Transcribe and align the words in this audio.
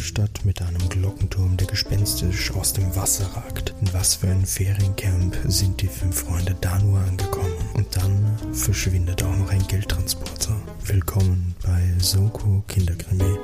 Stadt 0.00 0.44
mit 0.44 0.62
einem 0.62 0.88
Glockenturm, 0.88 1.56
der 1.56 1.66
gespenstisch 1.66 2.52
aus 2.52 2.72
dem 2.72 2.94
Wasser 2.96 3.26
ragt. 3.34 3.74
In 3.80 3.92
was 3.92 4.16
für 4.16 4.28
ein 4.28 4.46
Feriencamp 4.46 5.36
sind 5.46 5.80
die 5.82 5.88
fünf 5.88 6.24
Freunde 6.24 6.56
da 6.60 6.78
nur 6.78 7.00
angekommen? 7.00 7.52
Und 7.74 7.96
dann 7.96 8.38
verschwindet 8.52 9.22
auch 9.22 9.36
noch 9.36 9.50
ein 9.50 9.66
Geldtransporter. 9.66 10.56
Willkommen 10.84 11.54
bei 11.62 11.82
Soko 11.98 12.64
Kinderkrimi. 12.68 13.38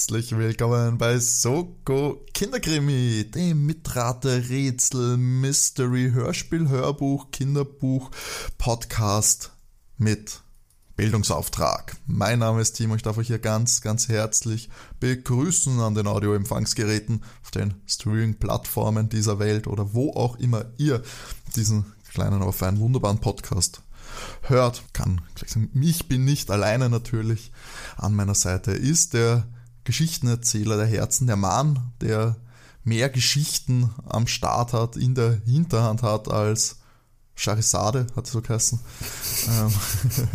Herzlich 0.00 0.34
willkommen 0.34 0.96
bei 0.96 1.18
Soko 1.18 2.24
Kinderkrimi, 2.32 3.30
dem 3.30 3.66
Mitrate 3.66 4.48
Rätsel 4.48 5.18
Mystery 5.18 6.12
Hörspiel 6.14 6.70
Hörbuch 6.70 7.30
Kinderbuch 7.32 8.10
Podcast 8.56 9.52
mit 9.98 10.40
Bildungsauftrag. 10.96 11.98
Mein 12.06 12.38
Name 12.38 12.62
ist 12.62 12.72
Timo, 12.72 12.94
ich 12.94 13.02
darf 13.02 13.18
euch 13.18 13.26
hier 13.26 13.40
ganz, 13.40 13.82
ganz 13.82 14.08
herzlich 14.08 14.70
begrüßen 15.00 15.78
an 15.80 15.94
den 15.94 16.06
Audioempfangsgeräten, 16.06 17.22
auf 17.42 17.50
den 17.50 17.74
Streaming-Plattformen 17.86 19.10
dieser 19.10 19.38
Welt 19.38 19.66
oder 19.66 19.92
wo 19.92 20.14
auch 20.14 20.36
immer 20.38 20.64
ihr 20.78 21.02
diesen 21.56 21.92
kleinen, 22.10 22.40
aber 22.40 22.54
feinen, 22.54 22.80
wunderbaren 22.80 23.18
Podcast 23.18 23.82
hört. 24.44 24.82
Kann 24.94 25.20
gleich 25.34 25.50
sagen, 25.50 25.68
ich 25.74 26.08
bin 26.08 26.24
nicht 26.24 26.50
alleine 26.50 26.88
natürlich. 26.88 27.52
An 27.98 28.14
meiner 28.14 28.34
Seite 28.34 28.70
ist 28.70 29.12
der 29.12 29.46
Geschichtenerzähler 29.90 30.76
der 30.76 30.86
Herzen, 30.86 31.26
der 31.26 31.34
Mann, 31.34 31.90
der 32.00 32.36
mehr 32.84 33.08
Geschichten 33.08 33.90
am 34.06 34.28
Start 34.28 34.72
hat, 34.72 34.96
in 34.96 35.16
der 35.16 35.40
Hinterhand 35.44 36.04
hat 36.04 36.30
als 36.30 36.76
Charizade, 37.34 38.06
hat 38.14 38.24
es 38.24 38.32
so 38.32 38.40
geheißen. 38.40 38.78
ähm, 39.48 39.74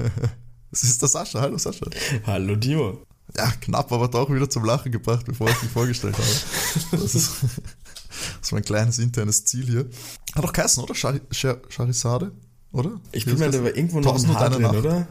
das 0.72 0.84
ist 0.84 1.02
der 1.02 1.08
Sascha. 1.08 1.39
Hallo 1.39 1.58
Sascha. 1.58 1.86
Hallo 2.25 2.58
Timo. 2.58 3.06
Ja, 3.38 3.50
knapp, 3.62 3.94
aber 3.94 4.09
doch 4.09 4.30
wieder 4.30 4.50
zum 4.50 4.66
Lachen 4.66 4.92
gebracht, 4.92 5.25
bevor 5.25 5.50
ich 5.50 5.56
dich 5.56 5.69
vorgestellt 5.69 6.17
habe. 6.17 7.02
Das 7.02 7.16
ist, 7.16 7.31
das 7.42 8.42
ist 8.42 8.52
mein 8.52 8.64
kleines 8.64 9.00
internes 9.00 9.45
Ziel 9.45 9.67
hier. 9.67 9.90
Hat 10.36 10.44
doch 10.44 10.52
geheißen, 10.52 10.84
oder? 10.84 10.94
Char 10.94 11.17
Char 11.31 11.62
Charizade, 11.69 12.34
oder? 12.73 13.00
Ich 13.14 13.23
bin 13.23 13.40
mir 13.40 13.50
da 13.50 13.59
irgendwo 13.59 14.02
noch 14.02 14.22
ein 14.22 14.36
Haar 14.36 14.50
drin, 14.50 14.66
oder? 14.66 15.08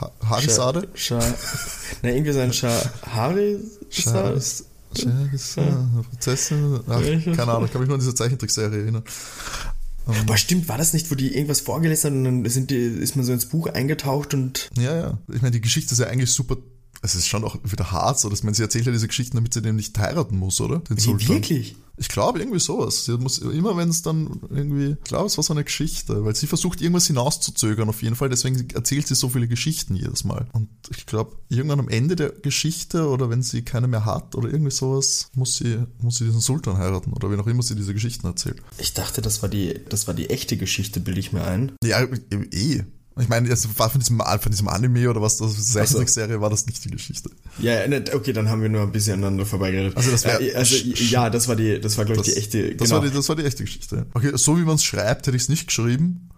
Ha 0.00 0.12
Harisade? 0.24 0.88
Scha 0.94 1.18
Na, 2.02 2.10
irgendwie 2.10 2.32
so 2.32 2.40
ein 2.40 2.52
Scha 2.52 2.70
Hari 3.02 3.58
Charizade, 3.90 4.40
Prinzessin, 6.10 6.80
ach, 6.88 7.00
keine 7.00 7.52
Ahnung, 7.52 7.66
ich 7.66 7.72
kann 7.72 7.80
mich 7.80 7.88
nur 7.88 7.94
an 7.96 8.00
diese 8.00 8.14
Zeichentrickserie 8.14 8.80
erinnern. 8.80 9.04
Aber 10.06 10.36
stimmt, 10.36 10.68
war 10.68 10.78
das 10.78 10.92
nicht, 10.92 11.10
wo 11.10 11.16
die 11.16 11.34
irgendwas 11.34 11.60
vorgelesen 11.60 12.10
haben 12.10 12.26
und 12.26 12.44
dann 12.44 12.50
sind 12.50 12.70
die, 12.70 12.76
ist 12.76 13.16
man 13.16 13.24
so 13.24 13.32
ins 13.32 13.46
Buch 13.46 13.66
eingetaucht 13.66 14.34
und. 14.34 14.70
Ja, 14.78 14.94
ja. 14.94 15.18
Ich 15.32 15.42
meine, 15.42 15.50
die 15.50 15.60
Geschichte 15.60 15.92
ist 15.92 15.98
ja 15.98 16.06
eigentlich 16.06 16.30
super. 16.30 16.56
Es 17.06 17.14
ist 17.14 17.28
schon 17.28 17.44
auch 17.44 17.56
wieder 17.62 17.92
hart, 17.92 18.18
so 18.18 18.28
dass 18.28 18.42
man 18.42 18.52
sie 18.52 18.62
erzählt 18.62 18.84
ja 18.84 18.92
diese 18.92 19.06
Geschichten, 19.06 19.36
damit 19.36 19.54
sie 19.54 19.62
dem 19.62 19.76
nicht 19.76 19.96
heiraten 19.96 20.36
muss, 20.36 20.60
oder? 20.60 20.80
Den 20.80 20.98
Sultan. 20.98 21.28
Wirklich? 21.28 21.76
Ich 21.98 22.08
glaube, 22.08 22.40
irgendwie 22.40 22.58
sowas. 22.58 23.04
Sie 23.04 23.16
muss, 23.16 23.38
immer 23.38 23.76
wenn 23.76 23.88
es 23.88 24.02
dann 24.02 24.40
irgendwie, 24.50 24.96
ich 25.02 25.04
glaube, 25.04 25.26
es 25.26 25.36
war 25.38 25.44
so 25.44 25.54
eine 25.54 25.64
Geschichte, 25.64 26.24
weil 26.24 26.34
sie 26.34 26.46
versucht, 26.46 26.80
irgendwas 26.82 27.06
hinauszuzögern 27.06 27.88
auf 27.88 28.02
jeden 28.02 28.16
Fall, 28.16 28.28
deswegen 28.28 28.68
erzählt 28.70 29.06
sie 29.06 29.14
so 29.14 29.28
viele 29.28 29.48
Geschichten 29.48 29.94
jedes 29.94 30.24
Mal. 30.24 30.46
Und 30.52 30.68
ich 30.90 31.06
glaube, 31.06 31.36
irgendwann 31.48 31.80
am 31.80 31.88
Ende 31.88 32.16
der 32.16 32.30
Geschichte 32.30 33.08
oder 33.08 33.30
wenn 33.30 33.42
sie 33.42 33.62
keine 33.62 33.86
mehr 33.86 34.04
hat 34.04 34.34
oder 34.34 34.50
irgendwie 34.50 34.72
sowas, 34.72 35.30
muss 35.34 35.56
sie, 35.56 35.78
muss 36.02 36.16
sie 36.16 36.24
diesen 36.24 36.40
Sultan 36.40 36.76
heiraten 36.76 37.12
oder 37.12 37.30
wie 37.30 37.36
auch 37.36 37.46
immer 37.46 37.62
sie 37.62 37.76
diese 37.76 37.94
Geschichten 37.94 38.26
erzählt. 38.26 38.60
Ich 38.78 38.92
dachte, 38.92 39.22
das 39.22 39.42
war 39.42 39.48
die, 39.48 39.80
das 39.88 40.06
war 40.08 40.12
die 40.12 40.28
echte 40.28 40.56
Geschichte, 40.56 41.00
bilde 41.00 41.20
ich 41.20 41.32
mir 41.32 41.44
ein. 41.44 41.72
Ja, 41.82 42.02
eh. 42.02 42.82
Ich 43.18 43.28
meine, 43.28 43.48
es 43.48 43.78
war 43.78 43.88
von 43.88 44.00
diesem, 44.00 44.18
von 44.18 44.52
diesem 44.52 44.68
Anime 44.68 45.08
oder 45.08 45.22
was, 45.22 45.38
das 45.38 45.72
Zeichentrickserie 45.72 46.40
war 46.40 46.50
das 46.50 46.66
nicht 46.66 46.84
die 46.84 46.90
Geschichte. 46.90 47.30
Ja, 47.58 47.86
ne, 47.88 48.04
okay, 48.12 48.34
dann 48.34 48.50
haben 48.50 48.60
wir 48.60 48.68
nur 48.68 48.82
ein 48.82 48.92
bisschen 48.92 49.14
aneinander 49.14 49.46
vorbeigeredet. 49.46 49.96
Also, 49.96 50.10
das 50.10 50.24
wär, 50.24 50.40
äh, 50.40 50.54
also 50.54 50.76
ja, 50.76 51.30
das 51.30 51.48
war 51.48 51.56
die, 51.56 51.80
das 51.80 51.96
war 51.96 52.04
glaube 52.04 52.20
ich 52.20 52.26
die 52.26 52.36
echte. 52.36 52.74
Das, 52.74 52.88
genau. 52.88 53.00
war 53.00 53.08
die, 53.08 53.14
das 53.14 53.28
war 53.28 53.36
die 53.36 53.44
echte 53.44 53.64
Geschichte. 53.64 54.06
Okay, 54.12 54.32
so 54.34 54.58
wie 54.58 54.62
man 54.62 54.74
es 54.74 54.84
schreibt, 54.84 55.26
hätte 55.26 55.36
ich 55.36 55.44
es 55.44 55.48
nicht 55.48 55.66
geschrieben. 55.66 56.28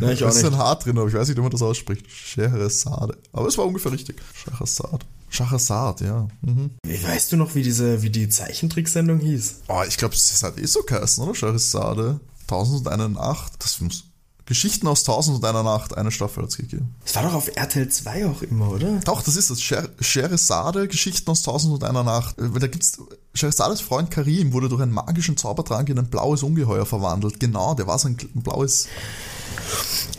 Nein, 0.00 0.10
ich 0.10 0.24
auch 0.24 0.30
da 0.30 0.36
ist 0.36 0.42
nicht. 0.42 0.52
ein 0.52 0.58
H 0.58 0.74
drin, 0.76 0.98
aber 0.98 1.08
ich 1.08 1.14
weiß 1.14 1.28
nicht, 1.28 1.36
wie 1.36 1.42
man 1.42 1.50
das 1.50 1.62
ausspricht. 1.62 2.10
Scheherazade. 2.10 3.16
Aber 3.32 3.46
es 3.46 3.56
war 3.56 3.66
ungefähr 3.66 3.92
richtig. 3.92 4.16
Scheherazade. 4.34 5.06
Scheherazade, 5.28 6.04
ja. 6.04 6.28
Mhm. 6.42 6.70
Weißt 6.82 7.30
du 7.30 7.36
noch, 7.36 7.54
wie 7.54 7.62
diese, 7.62 8.02
wie 8.02 8.10
die 8.10 8.28
Zeichentricksendung 8.28 9.20
hieß? 9.20 9.60
Oh, 9.68 9.82
ich 9.86 9.96
glaube, 9.96 10.16
es 10.16 10.42
hat 10.42 10.58
eh 10.58 10.66
so 10.66 10.82
geheißen, 10.82 11.22
oder? 11.22 11.36
Scheherazade. 11.36 12.18
1001 12.48 13.14
Nacht. 13.14 13.52
Das 13.60 13.80
muss 13.80 14.09
Geschichten 14.50 14.88
aus 14.88 15.04
Tausend 15.04 15.36
und 15.36 15.44
einer 15.44 15.62
Nacht, 15.62 15.96
eine 15.96 16.10
Staffel 16.10 16.42
hat 16.42 16.50
es 16.50 16.56
gegeben. 16.56 16.96
Es 17.04 17.14
war 17.14 17.22
doch 17.22 17.34
auf 17.34 17.54
RTL 17.54 17.88
2 17.88 18.26
auch 18.26 18.42
immer, 18.42 18.72
oder? 18.72 18.98
Doch, 19.04 19.22
das 19.22 19.36
ist 19.36 19.48
das. 19.48 19.62
Scheherazade, 19.62 20.88
Geschichten 20.88 21.30
aus 21.30 21.42
Tausend 21.42 21.72
und 21.72 21.84
einer 21.84 22.02
Nacht. 22.02 22.34
Da 22.36 22.66
gibt's 22.66 22.98
Scheherazades 23.32 23.80
Freund 23.80 24.10
Karim 24.10 24.52
wurde 24.52 24.68
durch 24.68 24.82
einen 24.82 24.90
magischen 24.90 25.36
Zaubertrank 25.36 25.88
in 25.88 26.00
ein 26.00 26.10
blaues 26.10 26.42
Ungeheuer 26.42 26.84
verwandelt. 26.84 27.38
Genau, 27.38 27.74
der 27.74 27.86
war 27.86 27.96
so 28.00 28.08
ein 28.08 28.16
blaues, 28.16 28.88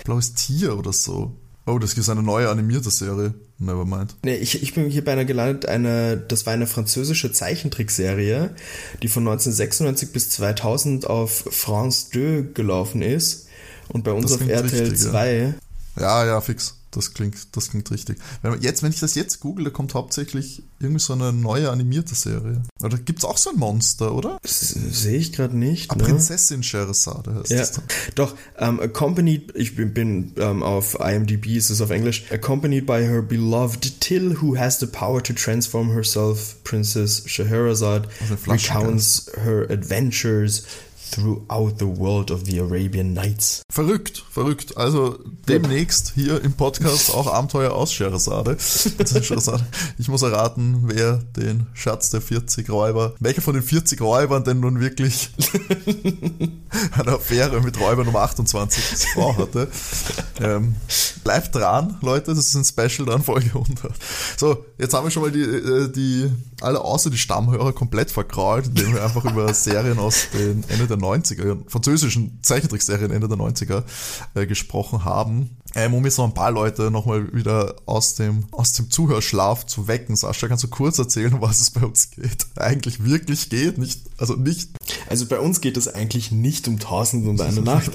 blaues 0.05 0.33
Tier 0.33 0.79
oder 0.79 0.93
so. 0.93 1.35
Oh, 1.67 1.77
das 1.77 1.95
ist 1.95 2.07
eine 2.07 2.23
neue 2.23 2.47
animierte 2.47 2.89
Serie. 2.89 3.33
Nevermind. 3.59 4.15
Nee, 4.23 4.35
ich, 4.35 4.63
ich 4.63 4.73
bin 4.73 4.89
hier 4.89 5.03
bei 5.03 5.11
einer 5.11 5.25
gelandet, 5.25 5.65
eine, 5.65 6.15
das 6.15 6.45
war 6.45 6.53
eine 6.53 6.67
französische 6.67 7.33
Zeichentrickserie, 7.33 8.55
die 9.03 9.07
von 9.09 9.27
1996 9.27 10.13
bis 10.13 10.29
2000 10.29 11.07
auf 11.07 11.43
France 11.51 12.11
2 12.11 12.53
gelaufen 12.53 13.01
ist. 13.01 13.49
Und 13.93 14.03
bei 14.03 14.11
uns 14.11 14.31
auf 14.31 14.41
RTL 14.41 14.63
richtig, 14.63 14.99
2. 14.99 15.53
Ja, 15.99 16.25
ja, 16.25 16.41
fix. 16.41 16.75
Das 16.91 17.13
klingt, 17.13 17.55
das 17.55 17.69
klingt 17.69 17.89
richtig. 17.89 18.17
Wenn, 18.41 18.51
man 18.51 18.61
jetzt, 18.61 18.83
wenn 18.83 18.91
ich 18.91 18.99
das 18.99 19.15
jetzt 19.15 19.39
google, 19.39 19.63
da 19.63 19.71
kommt 19.71 19.93
hauptsächlich 19.93 20.61
irgendwie 20.81 20.99
so 20.99 21.13
eine 21.13 21.31
neue 21.31 21.69
animierte 21.69 22.15
Serie. 22.15 22.63
Oder 22.83 22.97
gibt's 22.97 23.23
auch 23.23 23.37
so 23.37 23.51
ein 23.51 23.55
Monster, 23.55 24.13
oder? 24.13 24.37
Das 24.41 24.59
sehe 24.59 25.17
ich 25.17 25.31
gerade 25.31 25.55
nicht. 25.55 25.89
Ah, 25.89 25.95
ne? 25.95 26.03
Prinzessin 26.03 26.63
Scheherazade 26.63 27.33
heißt 27.33 27.49
Ja, 27.49 27.59
das 27.59 27.71
dann. 27.71 27.85
doch, 28.15 28.35
um, 28.59 28.81
accompanied, 28.81 29.53
ich 29.55 29.77
bin, 29.77 29.93
bin 29.93 30.33
um, 30.33 30.63
auf 30.63 30.99
IMDb, 30.99 31.55
ist 31.55 31.69
es 31.69 31.79
auf 31.79 31.91
Englisch, 31.91 32.25
accompanied 32.29 32.85
by 32.85 32.99
her 32.99 33.21
beloved 33.21 34.01
Till, 34.01 34.41
who 34.41 34.57
has 34.57 34.77
the 34.77 34.87
power 34.87 35.23
to 35.23 35.31
transform 35.31 35.91
herself, 35.91 36.61
Princess 36.65 37.23
Scheherazade 37.25 38.09
Also 38.19 38.35
recounts 38.51 39.31
her 39.45 39.65
adventures 39.69 40.63
throughout 41.11 41.75
the 41.79 41.85
world 41.85 42.31
of 42.31 42.45
the 42.45 42.59
Arabian 42.59 43.13
Nights. 43.13 43.61
Verrückt, 43.71 44.23
verrückt. 44.31 44.77
Also 44.77 45.19
demnächst 45.47 46.13
hier 46.15 46.41
im 46.43 46.53
Podcast 46.53 47.13
auch 47.13 47.27
Abenteuer 47.27 47.73
aus 47.73 47.93
Scheherazade. 47.93 48.57
Ich 49.97 50.07
muss 50.07 50.21
erraten, 50.21 50.83
wer 50.85 51.17
den 51.35 51.67
Schatz 51.73 52.09
der 52.09 52.21
40 52.21 52.69
Räuber, 52.69 53.13
welcher 53.19 53.41
von 53.41 53.53
den 53.53 53.63
40 53.63 54.01
Räubern 54.01 54.43
denn 54.43 54.59
nun 54.59 54.79
wirklich 54.79 55.31
eine 56.97 57.11
Affäre 57.11 57.61
mit 57.61 57.79
Räuber 57.79 58.03
Nummer 58.03 58.21
28 58.21 58.91
als 58.91 59.05
Frau 59.05 59.37
hatte. 59.37 59.69
Ähm, 60.39 60.75
bleibt 61.23 61.55
dran, 61.55 61.97
Leute, 62.01 62.33
das 62.33 62.53
ist 62.53 62.55
ein 62.55 62.65
Special 62.65 63.05
dann 63.05 63.23
Folge 63.23 63.49
100. 63.49 63.91
So, 64.37 64.65
jetzt 64.77 64.93
haben 64.93 65.05
wir 65.05 65.11
schon 65.11 65.23
mal 65.23 65.31
die, 65.31 65.41
äh, 65.41 65.91
die 65.91 66.31
alle 66.61 66.81
außer 66.81 67.09
die 67.09 67.17
Stammhörer 67.17 67.73
komplett 67.73 68.11
verkrault, 68.11 68.67
indem 68.67 68.93
wir 68.93 69.03
einfach 69.03 69.25
über 69.25 69.53
Serien 69.53 69.99
aus 69.99 70.27
den 70.33 70.63
Ende 70.69 70.87
der 70.87 70.97
90er, 71.01 71.69
französischen 71.69 72.39
Zeichentrickserien 72.41 73.11
Ende 73.11 73.27
der 73.27 73.37
90er 73.37 73.83
äh, 74.35 74.45
gesprochen 74.45 75.05
haben. 75.05 75.57
Ähm, 75.75 75.93
um 75.93 76.03
jetzt 76.05 76.17
noch 76.17 76.25
ein 76.25 76.33
paar 76.33 76.51
Leute 76.51 76.91
nochmal 76.91 77.33
wieder 77.33 77.75
aus 77.85 78.15
dem, 78.15 78.45
aus 78.51 78.73
dem 78.73 78.89
Zuhörschlaf 78.89 79.65
zu 79.65 79.87
wecken. 79.87 80.15
Sascha, 80.15 80.47
kannst 80.47 80.63
du 80.63 80.67
kurz 80.67 80.99
erzählen, 80.99 81.33
um 81.33 81.41
was 81.41 81.61
es 81.61 81.71
bei 81.71 81.85
uns 81.85 82.11
geht? 82.11 82.45
Eigentlich 82.55 83.03
wirklich 83.05 83.49
geht, 83.49 83.77
nicht, 83.77 84.01
also 84.17 84.35
nicht. 84.35 84.69
Also 85.07 85.25
bei 85.25 85.39
uns 85.39 85.61
geht 85.61 85.77
es 85.77 85.87
eigentlich 85.87 86.31
nicht 86.31 86.67
um 86.67 86.79
Tausend 86.79 87.27
und 87.27 87.39
eine 87.41 87.61
Nacht, 87.61 87.91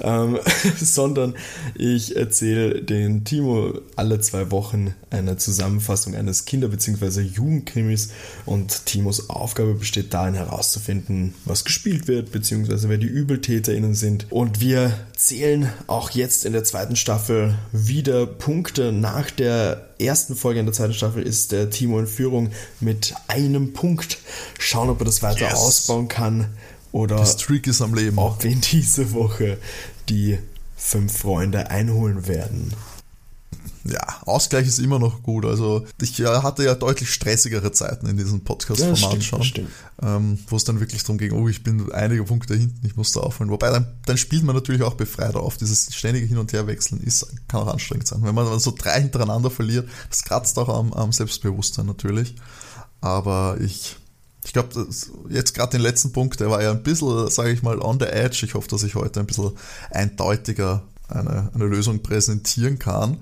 ähm, 0.00 0.38
sondern 0.80 1.34
ich 1.74 2.16
erzähle 2.16 2.82
den 2.82 3.24
Timo 3.24 3.74
alle 3.96 4.20
zwei 4.20 4.50
Wochen 4.50 4.94
eine 5.10 5.36
Zusammenfassung 5.36 6.14
eines 6.14 6.44
Kinder- 6.44 6.68
bzw. 6.68 7.20
Jugendkrimis 7.20 8.10
und 8.46 8.86
Timos 8.86 9.30
Aufgabe 9.30 9.74
besteht 9.74 10.12
darin 10.12 10.34
herauszufinden, 10.34 11.34
was 11.44 11.64
gespielt 11.64 12.08
wird, 12.08 12.32
beziehungsweise 12.32 12.88
wer 12.88 12.98
die 12.98 13.08
ÜbeltäterInnen 13.08 13.94
sind. 13.94 14.26
Und 14.30 14.60
wir 14.60 14.92
zählen 15.16 15.68
auch 15.86 16.10
jetzt 16.10 16.44
in 16.44 16.52
der 16.52 16.64
zweiten 16.64 16.96
Staffel 16.96 17.19
wieder 17.72 18.26
Punkte. 18.26 18.92
Nach 18.92 19.30
der 19.30 19.88
ersten 19.98 20.34
Folge 20.36 20.60
in 20.60 20.66
der 20.66 20.72
zweiten 20.72 20.94
Staffel 20.94 21.22
ist 21.22 21.52
der 21.52 21.70
Timo 21.70 21.98
in 22.00 22.06
Führung 22.06 22.50
mit 22.80 23.14
einem 23.28 23.72
Punkt. 23.72 24.18
Schauen, 24.58 24.88
ob 24.90 25.00
er 25.00 25.04
das 25.04 25.22
weiter 25.22 25.40
Yes. 25.48 25.54
ausbauen 25.54 26.08
kann 26.08 26.48
oder 26.92 27.16
Das 27.16 27.32
Streak 27.40 27.66
ist 27.66 27.82
am 27.82 27.94
Leben. 27.94 28.18
ob 28.18 28.44
in 28.44 28.60
diese 28.60 29.12
Woche 29.12 29.58
die 30.08 30.38
fünf 30.76 31.18
Freunde 31.18 31.70
einholen 31.70 32.26
werden. 32.26 32.72
Ja, 33.84 34.00
Ausgleich 34.26 34.66
ist 34.66 34.78
immer 34.78 34.98
noch 34.98 35.22
gut. 35.22 35.44
Also 35.44 35.86
ich 36.00 36.18
hatte 36.20 36.64
ja 36.64 36.74
deutlich 36.74 37.10
stressigere 37.10 37.72
Zeiten 37.72 38.06
in 38.06 38.16
diesem 38.16 38.42
Podcast-Format 38.42 39.14
ja, 39.14 39.20
schon, 39.20 39.68
ähm, 40.02 40.38
wo 40.48 40.56
es 40.56 40.64
dann 40.64 40.80
wirklich 40.80 41.02
darum 41.02 41.18
ging, 41.18 41.32
oh, 41.32 41.48
ich 41.48 41.62
bin 41.62 41.90
einige 41.92 42.24
Punkte 42.24 42.54
hinten, 42.54 42.86
ich 42.86 42.96
muss 42.96 43.12
da 43.12 43.20
aufholen. 43.20 43.50
Wobei 43.50 43.70
dann, 43.70 43.86
dann 44.04 44.18
spielt 44.18 44.42
man 44.42 44.54
natürlich 44.54 44.82
auch 44.82 44.94
befreit 44.94 45.34
auf. 45.34 45.56
Dieses 45.56 45.94
ständige 45.94 46.26
Hin- 46.26 46.38
und 46.38 46.52
Herwechseln 46.52 47.00
ist, 47.00 47.26
kann 47.48 47.60
auch 47.60 47.72
anstrengend 47.72 48.06
sein. 48.06 48.22
Wenn 48.22 48.34
man 48.34 48.58
so 48.58 48.74
drei 48.76 49.00
hintereinander 49.00 49.50
verliert, 49.50 49.88
das 50.10 50.24
kratzt 50.24 50.58
auch 50.58 50.68
am, 50.68 50.92
am 50.92 51.12
Selbstbewusstsein 51.12 51.86
natürlich. 51.86 52.34
Aber 53.00 53.56
ich 53.60 53.96
ich 54.44 54.54
glaube, 54.54 54.86
jetzt 55.28 55.54
gerade 55.54 55.72
den 55.72 55.82
letzten 55.82 56.12
Punkt, 56.12 56.40
der 56.40 56.50
war 56.50 56.62
ja 56.62 56.70
ein 56.70 56.82
bisschen, 56.82 57.28
sage 57.28 57.50
ich 57.50 57.62
mal, 57.62 57.78
on 57.78 58.00
the 58.00 58.06
edge. 58.06 58.46
Ich 58.46 58.54
hoffe, 58.54 58.68
dass 58.68 58.82
ich 58.82 58.94
heute 58.94 59.20
ein 59.20 59.26
bisschen 59.26 59.52
eindeutiger 59.90 60.82
eine, 61.10 61.50
eine 61.54 61.64
Lösung 61.64 62.02
präsentieren 62.02 62.78
kann. 62.78 63.18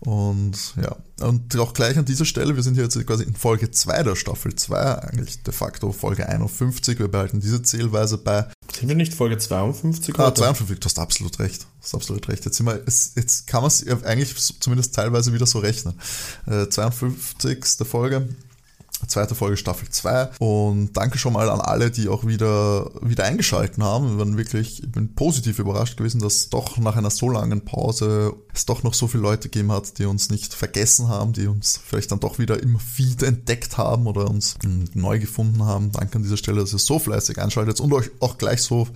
Und 0.00 0.74
ja, 0.76 0.96
und 1.26 1.56
auch 1.56 1.72
gleich 1.72 1.96
an 1.96 2.04
dieser 2.04 2.26
Stelle, 2.26 2.56
wir 2.56 2.62
sind 2.62 2.74
hier 2.74 2.82
jetzt 2.82 3.06
quasi 3.06 3.24
in 3.24 3.34
Folge 3.34 3.70
2 3.70 4.02
der 4.02 4.16
Staffel 4.16 4.54
2, 4.54 4.76
eigentlich 4.76 5.42
de 5.42 5.54
facto 5.54 5.92
Folge 5.92 6.28
51, 6.28 6.98
wir 6.98 7.08
behalten 7.08 7.40
diese 7.40 7.62
Zählweise 7.62 8.18
bei. 8.18 8.46
Sind 8.78 8.88
wir 8.88 8.96
nicht 8.96 9.14
Folge 9.14 9.38
52? 9.38 10.18
Ah, 10.18 10.34
52, 10.34 10.80
du 10.80 10.84
hast 10.84 10.98
absolut 10.98 11.38
recht. 11.38 11.62
Du 11.62 11.84
hast 11.84 11.94
absolut 11.94 12.28
recht. 12.28 12.44
Jetzt, 12.44 12.56
sind 12.56 12.66
wir, 12.66 12.82
jetzt 12.84 13.46
kann 13.46 13.62
man 13.62 13.68
es 13.68 13.86
eigentlich 14.04 14.34
zumindest 14.60 14.94
teilweise 14.94 15.32
wieder 15.32 15.46
so 15.46 15.60
rechnen. 15.60 15.94
Äh, 16.46 16.68
52. 16.68 17.64
Folge 17.86 18.28
zweite 19.06 19.34
Folge 19.34 19.56
Staffel 19.56 19.88
2. 19.88 20.30
Und 20.38 20.96
danke 20.96 21.18
schon 21.18 21.32
mal 21.32 21.50
an 21.50 21.60
alle, 21.60 21.90
die 21.90 22.08
auch 22.08 22.26
wieder, 22.26 22.90
wieder 23.02 23.24
eingeschalten 23.24 23.82
haben. 23.82 24.10
Wir 24.10 24.18
waren 24.18 24.36
wirklich, 24.36 24.82
ich 24.82 24.92
bin 24.92 25.14
positiv 25.14 25.58
überrascht 25.58 25.96
gewesen, 25.96 26.20
dass 26.20 26.48
doch 26.48 26.78
nach 26.78 26.96
einer 26.96 27.10
so 27.10 27.28
langen 27.28 27.64
Pause 27.64 28.34
es 28.52 28.66
doch 28.66 28.82
noch 28.82 28.94
so 28.94 29.08
viele 29.08 29.22
Leute 29.22 29.48
gegeben 29.48 29.72
hat, 29.72 29.98
die 29.98 30.06
uns 30.06 30.30
nicht 30.30 30.54
vergessen 30.54 31.08
haben, 31.08 31.32
die 31.32 31.46
uns 31.46 31.80
vielleicht 31.84 32.12
dann 32.12 32.20
doch 32.20 32.38
wieder 32.38 32.62
im 32.62 32.78
Feed 32.78 33.22
entdeckt 33.22 33.78
haben 33.78 34.06
oder 34.06 34.30
uns 34.30 34.56
neu 34.94 35.18
gefunden 35.18 35.64
haben. 35.64 35.92
Danke 35.92 36.16
an 36.16 36.22
dieser 36.22 36.36
Stelle, 36.36 36.60
dass 36.60 36.72
ihr 36.72 36.78
so 36.78 36.98
fleißig 36.98 37.40
einschaltet 37.40 37.80
und 37.80 37.92
euch 37.92 38.10
auch 38.20 38.38
gleich 38.38 38.62
so 38.62 38.88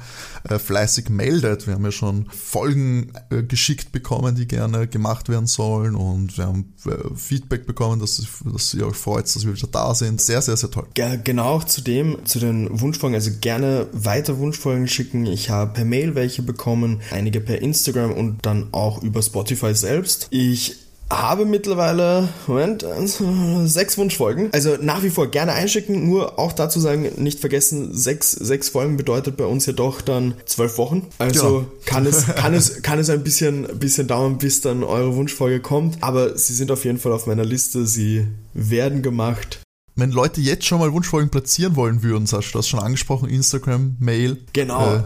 äh, 0.44 0.58
fleißig 0.58 1.08
meldet. 1.10 1.66
Wir 1.66 1.74
haben 1.74 1.84
ja 1.84 1.92
schon 1.92 2.28
Folgen 2.30 3.12
äh, 3.30 3.42
geschickt 3.42 3.92
bekommen, 3.92 4.34
die 4.34 4.46
gerne 4.46 4.86
gemacht 4.86 5.28
werden 5.28 5.46
sollen 5.46 5.94
und 5.94 6.38
wir 6.38 6.46
haben 6.46 6.74
äh, 6.86 7.14
Feedback 7.16 7.66
bekommen, 7.66 8.00
dass, 8.00 8.22
dass 8.44 8.74
ihr 8.74 8.86
euch 8.86 8.96
freut, 8.96 9.24
dass 9.24 9.44
wir 9.44 9.54
wieder 9.54 9.68
da 9.68 9.94
sind. 9.94 9.97
Sehr, 9.98 10.42
sehr, 10.42 10.56
sehr 10.56 10.70
toll. 10.70 10.86
Genau 10.94 11.48
auch 11.48 11.64
zu 11.64 11.80
dem, 11.80 12.24
zu 12.24 12.38
den 12.38 12.80
Wunschfolgen, 12.80 13.14
also 13.14 13.30
gerne 13.40 13.86
weiter 13.92 14.38
Wunschfolgen 14.38 14.88
schicken. 14.88 15.26
Ich 15.26 15.50
habe 15.50 15.72
per 15.72 15.84
Mail 15.84 16.14
welche 16.14 16.42
bekommen, 16.42 17.00
einige 17.10 17.40
per 17.40 17.62
Instagram 17.62 18.12
und 18.12 18.44
dann 18.44 18.68
auch 18.72 19.02
über 19.02 19.22
Spotify 19.22 19.74
selbst. 19.74 20.28
Ich 20.30 20.76
habe 21.10 21.46
mittlerweile, 21.46 22.28
Moment, 22.46 22.84
sechs 23.64 23.96
Wunschfolgen. 23.96 24.50
Also 24.52 24.76
nach 24.80 25.02
wie 25.02 25.10
vor 25.10 25.30
gerne 25.30 25.52
einschicken, 25.52 26.06
nur 26.06 26.38
auch 26.38 26.52
dazu 26.52 26.80
sagen, 26.80 27.08
nicht 27.16 27.40
vergessen, 27.40 27.94
sechs, 27.94 28.32
sechs 28.32 28.68
Folgen 28.68 28.96
bedeutet 28.96 29.36
bei 29.36 29.44
uns 29.44 29.66
ja 29.66 29.72
doch 29.72 30.00
dann 30.02 30.34
zwölf 30.44 30.76
Wochen. 30.78 31.06
Also 31.18 31.60
ja. 31.60 31.66
kann 31.86 32.06
es, 32.06 32.26
kann 32.34 32.54
es, 32.54 32.82
kann 32.82 32.98
es 32.98 33.10
ein 33.10 33.24
bisschen, 33.24 33.66
bisschen 33.78 34.06
dauern, 34.06 34.38
bis 34.38 34.60
dann 34.60 34.84
eure 34.84 35.16
Wunschfolge 35.16 35.60
kommt. 35.60 36.02
Aber 36.02 36.36
sie 36.36 36.54
sind 36.54 36.70
auf 36.70 36.84
jeden 36.84 36.98
Fall 36.98 37.12
auf 37.12 37.26
meiner 37.26 37.44
Liste. 37.44 37.86
Sie 37.86 38.26
werden 38.52 39.02
gemacht 39.02 39.60
wenn 39.98 40.12
Leute 40.12 40.40
jetzt 40.40 40.64
schon 40.64 40.78
mal 40.78 40.92
Wunschfolgen 40.92 41.30
platzieren 41.30 41.74
wollen 41.74 42.04
würden, 42.04 42.26
Sascha, 42.26 42.52
du 42.52 42.58
hast 42.58 42.68
schon 42.68 42.78
angesprochen, 42.80 43.28
Instagram, 43.28 43.96
Mail. 43.98 44.38
Genau. 44.52 44.94
Äh, 44.94 45.02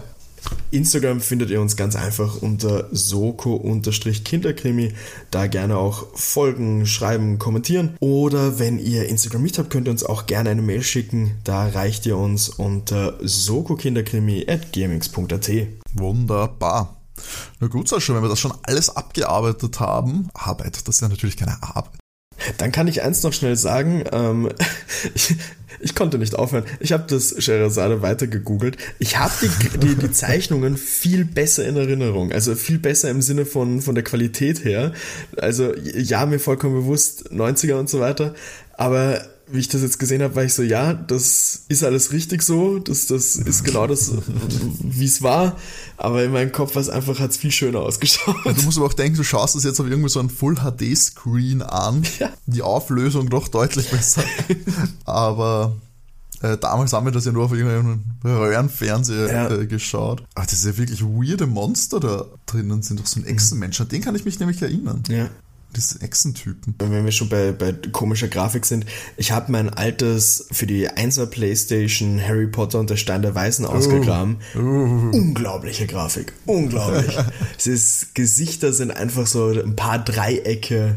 Instagram 0.71 1.21
findet 1.21 1.51
ihr 1.51 1.61
uns 1.61 1.77
ganz 1.77 1.95
einfach 1.97 2.43
unter 2.43 2.89
soko-kinderkrimi. 2.91 4.93
Da 5.31 5.47
gerne 5.47 5.77
auch 5.79 6.09
folgen, 6.15 6.85
schreiben, 6.85 7.39
kommentieren. 7.39 7.97
Oder 8.01 8.59
wenn 8.59 8.79
ihr 8.79 9.09
Instagram 9.09 9.43
nicht 9.43 9.59
habt, 9.59 9.71
könnt 9.71 9.89
ihr 9.89 9.93
uns 9.93 10.05
auch 10.05 10.27
gerne 10.27 10.51
eine 10.51 10.61
Mail 10.63 10.83
schicken. 10.83 11.39
Da 11.45 11.69
erreicht 11.69 12.05
ihr 12.07 12.19
uns 12.19 12.51
unter 12.51 13.19
sokokinderkrimi.gmx.at. 13.23 15.51
Wunderbar. 15.95 16.97
Na 17.61 17.69
gut, 17.69 17.89
Sascha, 17.89 18.15
wenn 18.15 18.23
wir 18.23 18.29
das 18.29 18.41
schon 18.41 18.53
alles 18.65 18.95
abgearbeitet 18.95 19.81
haben, 19.81 20.29
Arbeit, 20.35 20.87
das 20.87 20.97
ist 20.97 21.03
ja 21.03 21.09
natürlich 21.09 21.37
keine 21.37 21.63
Arbeit. 21.63 22.02
Dann 22.59 22.73
kann 22.73 22.89
ich 22.89 23.03
eins 23.03 23.23
noch 23.23 23.33
schnell 23.33 23.57
sagen. 23.57 24.05
Ähm, 24.13 24.49
ich, 25.15 25.37
ich, 25.81 25.95
konnte 25.95 26.19
nicht 26.19 26.35
aufhören. 26.35 26.65
Ich 26.81 26.93
habe 26.93 27.05
das 27.09 27.35
Sherazade 27.43 28.03
weiter 28.03 28.27
gegoogelt. 28.27 28.77
Ich 28.99 29.19
habe 29.19 29.33
die, 29.43 29.79
die, 29.79 29.95
die, 29.97 30.11
Zeichnungen 30.13 30.77
viel 30.77 31.25
besser 31.25 31.67
in 31.67 31.77
Erinnerung. 31.77 32.33
Also 32.33 32.55
viel 32.55 32.79
besser 32.79 33.11
im 33.11 33.23
Sinne 33.23 33.47
von, 33.47 33.81
von 33.81 33.95
der 33.95 34.05
Qualität 34.05 34.65
her. 34.65 34.93
Also 35.37 35.75
ja, 35.77 36.25
mir 36.27 36.39
vollkommen 36.39 36.75
bewusst, 36.75 37.31
90er 37.33 37.75
und 37.75 37.89
so 37.89 38.01
weiter. 38.01 38.35
Aber 38.77 39.23
wie 39.53 39.59
ich 39.59 39.69
das 39.69 39.83
jetzt 39.83 39.99
gesehen 39.99 40.23
habe, 40.23 40.35
war 40.35 40.45
ich 40.45 40.55
so, 40.55 40.63
ja, 40.63 40.95
das 40.95 41.65
ist 41.69 41.85
alles 41.85 42.13
richtig 42.13 42.43
so, 42.43 42.79
das, 42.79 43.07
das 43.07 43.37
ist 43.37 43.65
genau 43.65 43.87
das, 43.87 44.13
wie 44.81 45.05
es 45.05 45.23
war, 45.23 45.57
aber 45.97 46.25
in 46.25 46.33
meinem 46.33 46.53
Kopf 46.53 46.75
war 46.75 46.83
es 46.83 46.89
einfach, 46.89 47.19
hat 47.21 47.31
es 47.31 47.37
viel 47.37 47.51
schöner 47.51 47.81
ausgeschaut. 47.81 48.37
du 48.45 48.63
musst 48.63 48.79
aber 48.79 48.87
auch 48.87 48.93
denken, 48.93 49.17
du 49.17 49.25
schaust 49.25 49.55
das 49.55 49.65
jetzt 49.65 49.81
auf 49.81 49.87
irgendwie 49.87 50.09
so 50.09 50.21
einen 50.21 50.31
Full-HD-Screen 50.31 51.63
an, 51.63 52.05
ja. 52.19 52.31
die 52.47 52.63
Auflösung 52.63 53.29
doch 53.29 53.49
deutlich 53.49 53.91
besser, 53.91 54.25
aber 55.05 55.77
äh, 56.41 56.59
damals 56.59 56.93
haben 56.93 57.07
wir 57.07 57.13
das 57.13 57.25
ja 57.25 57.33
nur 57.33 57.45
auf 57.45 57.53
irgendeinem 57.53 58.03
Röhrenfernseher 58.25 59.33
ja. 59.33 59.51
äh, 59.51 59.67
geschaut. 59.67 60.25
Aber 60.35 60.45
das 60.45 60.55
ist 60.55 60.65
ja 60.65 60.77
wirklich 60.77 61.03
weirde 61.03 61.47
Monster 61.47 62.01
da 62.01 62.25
drinnen, 62.47 62.83
sind 62.83 62.99
doch 62.99 63.07
so 63.07 63.21
ein 63.21 63.27
Echsenmensch, 63.27 63.81
an 63.81 63.89
den 63.89 64.03
kann 64.03 64.17
ich 64.17 64.25
mich 64.25 64.41
nämlich 64.41 64.61
erinnern. 64.61 65.03
Ja 65.09 65.29
diese 65.77 66.01
Echsentypen. 66.01 66.75
Wenn 66.79 67.05
wir 67.05 67.13
schon 67.13 67.29
bei, 67.29 67.53
bei 67.53 67.73
komischer 67.73 68.29
Grafik 68.29 68.67
sind, 68.67 68.87
ich 69.17 69.33
habe 69.33 69.51
mein 69.53 69.71
altes 69.71 70.47
für 70.53 70.67
die 70.67 70.89
1er 70.91 71.27
Playstation 71.27 72.21
Harry 72.21 72.47
Potter 72.47 72.81
und 72.81 72.91
der 72.91 72.97
Stein 72.97 73.23
der 73.23 73.35
Weisen 73.35 73.65
ausgegraben. 73.65 74.39
Uh, 74.55 74.59
uh. 74.59 75.11
Unglaubliche 75.13 75.87
Grafik. 75.87 76.33
Unglaublich. 76.47 77.17
es 77.59 77.67
ist, 77.67 78.15
Gesichter 78.15 78.73
sind 78.73 78.91
einfach 78.91 79.27
so 79.27 79.49
ein 79.49 79.77
paar 79.77 79.99
Dreiecke. 79.99 80.95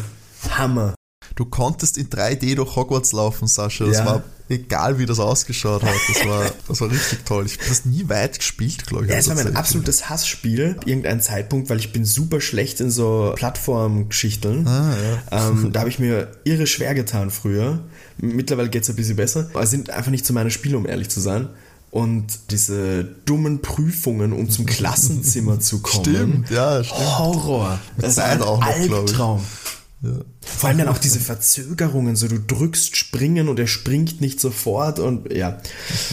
Hammer. 0.52 0.96
Du 1.36 1.46
konntest 1.46 1.98
in 1.98 2.10
3D 2.10 2.56
durch 2.56 2.76
Hogwarts 2.76 3.12
laufen, 3.12 3.48
Sascha. 3.48 3.86
Das 3.86 3.98
ja. 3.98 4.06
war 4.06 4.24
egal, 4.50 5.00
wie 5.00 5.06
das 5.06 5.20
ausgeschaut 5.20 5.84
hat. 5.84 5.94
Das 6.08 6.28
war, 6.28 6.52
das 6.68 6.82
war 6.82 6.92
richtig 6.92 7.20
toll. 7.26 7.46
Ich 7.46 7.58
habe 7.58 7.70
das 7.70 7.86
nie 7.86 8.08
weit 8.10 8.38
gespielt, 8.38 8.86
glaube 8.86 9.06
ich. 9.06 9.12
Ja, 9.12 9.18
es 9.18 9.28
war 9.28 9.36
mein 9.36 9.56
absolutes 9.56 10.10
Hassspiel. 10.10 10.78
Irgendein 10.86 11.22
Zeitpunkt, 11.22 11.70
weil 11.70 11.80
ich 11.80 11.92
bin 11.92 12.06
super 12.06 12.42
schlecht 12.42 12.80
in 12.80 12.92
so 12.92 13.34
Plattformgeschichten. 13.36 14.68
Ah, 14.68 14.96
ja. 15.32 15.50
ähm, 15.50 15.70
da 15.74 15.82
habe 15.82 15.90
ich 15.90 16.00
mir 16.00 16.32
irre 16.44 16.68
schwer 16.68 16.94
getan 16.94 17.32
früher. 17.32 17.80
Mittlerweile 18.18 18.70
geht 18.70 18.84
es 18.84 18.90
ein 18.90 18.96
bisschen 18.96 19.16
besser. 19.16 19.50
Aber 19.54 19.64
es 19.64 19.72
sind 19.72 19.90
einfach 19.90 20.12
nicht 20.12 20.26
zu 20.26 20.34
meiner 20.34 20.50
Spiele, 20.50 20.78
um 20.78 20.86
ehrlich 20.86 21.10
zu 21.10 21.20
sein. 21.20 21.50
Und 21.92 22.52
diese 22.52 23.06
dummen 23.26 23.62
Prüfungen, 23.62 24.34
um 24.34 24.50
zum 24.50 24.66
Klassenzimmer 24.66 25.60
zu 25.62 25.80
kommen. 25.80 26.04
Stimmt, 26.04 26.50
ja, 26.50 26.84
stimmt. 26.84 27.18
Horror. 27.20 27.80
Das 27.98 28.12
ist 28.12 28.20
ein 28.20 28.42
auch 28.42 28.60
noch, 28.60 28.68
Albtraum. 28.68 29.42
Ja. 30.06 30.24
Vor 30.42 30.70
allem 30.70 30.78
dann 30.78 30.88
auch 30.88 30.98
diese 30.98 31.20
Verzögerungen, 31.20 32.16
so 32.16 32.28
du 32.28 32.40
drückst 32.40 32.96
springen 32.96 33.50
und 33.50 33.60
er 33.60 33.68
springt 33.68 34.22
nicht 34.22 34.40
sofort 34.40 35.00
und 35.00 35.34
ja. 35.34 35.62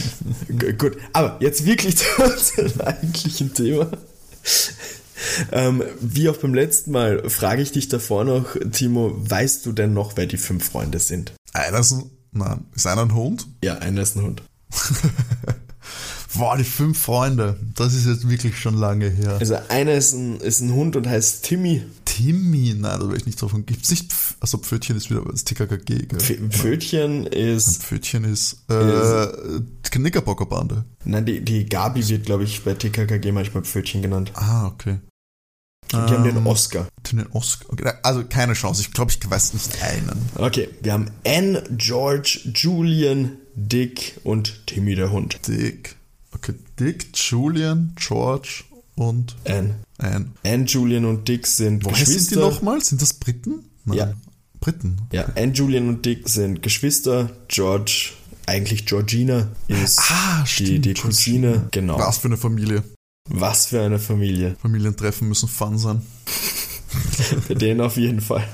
Gut, 0.79 0.97
aber 1.13 1.37
jetzt 1.41 1.67
wirklich 1.67 1.97
zu 1.99 2.07
unserem 2.23 2.81
eigentlichen 2.81 3.53
Thema. 3.53 3.91
Ähm, 5.53 5.83
wie 6.01 6.29
auch 6.29 6.37
beim 6.37 6.55
letzten 6.55 6.93
Mal 6.93 7.29
frage 7.29 7.63
ich 7.63 7.73
dich 7.73 7.89
davor 7.89 8.25
noch, 8.25 8.57
Timo, 8.73 9.15
weißt 9.19 9.67
du 9.67 9.73
denn 9.73 9.93
noch, 9.93 10.17
wer 10.17 10.27
die 10.27 10.37
fünf 10.37 10.65
Freunde 10.65 10.99
sind? 10.99 11.33
Einer 11.53 11.81
ist 11.81 11.93
ein, 11.93 12.11
nein, 12.33 12.65
ist 12.75 12.87
einer 12.87 13.03
ein 13.03 13.15
Hund? 13.15 13.47
Ja, 13.63 13.79
einer 13.79 14.03
ist 14.03 14.17
ein 14.17 14.23
Hund. 14.23 14.43
Boah, 16.35 16.57
die 16.57 16.65
fünf 16.65 17.01
Freunde. 17.01 17.59
Das 17.75 17.95
ist 17.95 18.07
jetzt 18.07 18.29
wirklich 18.29 18.59
schon 18.59 18.75
lange 18.75 19.09
her. 19.09 19.37
Also 19.39 19.57
einer 19.69 19.93
ist 19.93 20.15
ein, 20.15 20.41
ist 20.41 20.61
ein 20.61 20.73
Hund 20.73 20.97
und 20.97 21.07
heißt 21.09 21.45
Timmy. 21.45 21.83
Timmy? 22.05 22.75
Nein, 22.77 23.01
da 23.01 23.09
will 23.09 23.17
ich 23.17 23.27
nicht 23.27 23.41
drauf. 23.41 23.53
Gibt 23.67 23.85
es 23.85 23.91
nicht. 23.91 24.13
Also 24.41 24.59
Pfötchen 24.59 24.97
ist 24.97 25.11
wieder 25.11 25.23
das 25.31 25.45
TKKG. 25.45 26.07
Gell? 26.07 26.21
Pfötchen 26.51 27.27
ist. 27.27 27.83
Pfötchen 27.83 28.25
ist. 28.25 28.65
Äh, 28.69 29.27
Knickerbockerbande. 29.91 30.85
Nein, 31.05 31.27
die, 31.27 31.41
die 31.41 31.67
Gabi 31.67 32.09
wird, 32.09 32.25
glaube 32.27 32.45
ich, 32.45 32.65
bei 32.65 32.75
TKKG 32.75 33.33
manchmal 33.33 33.63
Pfötchen 33.63 34.01
genannt. 34.03 34.33
Ah, 34.35 34.67
okay. 34.67 34.99
Die 35.93 35.97
um, 35.97 36.03
haben 36.09 36.25
den 36.25 36.37
ähm, 36.39 36.47
Oscar. 36.47 36.89
Den 37.11 37.27
Oscar. 37.33 37.71
Okay, 37.71 37.93
also 38.03 38.25
keine 38.25 38.55
Chance. 38.55 38.81
Ich 38.81 38.93
glaube, 38.93 39.13
ich 39.13 39.31
weiß 39.31 39.53
nicht 39.53 39.83
einen. 39.83 40.31
Okay, 40.37 40.69
wir 40.81 40.95
haben 40.95 41.11
Anne, 41.27 41.63
George, 41.77 42.41
Julian, 42.55 43.37
Dick 43.55 44.19
und 44.25 44.67
Timmy 44.67 44.95
der 44.95 45.13
Hund. 45.13 45.47
Dick. 45.47 45.97
Dick, 46.83 47.07
Julian, 47.15 47.95
George 47.97 48.65
und 48.97 49.37
Anne. 49.45 49.77
Anne. 49.99 50.33
Anne, 50.45 50.65
Julian 50.65 51.05
und 51.05 51.29
Dick 51.29 51.47
sind 51.47 51.85
Woher 51.85 51.93
Geschwister. 51.93 52.21
sind 52.21 52.31
die 52.33 52.37
nochmal? 52.41 52.83
Sind 52.83 53.01
das 53.01 53.15
Briten? 53.15 53.65
Nein. 53.85 53.99
Ja. 53.99 54.15
Briten. 54.61 54.99
Ja, 55.13 55.27
Anne, 55.37 55.53
Julian 55.53 55.89
und 55.89 56.07
Dick 56.07 56.29
sind 56.29 56.63
Geschwister. 56.63 57.31
George, 57.49 58.13
eigentlich 58.47 58.87
Georgina, 58.87 59.49
ist 59.69 60.01
ah, 60.01 60.45
die, 60.59 60.79
die 60.79 60.95
Cousine. 60.95 61.69
Genau. 61.71 61.99
Was 61.99 62.19
für 62.19 62.29
eine 62.29 62.37
Familie. 62.37 62.83
Was 63.29 63.67
für 63.67 63.83
eine 63.83 63.99
Familie. 63.99 64.57
Familientreffen 64.61 65.29
müssen 65.29 65.49
fun 65.49 65.79
sein. 65.79 66.03
Bei 67.49 67.55
denen 67.55 67.81
auf 67.81 67.97
jeden 67.97 68.21
Fall. 68.21 68.47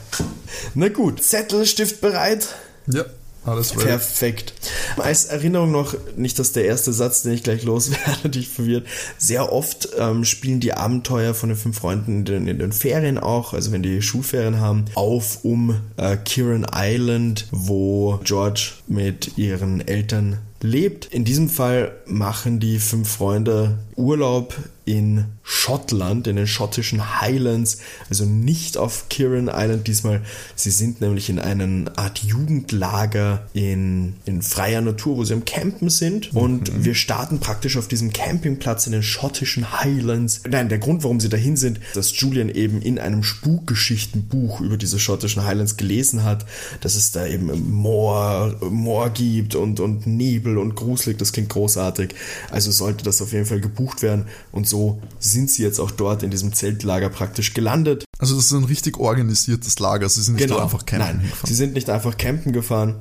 Na 0.74 0.88
gut, 0.88 1.22
Zettel, 1.22 1.66
Stift 1.66 2.00
bereit? 2.00 2.54
Ja. 2.86 3.04
Alles 3.44 3.74
ready. 3.76 3.86
Perfekt. 3.86 4.52
Als 4.96 5.26
Erinnerung 5.26 5.70
noch, 5.70 5.94
nicht, 6.16 6.38
dass 6.38 6.52
der 6.52 6.64
erste 6.64 6.92
Satz, 6.92 7.22
den 7.22 7.32
ich 7.32 7.42
gleich 7.42 7.62
loswerde, 7.64 8.28
dich 8.30 8.48
verwirrt. 8.48 8.86
Sehr 9.16 9.52
oft 9.52 9.88
ähm, 9.98 10.24
spielen 10.24 10.60
die 10.60 10.74
Abenteuer 10.74 11.34
von 11.34 11.48
den 11.48 11.58
fünf 11.58 11.78
Freunden 11.78 12.18
in 12.18 12.24
den, 12.24 12.48
in 12.48 12.58
den, 12.58 12.72
Ferien 12.72 13.18
auch, 13.18 13.54
also 13.54 13.72
wenn 13.72 13.82
die 13.82 14.02
Schulferien 14.02 14.60
haben, 14.60 14.84
auf 14.94 15.44
um 15.44 15.80
äh, 15.96 16.16
Kiran 16.16 16.66
Island, 16.74 17.46
wo 17.50 18.20
George 18.24 18.72
mit 18.86 19.38
ihren 19.38 19.86
Eltern 19.86 20.38
lebt. 20.60 21.06
In 21.06 21.24
diesem 21.24 21.48
Fall 21.48 21.92
machen 22.06 22.60
die 22.60 22.78
fünf 22.78 23.08
Freunde 23.08 23.78
Urlaub 23.96 24.54
in 24.84 25.24
Schottland, 25.50 26.26
in 26.26 26.36
den 26.36 26.46
schottischen 26.46 27.22
Highlands, 27.22 27.78
also 28.10 28.26
nicht 28.26 28.76
auf 28.76 29.08
Kirin 29.08 29.50
Island 29.50 29.86
diesmal. 29.88 30.20
Sie 30.54 30.70
sind 30.70 31.00
nämlich 31.00 31.30
in 31.30 31.38
einer 31.38 31.90
Art 31.96 32.18
Jugendlager 32.18 33.46
in, 33.54 34.16
in 34.26 34.42
freier 34.42 34.82
Natur, 34.82 35.16
wo 35.16 35.24
sie 35.24 35.32
am 35.32 35.46
Campen 35.46 35.88
sind. 35.88 36.34
Und 36.34 36.70
mhm. 36.70 36.84
wir 36.84 36.94
starten 36.94 37.40
praktisch 37.40 37.78
auf 37.78 37.88
diesem 37.88 38.12
Campingplatz 38.12 38.86
in 38.86 38.92
den 38.92 39.02
schottischen 39.02 39.80
Highlands. 39.80 40.42
Nein, 40.46 40.68
der 40.68 40.78
Grund, 40.80 41.02
warum 41.02 41.18
sie 41.18 41.30
dahin 41.30 41.56
sind, 41.56 41.80
dass 41.94 42.20
Julian 42.20 42.50
eben 42.50 42.82
in 42.82 42.98
einem 42.98 43.22
Spukgeschichtenbuch 43.22 44.60
über 44.60 44.76
diese 44.76 44.98
schottischen 44.98 45.46
Highlands 45.46 45.78
gelesen 45.78 46.24
hat, 46.24 46.44
dass 46.82 46.94
es 46.94 47.10
da 47.10 47.26
eben 47.26 47.70
Moor, 47.72 48.54
Moor 48.68 49.08
gibt 49.08 49.54
und, 49.54 49.80
und 49.80 50.06
Nebel 50.06 50.58
und 50.58 50.74
gruselig. 50.74 51.16
Das 51.16 51.32
klingt 51.32 51.48
großartig. 51.48 52.14
Also 52.50 52.70
sollte 52.70 53.02
das 53.02 53.22
auf 53.22 53.32
jeden 53.32 53.46
Fall 53.46 53.60
gebucht 53.60 54.02
werden. 54.02 54.26
Und 54.52 54.68
so 54.68 55.00
sind 55.18 55.37
sie 55.46 55.62
jetzt 55.62 55.78
auch 55.78 55.92
dort 55.92 56.22
in 56.22 56.30
diesem 56.30 56.52
Zeltlager 56.52 57.10
praktisch 57.10 57.54
gelandet. 57.54 58.04
Also 58.20 58.34
das 58.34 58.46
ist 58.46 58.52
ein 58.52 58.64
richtig 58.64 58.98
organisiertes 58.98 59.78
Lager. 59.78 60.08
Sie 60.08 60.20
sind 60.22 60.34
nicht 60.34 60.48
genau. 60.48 60.58
einfach 60.58 60.84
campen 60.84 61.06
Nein, 61.06 61.22
gefahren. 61.22 61.46
sie 61.46 61.54
sind 61.54 61.74
nicht 61.74 61.88
einfach 61.88 62.16
campen 62.16 62.52
gefahren. 62.52 62.96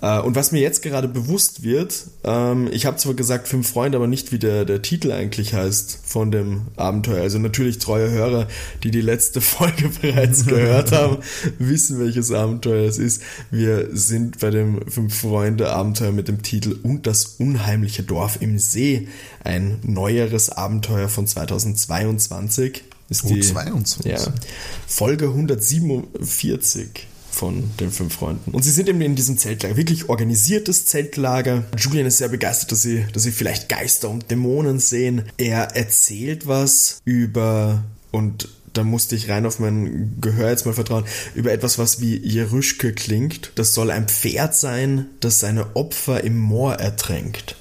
Äh, 0.00 0.20
und 0.20 0.36
was 0.36 0.52
mir 0.52 0.60
jetzt 0.60 0.82
gerade 0.82 1.08
bewusst 1.08 1.64
wird, 1.64 2.04
ähm, 2.22 2.68
ich 2.70 2.86
habe 2.86 2.96
zwar 2.96 3.14
gesagt 3.14 3.48
fünf 3.48 3.68
Freunde, 3.68 3.96
aber 3.96 4.06
nicht 4.06 4.30
wie 4.30 4.38
der, 4.38 4.64
der 4.64 4.80
Titel 4.80 5.10
eigentlich 5.10 5.54
heißt 5.54 5.98
von 6.04 6.30
dem 6.30 6.68
Abenteuer. 6.76 7.20
Also 7.20 7.40
natürlich 7.40 7.78
treue 7.78 8.10
Hörer, 8.10 8.46
die 8.84 8.92
die 8.92 9.00
letzte 9.00 9.40
Folge 9.40 9.90
bereits 10.00 10.46
gehört 10.46 10.92
haben, 10.92 11.18
wissen, 11.58 11.98
welches 11.98 12.30
Abenteuer 12.30 12.88
es 12.88 12.98
ist. 12.98 13.22
Wir 13.50 13.88
sind 13.90 14.38
bei 14.38 14.50
dem 14.50 14.88
fünf 14.88 15.18
Freunde 15.18 15.70
Abenteuer 15.70 16.12
mit 16.12 16.28
dem 16.28 16.42
Titel 16.42 16.78
Und 16.80 17.08
das 17.08 17.24
unheimliche 17.38 18.04
Dorf 18.04 18.40
im 18.40 18.60
See. 18.60 19.08
Ein 19.42 19.80
neueres 19.82 20.48
Abenteuer 20.50 21.08
von 21.08 21.26
2022 21.26 22.84
ist 23.10 23.28
die 23.28 23.40
22. 23.40 24.06
Ja, 24.06 24.18
Folge 24.86 25.26
147 25.26 27.06
von 27.30 27.70
den 27.78 27.90
fünf 27.90 28.14
Freunden. 28.14 28.50
Und 28.52 28.62
sie 28.64 28.70
sind 28.70 28.88
eben 28.88 29.00
in 29.00 29.14
diesem 29.14 29.38
Zeltlager, 29.38 29.76
wirklich 29.76 30.08
organisiertes 30.08 30.86
Zeltlager. 30.86 31.64
Julian 31.76 32.06
ist 32.06 32.18
sehr 32.18 32.28
begeistert, 32.28 32.72
dass 32.72 32.82
sie, 32.82 33.04
dass 33.12 33.22
sie 33.22 33.32
vielleicht 33.32 33.68
Geister 33.68 34.08
und 34.08 34.30
Dämonen 34.30 34.78
sehen. 34.78 35.22
Er 35.36 35.76
erzählt 35.76 36.46
was 36.46 37.00
über 37.04 37.84
und 38.10 38.48
da 38.72 38.84
musste 38.84 39.16
ich 39.16 39.28
rein 39.28 39.46
auf 39.46 39.58
mein 39.58 40.20
Gehör 40.20 40.50
jetzt 40.50 40.64
mal 40.64 40.74
vertrauen, 40.74 41.04
über 41.34 41.50
etwas, 41.50 41.78
was 41.78 42.00
wie 42.00 42.16
Jeruschke 42.16 42.92
klingt. 42.92 43.52
Das 43.56 43.74
soll 43.74 43.90
ein 43.90 44.08
Pferd 44.08 44.54
sein, 44.54 45.06
das 45.20 45.40
seine 45.40 45.74
Opfer 45.74 46.22
im 46.22 46.38
Moor 46.38 46.74
ertränkt. 46.74 47.56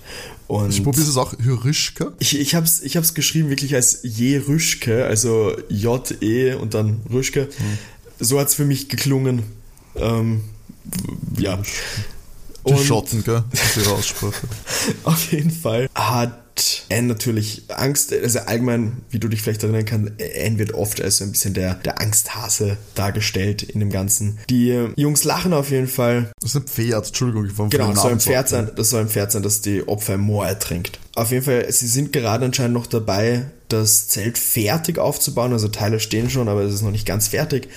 Und 0.49 0.71
ich 0.71 0.83
probiere 0.83 1.07
es 1.07 1.15
auch 1.15 1.35
Jerischke. 1.39 2.13
Ich, 2.17 2.39
ich 2.39 2.55
habe 2.55 2.65
es 2.65 2.81
ich 2.81 2.97
hab's 2.97 3.13
geschrieben 3.13 3.49
wirklich 3.49 3.75
als 3.75 3.99
Jerüschke, 4.01 5.05
also 5.05 5.55
J-E 5.69 6.55
und 6.55 6.73
dann 6.73 7.01
Rüschke. 7.07 7.41
Hm. 7.41 7.77
So 8.19 8.39
hat 8.39 8.47
es 8.47 8.55
für 8.55 8.65
mich 8.65 8.89
geklungen. 8.89 9.43
Ähm, 9.95 10.41
ja. 11.37 11.61
Die 12.67 12.73
und 12.73 12.79
Schotten, 12.79 13.23
gell? 13.23 13.43
Die 13.75 13.87
Aussprache. 13.89 14.47
auf 15.03 15.31
jeden 15.31 15.51
Fall 15.51 15.87
hat 15.93 16.48
Anne 16.91 17.07
natürlich 17.07 17.63
Angst, 17.69 18.13
also 18.13 18.39
allgemein, 18.39 18.97
wie 19.09 19.19
du 19.19 19.27
dich 19.27 19.41
vielleicht 19.41 19.63
erinnern 19.63 19.85
kannst, 19.85 20.13
Anne 20.19 20.57
wird 20.59 20.73
oft 20.73 21.01
als 21.01 21.17
so 21.17 21.23
ein 21.23 21.31
bisschen 21.31 21.53
der, 21.53 21.75
der 21.75 22.01
Angsthase 22.01 22.77
dargestellt 22.95 23.63
in 23.63 23.79
dem 23.79 23.89
Ganzen. 23.89 24.39
Die 24.49 24.87
Jungs 24.95 25.23
lachen 25.23 25.53
auf 25.53 25.71
jeden 25.71 25.87
Fall. 25.87 26.31
Das 26.41 26.51
ist 26.51 26.57
ein 26.57 26.67
Pferd, 26.67 27.07
Entschuldigung, 27.07 27.45
ich 27.45 27.57
war 27.57 27.69
Genau, 27.69 27.91
das 27.91 28.01
soll 28.01 28.11
ein 28.11 28.19
Pferd 28.19 28.49
sein, 28.49 28.71
das 28.75 28.89
soll 28.89 29.01
ein 29.01 29.09
Pferd 29.09 29.31
sein, 29.31 29.43
das 29.43 29.61
die 29.61 29.87
Opfer 29.87 30.15
im 30.15 30.21
Moor 30.21 30.47
ertrinkt. 30.47 30.99
Auf 31.15 31.31
jeden 31.31 31.43
Fall, 31.43 31.71
sie 31.71 31.87
sind 31.87 32.13
gerade 32.13 32.45
anscheinend 32.45 32.73
noch 32.73 32.87
dabei, 32.87 33.45
das 33.67 34.07
Zelt 34.07 34.37
fertig 34.37 34.97
aufzubauen, 34.97 35.53
also 35.53 35.67
Teile 35.67 35.99
stehen 35.99 36.29
schon, 36.29 36.47
aber 36.47 36.61
es 36.61 36.73
ist 36.73 36.81
noch 36.81 36.91
nicht 36.91 37.05
ganz 37.05 37.29
fertig. 37.29 37.69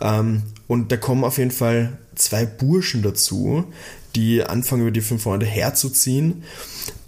Ähm, 0.00 0.42
und 0.66 0.92
da 0.92 0.96
kommen 0.96 1.24
auf 1.24 1.38
jeden 1.38 1.50
Fall 1.50 1.98
zwei 2.14 2.44
Burschen 2.44 3.02
dazu, 3.02 3.64
die 4.16 4.42
anfangen 4.42 4.82
über 4.82 4.90
die 4.90 5.00
fünf 5.02 5.22
Freunde 5.22 5.46
herzuziehen. 5.46 6.42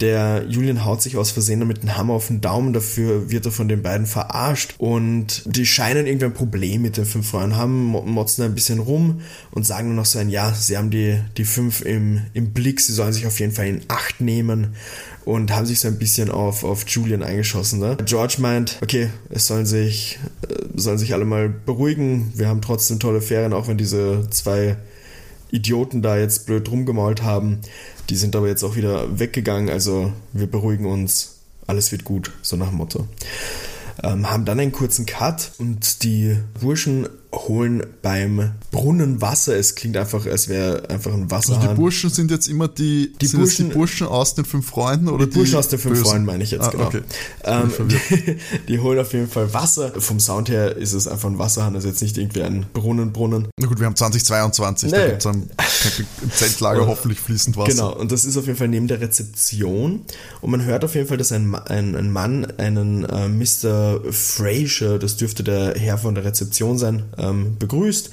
Der 0.01 0.45
Julian 0.47 0.85
haut 0.85 1.01
sich 1.01 1.17
aus 1.17 1.31
Versehen 1.31 1.65
mit 1.67 1.83
dem 1.83 1.97
Hammer 1.97 2.13
auf 2.13 2.27
den 2.27 2.41
Daumen, 2.41 2.73
dafür 2.73 3.31
wird 3.31 3.45
er 3.45 3.51
von 3.51 3.67
den 3.67 3.81
beiden 3.81 4.05
verarscht 4.05 4.75
und 4.77 5.43
die 5.45 5.65
scheinen 5.65 6.05
irgendwie 6.05 6.25
ein 6.25 6.33
Problem 6.33 6.81
mit 6.81 6.97
den 6.97 7.05
fünf 7.05 7.29
Freunden 7.29 7.55
haben, 7.55 7.85
motzen 7.87 8.43
ein 8.43 8.55
bisschen 8.55 8.79
rum 8.79 9.21
und 9.51 9.65
sagen 9.65 9.95
noch 9.95 10.05
so 10.05 10.19
ein, 10.19 10.29
ja, 10.29 10.53
sie 10.53 10.77
haben 10.77 10.89
die, 10.89 11.19
die 11.37 11.45
fünf 11.45 11.81
im, 11.81 12.21
im 12.33 12.51
Blick, 12.51 12.79
sie 12.81 12.93
sollen 12.93 13.13
sich 13.13 13.25
auf 13.25 13.39
jeden 13.39 13.51
Fall 13.51 13.67
in 13.67 13.81
Acht 13.87 14.21
nehmen 14.21 14.75
und 15.25 15.53
haben 15.53 15.65
sich 15.65 15.79
so 15.79 15.87
ein 15.87 15.97
bisschen 15.97 16.29
auf, 16.29 16.63
auf 16.63 16.87
Julian 16.87 17.23
eingeschossen. 17.23 17.79
Ne? 17.79 17.97
George 18.05 18.35
meint, 18.39 18.77
okay, 18.81 19.09
es 19.29 19.47
sollen 19.47 19.65
sich, 19.65 20.19
äh, 20.47 20.53
sollen 20.75 20.97
sich 20.97 21.13
alle 21.13 21.25
mal 21.25 21.49
beruhigen, 21.49 22.33
wir 22.35 22.47
haben 22.47 22.61
trotzdem 22.61 22.99
tolle 22.99 23.21
Ferien, 23.21 23.53
auch 23.53 23.67
wenn 23.67 23.77
diese 23.77 24.27
zwei 24.29 24.77
Idioten 25.51 26.01
da 26.01 26.17
jetzt 26.17 26.45
blöd 26.45 26.69
rumgemalt 26.69 27.23
haben. 27.23 27.59
Die 28.09 28.15
sind 28.15 28.35
aber 28.35 28.47
jetzt 28.47 28.63
auch 28.63 28.75
wieder 28.75 29.19
weggegangen, 29.19 29.69
also 29.69 30.11
wir 30.33 30.47
beruhigen 30.47 30.85
uns, 30.85 31.39
alles 31.67 31.91
wird 31.91 32.03
gut, 32.03 32.31
so 32.41 32.55
nach 32.55 32.69
dem 32.69 32.77
Motto. 32.77 33.07
Ähm, 34.01 34.29
haben 34.29 34.45
dann 34.45 34.59
einen 34.59 34.71
kurzen 34.71 35.05
Cut 35.05 35.51
und 35.57 36.03
die 36.03 36.37
Burschen 36.59 37.09
holen 37.31 37.85
beim 38.01 38.51
Brunnen 38.71 39.21
Wasser. 39.21 39.55
Es 39.55 39.75
klingt 39.75 39.97
einfach, 39.97 40.25
als 40.25 40.47
wäre 40.47 40.89
einfach 40.89 41.13
ein 41.13 41.29
Wasserhahn. 41.29 41.61
Also 41.61 41.73
die 41.73 41.79
Burschen 41.79 42.09
sind 42.09 42.31
jetzt 42.31 42.47
immer 42.47 42.67
die, 42.67 43.13
die, 43.21 43.27
Burschen, 43.27 43.69
die 43.69 43.75
Burschen 43.75 44.07
aus 44.07 44.33
den 44.33 44.45
fünf 44.45 44.67
Freunden 44.67 45.07
oder 45.09 45.25
die, 45.25 45.31
die 45.31 45.37
Burschen 45.37 45.57
aus 45.57 45.67
den 45.67 45.77
fünf 45.77 45.93
Bösen? 45.93 46.05
Freunden 46.05 46.25
meine 46.25 46.43
ich 46.43 46.51
jetzt 46.51 46.67
ah, 46.67 46.69
genau. 46.71 46.85
Okay. 46.85 47.01
Ähm, 47.43 47.71
die, 47.87 48.37
die, 48.67 48.79
holen 48.79 48.99
auf 48.99 49.13
jeden 49.13 49.29
Fall 49.29 49.53
Wasser. 49.53 49.91
Vom 49.99 50.19
Sound 50.19 50.49
her 50.49 50.75
ist 50.75 50.93
es 50.93 51.07
einfach 51.07 51.29
ein 51.29 51.37
Wasserhahn, 51.37 51.75
also 51.75 51.87
jetzt 51.87 52.01
nicht 52.01 52.17
irgendwie 52.17 52.41
ein 52.41 52.65
Brunnen, 52.73 53.13
Brunnen. 53.13 53.47
Na 53.59 53.67
gut, 53.67 53.79
wir 53.79 53.85
haben 53.85 53.95
2022, 53.95 54.91
nee. 54.91 54.97
da 54.97 55.07
gibt 55.07 55.25
es 55.25 55.99
im 56.21 56.31
Zeltlager 56.31 56.87
hoffentlich 56.87 57.19
fließend 57.19 57.57
Wasser. 57.57 57.69
Genau, 57.69 57.95
und 57.95 58.11
das 58.11 58.25
ist 58.25 58.37
auf 58.37 58.47
jeden 58.47 58.57
Fall 58.57 58.69
neben 58.69 58.87
der 58.87 59.01
Rezeption 59.01 60.01
und 60.41 60.51
man 60.51 60.65
hört 60.65 60.83
auf 60.83 60.95
jeden 60.95 61.07
Fall, 61.07 61.17
dass 61.17 61.31
ein, 61.31 61.53
ein, 61.53 61.95
ein 61.95 62.11
Mann 62.11 62.45
einen 62.57 63.05
äh, 63.05 63.27
Mr. 63.27 64.01
Fraser, 64.11 64.97
das 64.97 65.17
dürfte 65.17 65.43
der 65.43 65.75
Herr 65.75 65.99
von 65.99 66.15
der 66.15 66.23
Rezeption 66.25 66.77
sein, 66.77 67.03
ähm, 67.19 67.57
begrüßt 67.59 68.09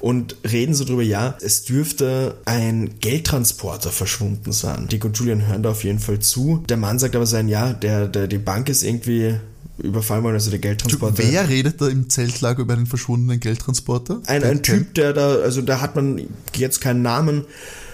und 0.00 0.36
reden 0.50 0.74
so 0.74 0.84
drüber, 0.84 1.02
ja, 1.02 1.36
es 1.40 1.64
dürfte 1.64 2.36
ein 2.44 2.98
Geldtransporter 3.00 3.90
verschwunden 3.90 4.52
sein. 4.52 4.88
Dick 4.88 5.04
und 5.04 5.18
Julian 5.18 5.46
hören 5.46 5.62
da 5.62 5.70
auf 5.70 5.84
jeden 5.84 5.98
Fall 5.98 6.18
zu. 6.18 6.62
Der 6.68 6.76
Mann 6.76 6.98
sagt 6.98 7.16
aber 7.16 7.26
sein, 7.26 7.48
ja, 7.48 7.72
der, 7.72 8.08
der, 8.08 8.26
die 8.26 8.38
Bank 8.38 8.68
ist 8.68 8.82
irgendwie 8.82 9.36
überfallen 9.78 10.24
worden, 10.24 10.34
also 10.34 10.50
der 10.50 10.58
Geldtransporter. 10.58 11.18
Wer 11.18 11.48
redet 11.48 11.80
da 11.80 11.88
im 11.88 12.08
Zeltlager 12.08 12.62
über 12.62 12.74
einen 12.74 12.86
verschwundenen 12.86 13.40
Geldtransporter? 13.40 14.22
Ein, 14.26 14.42
ein 14.42 14.62
Typ, 14.62 14.94
der 14.94 15.12
da, 15.12 15.36
also 15.36 15.62
da 15.62 15.80
hat 15.80 15.96
man 15.96 16.22
jetzt 16.54 16.80
keinen 16.80 17.02
Namen. 17.02 17.44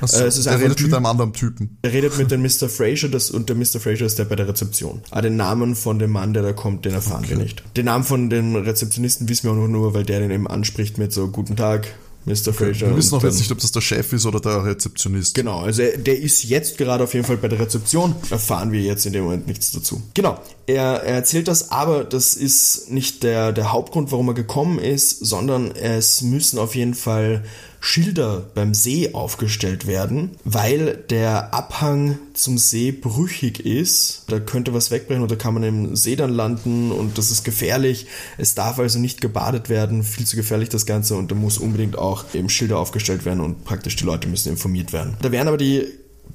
So, 0.01 0.19
äh, 0.19 0.27
es 0.27 0.37
ist 0.37 0.47
der 0.47 0.61
redet 0.61 0.79
typ, 0.79 0.89
mit 0.89 0.95
einem 0.95 1.07
anderen 1.07 1.33
Typen. 1.33 1.79
Der 1.85 1.93
redet 1.93 2.17
mit 2.19 2.31
dem 2.31 2.43
Mr. 2.43 2.69
Fraser 2.69 3.09
das, 3.09 3.31
und 3.31 3.49
der 3.49 3.57
Mr. 3.57 3.81
Fraser 3.81 4.07
ist 4.07 4.19
der 4.19 4.25
bei 4.25 4.37
der 4.37 4.49
Rezeption. 4.49 5.03
Ah, 5.11 5.21
den 5.21 5.37
Namen 5.37 5.75
von 5.75 5.99
dem 5.99 6.11
Mann, 6.11 6.35
der 6.35 6.43
da 6.43 6.53
kommt, 6.53 6.85
den 6.85 6.95
erfahren 6.95 7.25
okay. 7.25 7.31
wir 7.31 7.39
nicht. 7.39 7.63
Den 7.77 7.87
Namen 7.87 8.05
von 8.05 8.31
dem 8.31 8.55
Rezeptionisten 8.57 9.29
wissen 9.29 9.49
wir 9.49 9.53
auch 9.53 9.69
nur, 9.69 9.95
weil 9.95 10.05
der 10.05 10.21
den 10.21 10.31
eben 10.31 10.47
anspricht 10.47 10.99
mit 10.99 11.13
so 11.13 11.29
Guten 11.29 11.57
Tag, 11.57 11.89
Mr. 12.25 12.53
Fraser. 12.53 12.89
Wir 12.89 12.97
wissen 12.97 13.17
auch 13.17 13.23
jetzt 13.23 13.39
nicht, 13.39 13.51
ob 13.51 13.59
das 13.59 13.73
der 13.73 13.81
Chef 13.81 14.13
ist 14.13 14.27
oder 14.27 14.41
der 14.41 14.65
Rezeptionist. 14.65 15.35
Genau, 15.35 15.61
also 15.61 15.83
der 15.83 16.19
ist 16.19 16.45
jetzt 16.45 16.79
gerade 16.79 17.05
auf 17.05 17.15
jeden 17.15 17.27
Fall 17.27 17.37
bei 17.37 17.49
der 17.49 17.59
Rezeption. 17.59 18.15
Erfahren 18.31 18.73
wir 18.73 18.81
jetzt 18.81 19.07
in 19.07 19.13
dem 19.13 19.25
Moment 19.25 19.47
nichts 19.47 19.73
dazu. 19.73 20.03
Genau, 20.15 20.39
er, 20.67 21.03
er 21.03 21.15
erzählt 21.17 21.49
das, 21.49 21.71
aber 21.71 22.05
das 22.05 22.35
ist 22.35 22.91
nicht 22.91 23.23
der, 23.23 23.53
der 23.53 23.73
Hauptgrund, 23.73 24.13
warum 24.13 24.29
er 24.29 24.35
gekommen 24.35 24.79
ist, 24.79 25.19
sondern 25.25 25.73
es 25.73 26.23
müssen 26.23 26.59
auf 26.59 26.75
jeden 26.75 26.95
Fall 26.95 27.43
Schilder 27.85 28.47
beim 28.55 28.75
See 28.75 29.13
aufgestellt 29.13 29.89
werden, 29.89 30.31
weil 30.45 31.05
der 31.11 31.53
Abhang 31.53 32.17
zum 32.33 32.57
See 32.57 32.93
brüchig 32.93 33.59
ist. 33.59 34.23
Da 34.29 34.39
könnte 34.39 34.73
was 34.73 34.93
wegbrechen 34.93 35.25
oder 35.25 35.35
kann 35.35 35.53
man 35.53 35.65
im 35.65 35.97
See 35.97 36.15
dann 36.15 36.33
landen 36.33 36.93
und 36.93 37.19
das 37.19 37.33
ist 37.33 37.45
gefährlich. 37.45 38.07
Es 38.39 38.55
darf 38.55 38.79
also 38.79 39.01
nicht 39.01 39.21
gebadet 39.21 39.69
werden, 39.69 40.05
viel 40.05 40.25
zu 40.25 40.37
gefährlich 40.37 40.69
das 40.69 40.87
Ganze 40.87 41.17
und 41.17 41.33
da 41.33 41.35
muss 41.35 41.59
unbedingt 41.59 41.99
auch 41.99 42.25
eben 42.35 42.49
Schilder 42.49 42.79
aufgestellt 42.79 43.25
werden 43.25 43.41
und 43.41 43.65
praktisch 43.65 43.97
die 43.97 44.05
Leute 44.05 44.29
müssen 44.29 44.51
informiert 44.51 44.93
werden. 44.93 45.17
Da 45.21 45.33
werden 45.33 45.49
aber 45.49 45.59
die 45.59 45.85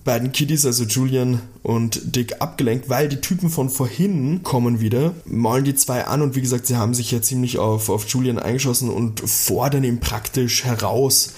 beiden 0.03 0.31
Kiddies, 0.31 0.65
also 0.65 0.85
Julian 0.85 1.41
und 1.63 2.15
Dick, 2.15 2.41
abgelenkt, 2.41 2.89
weil 2.89 3.09
die 3.09 3.19
Typen 3.19 3.49
von 3.49 3.69
vorhin 3.69 4.41
kommen 4.41 4.79
wieder, 4.79 5.13
malen 5.25 5.65
die 5.65 5.75
zwei 5.75 6.05
an 6.05 6.21
und 6.21 6.35
wie 6.35 6.41
gesagt, 6.41 6.65
sie 6.65 6.77
haben 6.77 6.93
sich 6.93 7.11
ja 7.11 7.21
ziemlich 7.21 7.57
auf, 7.57 7.89
auf 7.89 8.07
Julian 8.07 8.39
eingeschossen 8.39 8.89
und 8.89 9.19
fordern 9.19 9.83
ihn 9.83 9.99
praktisch 9.99 10.63
heraus, 10.63 11.33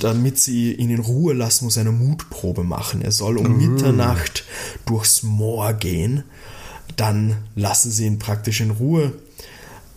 damit 0.00 0.38
sie 0.38 0.72
ihn 0.74 0.90
in 0.90 1.00
Ruhe 1.00 1.32
lassen, 1.32 1.64
muss 1.64 1.78
eine 1.78 1.92
Mutprobe 1.92 2.62
machen. 2.62 3.02
Er 3.02 3.12
soll 3.12 3.38
um 3.38 3.54
mhm. 3.54 3.74
Mitternacht 3.74 4.44
durchs 4.86 5.22
Moor 5.22 5.72
gehen. 5.72 6.24
Dann 6.96 7.36
lassen 7.54 7.90
sie 7.90 8.06
ihn 8.06 8.18
praktisch 8.18 8.60
in 8.60 8.70
Ruhe. 8.70 9.12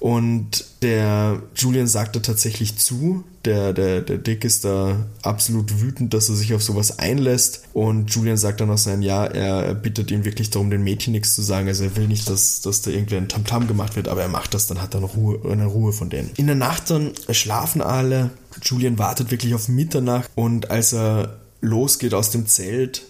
Und 0.04 0.66
der 0.82 1.42
Julian 1.56 1.88
sagt 1.88 2.18
da 2.18 2.20
tatsächlich 2.20 2.76
zu. 2.76 3.24
Der, 3.46 3.72
der, 3.72 4.02
der 4.02 4.18
Dick 4.18 4.44
ist 4.44 4.66
da 4.66 4.98
absolut 5.22 5.80
wütend, 5.80 6.14
dass 6.14 6.28
er 6.28 6.36
sich 6.36 6.54
auf 6.54 6.62
sowas 6.62 7.00
einlässt. 7.00 7.64
Und 7.72 8.14
Julian 8.14 8.36
sagt 8.36 8.60
dann 8.60 8.70
auch 8.70 8.78
sein 8.78 9.02
Ja, 9.02 9.24
er 9.24 9.74
bittet 9.74 10.12
ihn 10.12 10.26
wirklich 10.26 10.50
darum, 10.50 10.70
den 10.70 10.84
Mädchen 10.84 11.14
nichts 11.14 11.36
zu 11.36 11.42
sagen. 11.42 11.70
Also 11.70 11.86
er 11.86 11.96
will 11.96 12.10
nicht, 12.10 12.30
dass, 12.30 12.60
dass 12.60 12.82
da 12.82 12.92
irgendwie 12.92 13.16
ein 13.16 13.30
Tamtam 13.30 13.66
gemacht 13.66 13.96
wird, 13.96 14.10
aber 14.10 14.24
er 14.24 14.28
macht 14.28 14.54
das, 14.54 14.68
dann 14.68 14.82
hat 14.82 14.94
er 14.94 14.98
eine 14.98 15.06
Ruhe, 15.06 15.40
eine 15.50 15.68
Ruhe 15.68 15.94
von 15.94 16.10
denen. 16.10 16.32
In 16.36 16.48
der 16.48 16.58
Nacht 16.58 16.90
dann 16.90 17.14
schlafen 17.30 17.82
alle. 17.82 18.32
Julian 18.62 19.00
wartet 19.00 19.32
wirklich 19.32 19.56
auf 19.56 19.70
Mitternacht 19.70 20.30
und 20.36 20.70
als 20.70 20.92
er 20.92 21.38
losgeht 21.62 22.14
aus 22.14 22.30
dem 22.30 22.46
Zelt, 22.46 23.04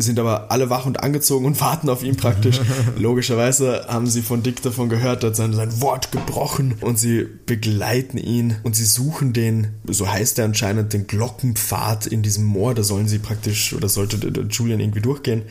sind 0.00 0.18
aber 0.18 0.50
alle 0.50 0.70
wach 0.70 0.86
und 0.86 1.02
angezogen 1.02 1.46
und 1.46 1.60
warten 1.60 1.88
auf 1.88 2.02
ihn 2.02 2.16
praktisch. 2.16 2.60
Logischerweise 2.98 3.86
haben 3.88 4.06
sie 4.06 4.22
von 4.22 4.42
Dick 4.42 4.62
davon 4.62 4.88
gehört, 4.88 5.24
hat 5.24 5.36
sein, 5.36 5.52
sein 5.52 5.80
Wort 5.80 6.12
gebrochen 6.12 6.74
und 6.80 6.98
sie 6.98 7.26
begleiten 7.46 8.18
ihn 8.18 8.56
und 8.62 8.76
sie 8.76 8.84
suchen 8.84 9.32
den, 9.32 9.68
so 9.86 10.10
heißt 10.10 10.38
er 10.38 10.44
anscheinend, 10.46 10.92
den 10.92 11.06
Glockenpfad 11.06 12.06
in 12.06 12.22
diesem 12.22 12.44
Moor. 12.44 12.74
Da 12.74 12.82
sollen 12.82 13.08
sie 13.08 13.18
praktisch, 13.18 13.72
oder 13.72 13.88
sollte 13.88 14.16
Julian 14.50 14.80
irgendwie 14.80 15.00
durchgehen. 15.00 15.42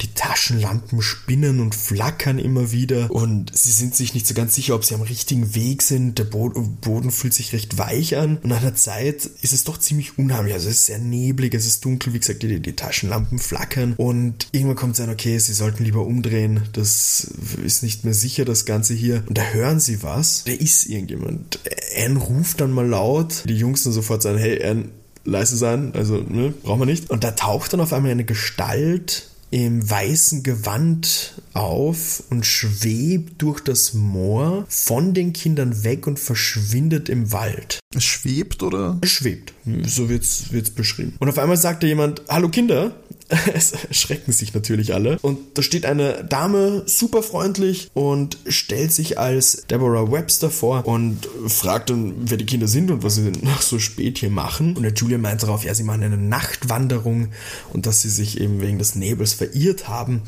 Die 0.00 0.12
Taschenlampen 0.14 1.02
spinnen 1.02 1.60
und 1.60 1.74
flackern 1.74 2.38
immer 2.38 2.72
wieder 2.72 3.10
und 3.10 3.56
sie 3.56 3.72
sind 3.72 3.94
sich 3.94 4.14
nicht 4.14 4.26
so 4.26 4.34
ganz 4.34 4.54
sicher, 4.54 4.74
ob 4.74 4.84
sie 4.84 4.94
am 4.94 5.02
richtigen 5.02 5.54
Weg 5.54 5.82
sind. 5.82 6.18
Der 6.18 6.24
Boden 6.24 7.10
fühlt 7.10 7.34
sich 7.34 7.52
recht 7.52 7.78
weich 7.78 8.16
an 8.16 8.38
und 8.38 8.48
nach 8.48 8.62
einer 8.62 8.74
Zeit 8.74 9.26
ist 9.42 9.52
es 9.52 9.64
doch 9.64 9.78
ziemlich 9.78 10.18
unheimlich. 10.18 10.54
Also 10.54 10.68
es 10.68 10.76
ist 10.76 10.86
sehr 10.86 10.98
neblig, 10.98 11.54
es 11.54 11.66
ist 11.66 11.84
dunkel, 11.84 12.12
wie 12.12 12.18
gesagt, 12.18 12.42
die, 12.42 12.60
die 12.60 12.76
Taschenlampen 12.76 13.38
flackern 13.38 13.94
und 13.98 14.46
irgendwann 14.52 14.76
kommt 14.76 14.94
es 14.94 15.00
an, 15.00 15.10
okay, 15.10 15.36
sie 15.40 15.52
sollten 15.52 15.82
lieber 15.82 16.06
umdrehen. 16.06 16.60
Das 16.72 17.32
ist 17.64 17.82
nicht 17.82 18.04
mehr 18.04 18.14
sicher, 18.14 18.44
das 18.44 18.64
Ganze 18.64 18.94
hier. 18.94 19.24
Und 19.26 19.36
da 19.36 19.42
hören 19.42 19.80
sie 19.80 20.04
was. 20.04 20.44
Da 20.44 20.52
ist 20.52 20.86
irgendjemand. 20.86 21.58
Anne 22.00 22.16
ruft 22.16 22.60
dann 22.60 22.70
mal 22.70 22.86
laut. 22.86 23.42
Die 23.48 23.56
Jungs 23.56 23.82
dann 23.82 23.92
sofort 23.92 24.22
sagen, 24.22 24.38
hey, 24.38 24.64
Anne, 24.64 24.84
leise 25.24 25.56
sein. 25.56 25.94
Also, 25.96 26.18
ne, 26.18 26.54
brauchen 26.62 26.82
wir 26.82 26.86
nicht. 26.86 27.10
Und 27.10 27.24
da 27.24 27.32
taucht 27.32 27.72
dann 27.72 27.80
auf 27.80 27.92
einmal 27.92 28.12
eine 28.12 28.24
Gestalt 28.24 29.30
im 29.50 29.88
weißen 29.88 30.42
Gewand 30.42 31.40
auf 31.54 32.22
und 32.30 32.44
schwebt 32.44 33.40
durch 33.42 33.60
das 33.60 33.94
Moor 33.94 34.64
von 34.68 35.14
den 35.14 35.32
Kindern 35.32 35.84
weg 35.84 36.06
und 36.06 36.18
verschwindet 36.18 37.08
im 37.08 37.32
Wald. 37.32 37.80
Es 37.96 38.04
schwebt 38.04 38.62
oder? 38.62 38.98
Es 39.00 39.10
schwebt. 39.10 39.54
So 39.86 40.08
wird's, 40.08 40.52
wird's 40.52 40.70
beschrieben. 40.70 41.14
Und 41.18 41.28
auf 41.28 41.38
einmal 41.38 41.56
sagt 41.56 41.82
da 41.82 41.86
jemand, 41.86 42.22
hallo 42.28 42.48
Kinder, 42.50 42.94
es 43.54 43.72
erschrecken 43.72 44.32
sich 44.32 44.54
natürlich 44.54 44.94
alle. 44.94 45.18
Und 45.20 45.38
da 45.54 45.62
steht 45.62 45.84
eine 45.84 46.24
Dame 46.24 46.82
super 46.86 47.22
freundlich 47.22 47.90
und 47.94 48.38
stellt 48.48 48.92
sich 48.92 49.18
als 49.18 49.66
Deborah 49.70 50.10
Webster 50.10 50.50
vor 50.50 50.86
und 50.86 51.28
fragt 51.46 51.90
dann, 51.90 52.14
wer 52.18 52.38
die 52.38 52.46
Kinder 52.46 52.68
sind 52.68 52.90
und 52.90 53.02
was 53.02 53.16
sie 53.16 53.30
noch 53.42 53.60
so 53.60 53.78
spät 53.78 54.18
hier 54.18 54.30
machen. 54.30 54.76
Und 54.76 54.82
der 54.82 54.92
Julia 54.94 55.18
meint 55.18 55.42
darauf, 55.42 55.64
ja, 55.64 55.74
sie 55.74 55.84
machen 55.84 56.02
eine 56.02 56.16
Nachtwanderung 56.16 57.28
und 57.72 57.86
dass 57.86 58.02
sie 58.02 58.10
sich 58.10 58.40
eben 58.40 58.60
wegen 58.60 58.78
des 58.78 58.94
Nebels 58.94 59.34
verirrt 59.34 59.88
haben. 59.88 60.22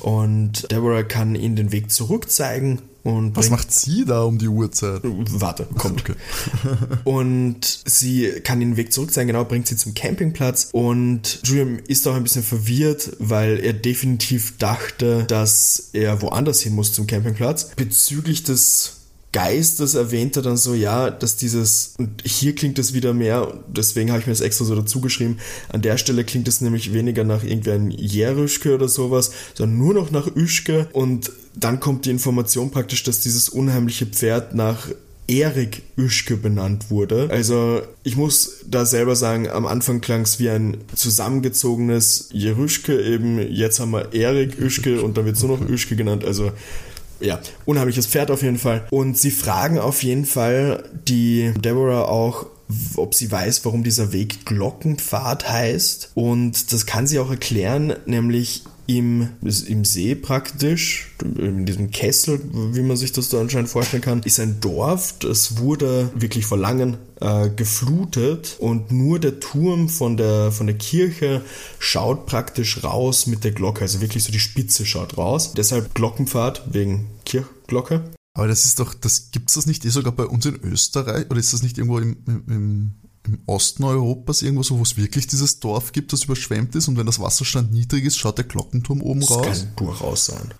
Und 0.00 0.70
Deborah 0.70 1.02
kann 1.02 1.34
ihnen 1.34 1.56
den 1.56 1.72
Weg 1.72 1.90
zurück 1.90 2.30
zeigen 2.30 2.80
und 3.08 3.34
Was 3.36 3.48
macht 3.48 3.72
sie 3.72 4.04
da 4.04 4.22
um 4.22 4.36
die 4.36 4.48
Uhrzeit? 4.48 5.00
Warte, 5.02 5.66
kommt. 5.78 6.00
Okay. 6.00 6.14
und 7.04 7.80
sie 7.86 8.30
kann 8.44 8.60
den 8.60 8.76
Weg 8.76 8.92
zurück 8.92 9.12
sein, 9.12 9.26
genau, 9.26 9.44
bringt 9.46 9.66
sie 9.66 9.76
zum 9.76 9.94
Campingplatz 9.94 10.68
und 10.72 11.40
Julian 11.42 11.78
ist 11.78 12.06
auch 12.06 12.14
ein 12.14 12.22
bisschen 12.22 12.42
verwirrt, 12.42 13.16
weil 13.18 13.60
er 13.60 13.72
definitiv 13.72 14.58
dachte, 14.58 15.24
dass 15.24 15.88
er 15.94 16.20
woanders 16.20 16.60
hin 16.60 16.74
muss 16.74 16.92
zum 16.92 17.06
Campingplatz. 17.06 17.70
Bezüglich 17.76 18.42
des 18.42 18.97
Geistes 19.32 19.94
erwähnt 19.94 20.36
er 20.36 20.42
dann 20.42 20.56
so, 20.56 20.74
ja, 20.74 21.10
dass 21.10 21.36
dieses, 21.36 21.94
und 21.98 22.22
hier 22.24 22.54
klingt 22.54 22.78
es 22.78 22.94
wieder 22.94 23.12
mehr, 23.12 23.52
deswegen 23.68 24.10
habe 24.10 24.20
ich 24.20 24.26
mir 24.26 24.32
das 24.32 24.40
extra 24.40 24.64
so 24.64 24.74
dazu 24.74 25.00
geschrieben, 25.00 25.38
an 25.68 25.82
der 25.82 25.98
Stelle 25.98 26.24
klingt 26.24 26.48
es 26.48 26.62
nämlich 26.62 26.94
weniger 26.94 27.24
nach 27.24 27.44
irgendwie 27.44 27.72
ein 27.72 27.90
Järischke 27.90 28.74
oder 28.74 28.88
sowas, 28.88 29.32
sondern 29.54 29.78
nur 29.78 29.94
noch 29.94 30.10
nach 30.10 30.34
Üschke 30.34 30.88
und 30.92 31.30
dann 31.54 31.78
kommt 31.78 32.06
die 32.06 32.10
Information 32.10 32.70
praktisch, 32.70 33.02
dass 33.02 33.20
dieses 33.20 33.48
unheimliche 33.50 34.06
Pferd 34.06 34.54
nach 34.54 34.88
Erik 35.28 35.82
Üschke 35.96 36.38
benannt 36.38 36.90
wurde. 36.90 37.28
Also 37.30 37.82
ich 38.02 38.16
muss 38.16 38.64
da 38.66 38.86
selber 38.86 39.14
sagen, 39.14 39.48
am 39.48 39.66
Anfang 39.66 40.00
klang 40.00 40.22
es 40.22 40.38
wie 40.40 40.48
ein 40.48 40.78
zusammengezogenes 40.94 42.30
Jerüschke 42.32 42.98
eben, 43.02 43.38
jetzt 43.52 43.78
haben 43.78 43.90
wir 43.90 44.14
Erik 44.14 44.58
Üschke 44.58 45.02
und 45.02 45.18
dann 45.18 45.26
wird 45.26 45.36
es 45.36 45.42
nur 45.42 45.58
noch 45.58 45.68
Üschke 45.68 45.96
genannt. 45.96 46.24
Also 46.24 46.50
ja, 47.20 47.40
unheimliches 47.64 48.06
Pferd 48.06 48.30
auf 48.30 48.42
jeden 48.42 48.58
Fall. 48.58 48.86
Und 48.90 49.18
sie 49.18 49.30
fragen 49.30 49.78
auf 49.78 50.02
jeden 50.02 50.24
Fall 50.24 50.84
die 51.06 51.52
Deborah 51.56 52.04
auch, 52.04 52.46
ob 52.96 53.14
sie 53.14 53.30
weiß, 53.30 53.64
warum 53.64 53.82
dieser 53.82 54.12
Weg 54.12 54.44
Glockenpfad 54.46 55.48
heißt. 55.48 56.12
Und 56.14 56.72
das 56.72 56.86
kann 56.86 57.06
sie 57.06 57.18
auch 57.18 57.30
erklären, 57.30 57.94
nämlich 58.06 58.64
im, 58.88 59.28
im 59.42 59.84
See 59.84 60.14
praktisch, 60.14 61.14
in 61.22 61.66
diesem 61.66 61.90
Kessel, 61.90 62.40
wie 62.72 62.80
man 62.80 62.96
sich 62.96 63.12
das 63.12 63.28
da 63.28 63.38
anscheinend 63.38 63.68
vorstellen 63.68 64.02
kann, 64.02 64.22
ist 64.22 64.40
ein 64.40 64.60
Dorf, 64.60 65.14
das 65.18 65.58
wurde 65.58 66.10
wirklich 66.14 66.46
vor 66.46 66.56
langem 66.56 66.96
äh, 67.20 67.50
geflutet 67.50 68.56
und 68.58 68.90
nur 68.90 69.18
der 69.18 69.40
Turm 69.40 69.90
von 69.90 70.16
der, 70.16 70.52
von 70.52 70.66
der 70.66 70.76
Kirche 70.76 71.42
schaut 71.78 72.24
praktisch 72.24 72.82
raus 72.82 73.26
mit 73.26 73.44
der 73.44 73.52
Glocke, 73.52 73.82
also 73.82 74.00
wirklich 74.00 74.24
so 74.24 74.32
die 74.32 74.40
Spitze 74.40 74.86
schaut 74.86 75.18
raus. 75.18 75.52
Deshalb 75.52 75.94
Glockenpfad 75.94 76.72
wegen 76.72 77.08
Kirchglocke. 77.26 78.04
Aber 78.32 78.48
das 78.48 78.64
ist 78.64 78.80
doch, 78.80 78.94
das 78.94 79.32
gibt 79.32 79.50
es 79.50 79.56
das 79.56 79.66
nicht 79.66 79.84
eh 79.84 79.90
sogar 79.90 80.12
bei 80.12 80.24
uns 80.24 80.46
in 80.46 80.56
Österreich 80.62 81.28
oder 81.28 81.40
ist 81.40 81.52
das 81.52 81.62
nicht 81.62 81.76
irgendwo 81.76 81.98
im, 81.98 82.16
im, 82.26 82.44
im 82.48 82.90
Osten 83.46 83.84
Europas 83.84 84.42
irgendwo 84.42 84.62
so, 84.62 84.78
wo 84.78 84.82
es 84.82 84.96
wirklich 84.96 85.26
dieses 85.26 85.60
Dorf 85.60 85.92
gibt, 85.92 86.12
das 86.12 86.24
überschwemmt 86.24 86.74
ist 86.74 86.88
und 86.88 86.96
wenn 86.96 87.06
das 87.06 87.20
Wasserstand 87.20 87.72
niedrig 87.72 88.04
ist, 88.04 88.16
schaut 88.16 88.38
der 88.38 88.44
Glockenturm 88.44 89.02
oben 89.02 89.20
das 89.20 89.30
raus? 89.30 89.46
Das 89.46 89.60
kann 89.60 89.76
durchaus 89.76 90.26
sein. 90.26 90.54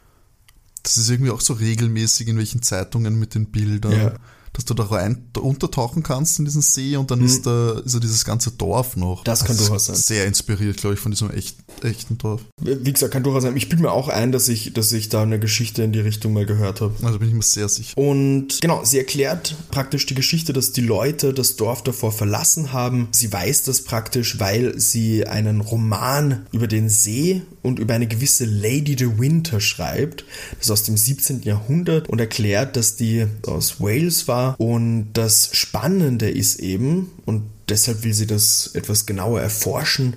Das 0.83 0.99
ist 0.99 1.09
irgendwie 1.11 1.31
auch 1.31 1.40
so 1.40 1.55
regelmäßig 1.55 2.29
in 2.29 2.37
welchen 2.37 2.62
Zeitungen 2.62 3.18
mit 3.18 3.35
den 3.35 3.47
Bildern. 3.47 3.92
Ja 3.92 4.14
dass 4.59 4.64
du 4.64 4.75
da 4.75 4.83
rein 4.83 5.31
untertauchen 5.40 6.03
kannst 6.03 6.40
in 6.40 6.44
diesen 6.44 6.62
See 6.62 6.97
und 6.97 7.12
dann 7.12 7.21
mhm. 7.21 7.27
ist 7.27 7.47
da 7.47 7.79
ist 7.79 7.94
ja 7.94 8.01
dieses 8.01 8.25
ganze 8.25 8.51
Dorf 8.51 8.97
noch. 8.97 9.23
Das 9.23 9.44
kann 9.44 9.57
durchaus 9.57 9.87
sein. 9.87 9.94
Sehr 9.94 10.27
inspiriert, 10.27 10.79
glaube 10.79 10.94
ich, 10.94 11.01
von 11.01 11.12
diesem 11.12 11.31
echt, 11.31 11.57
echten 11.85 12.18
Dorf. 12.18 12.40
Wie 12.61 12.92
gesagt, 12.92 13.12
kann 13.12 13.23
durchaus 13.23 13.44
sein. 13.44 13.57
Ich 13.57 13.68
bilde 13.68 13.85
mir 13.85 13.92
auch 13.92 14.09
ein, 14.09 14.33
dass 14.33 14.49
ich, 14.49 14.73
dass 14.73 14.90
ich 14.90 15.11
da 15.11 15.23
eine 15.23 15.38
Geschichte 15.38 15.85
in 15.85 15.92
die 15.92 16.01
Richtung 16.01 16.33
mal 16.33 16.44
gehört 16.44 16.81
habe. 16.81 16.92
Also 17.03 17.21
bin 17.21 17.29
ich 17.29 17.35
mir 17.35 17.42
sehr 17.42 17.68
sicher. 17.68 17.97
Und 17.97 18.61
genau, 18.61 18.85
sie 18.85 18.99
erklärt 18.99 19.55
praktisch 19.71 20.07
die 20.07 20.16
Geschichte, 20.16 20.53
dass 20.53 20.73
die 20.73 20.81
Leute 20.81 21.33
das 21.33 21.55
Dorf 21.55 21.85
davor 21.85 22.11
verlassen 22.11 22.73
haben. 22.73 23.07
Sie 23.12 23.33
weiß 23.33 23.62
das 23.62 23.83
praktisch, 23.83 24.40
weil 24.40 24.77
sie 24.81 25.25
einen 25.25 25.61
Roman 25.61 26.47
über 26.51 26.66
den 26.66 26.88
See 26.88 27.42
und 27.62 27.79
über 27.79 27.94
eine 27.94 28.09
gewisse 28.09 28.44
Lady 28.44 28.97
de 28.97 29.21
Winter 29.21 29.61
schreibt. 29.61 30.25
Das 30.57 30.66
ist 30.66 30.71
aus 30.73 30.83
dem 30.83 30.97
17. 30.97 31.42
Jahrhundert 31.42 32.09
und 32.09 32.21
erklärt, 32.21 32.75
dass 32.75 32.97
die 32.97 33.27
aus 33.47 33.81
Wales 33.81 34.27
war 34.27 34.47
und 34.58 35.11
das 35.12 35.50
Spannende 35.52 36.30
ist 36.30 36.61
eben, 36.61 37.11
und 37.26 37.42
deshalb 37.68 38.04
will 38.04 38.14
sie 38.14 38.26
das 38.26 38.70
etwas 38.74 39.06
genauer 39.06 39.40
erforschen, 39.40 40.16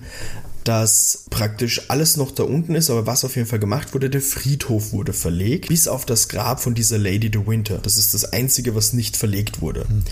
dass 0.63 1.25
praktisch 1.29 1.89
alles 1.89 2.17
noch 2.17 2.31
da 2.31 2.43
unten 2.43 2.75
ist, 2.75 2.89
aber 2.89 3.07
was 3.07 3.25
auf 3.25 3.35
jeden 3.35 3.47
Fall 3.47 3.59
gemacht 3.59 3.93
wurde, 3.93 4.09
der 4.09 4.21
Friedhof 4.21 4.93
wurde 4.93 5.13
verlegt, 5.13 5.69
bis 5.69 5.87
auf 5.87 6.05
das 6.05 6.27
Grab 6.27 6.61
von 6.61 6.75
dieser 6.75 6.97
Lady 6.97 7.29
de 7.29 7.47
Winter. 7.47 7.79
Das 7.79 7.97
ist 7.97 8.13
das 8.13 8.25
Einzige, 8.31 8.75
was 8.75 8.93
nicht 8.93 9.17
verlegt 9.17 9.61
wurde. 9.61 9.85
Mhm. 9.89 10.03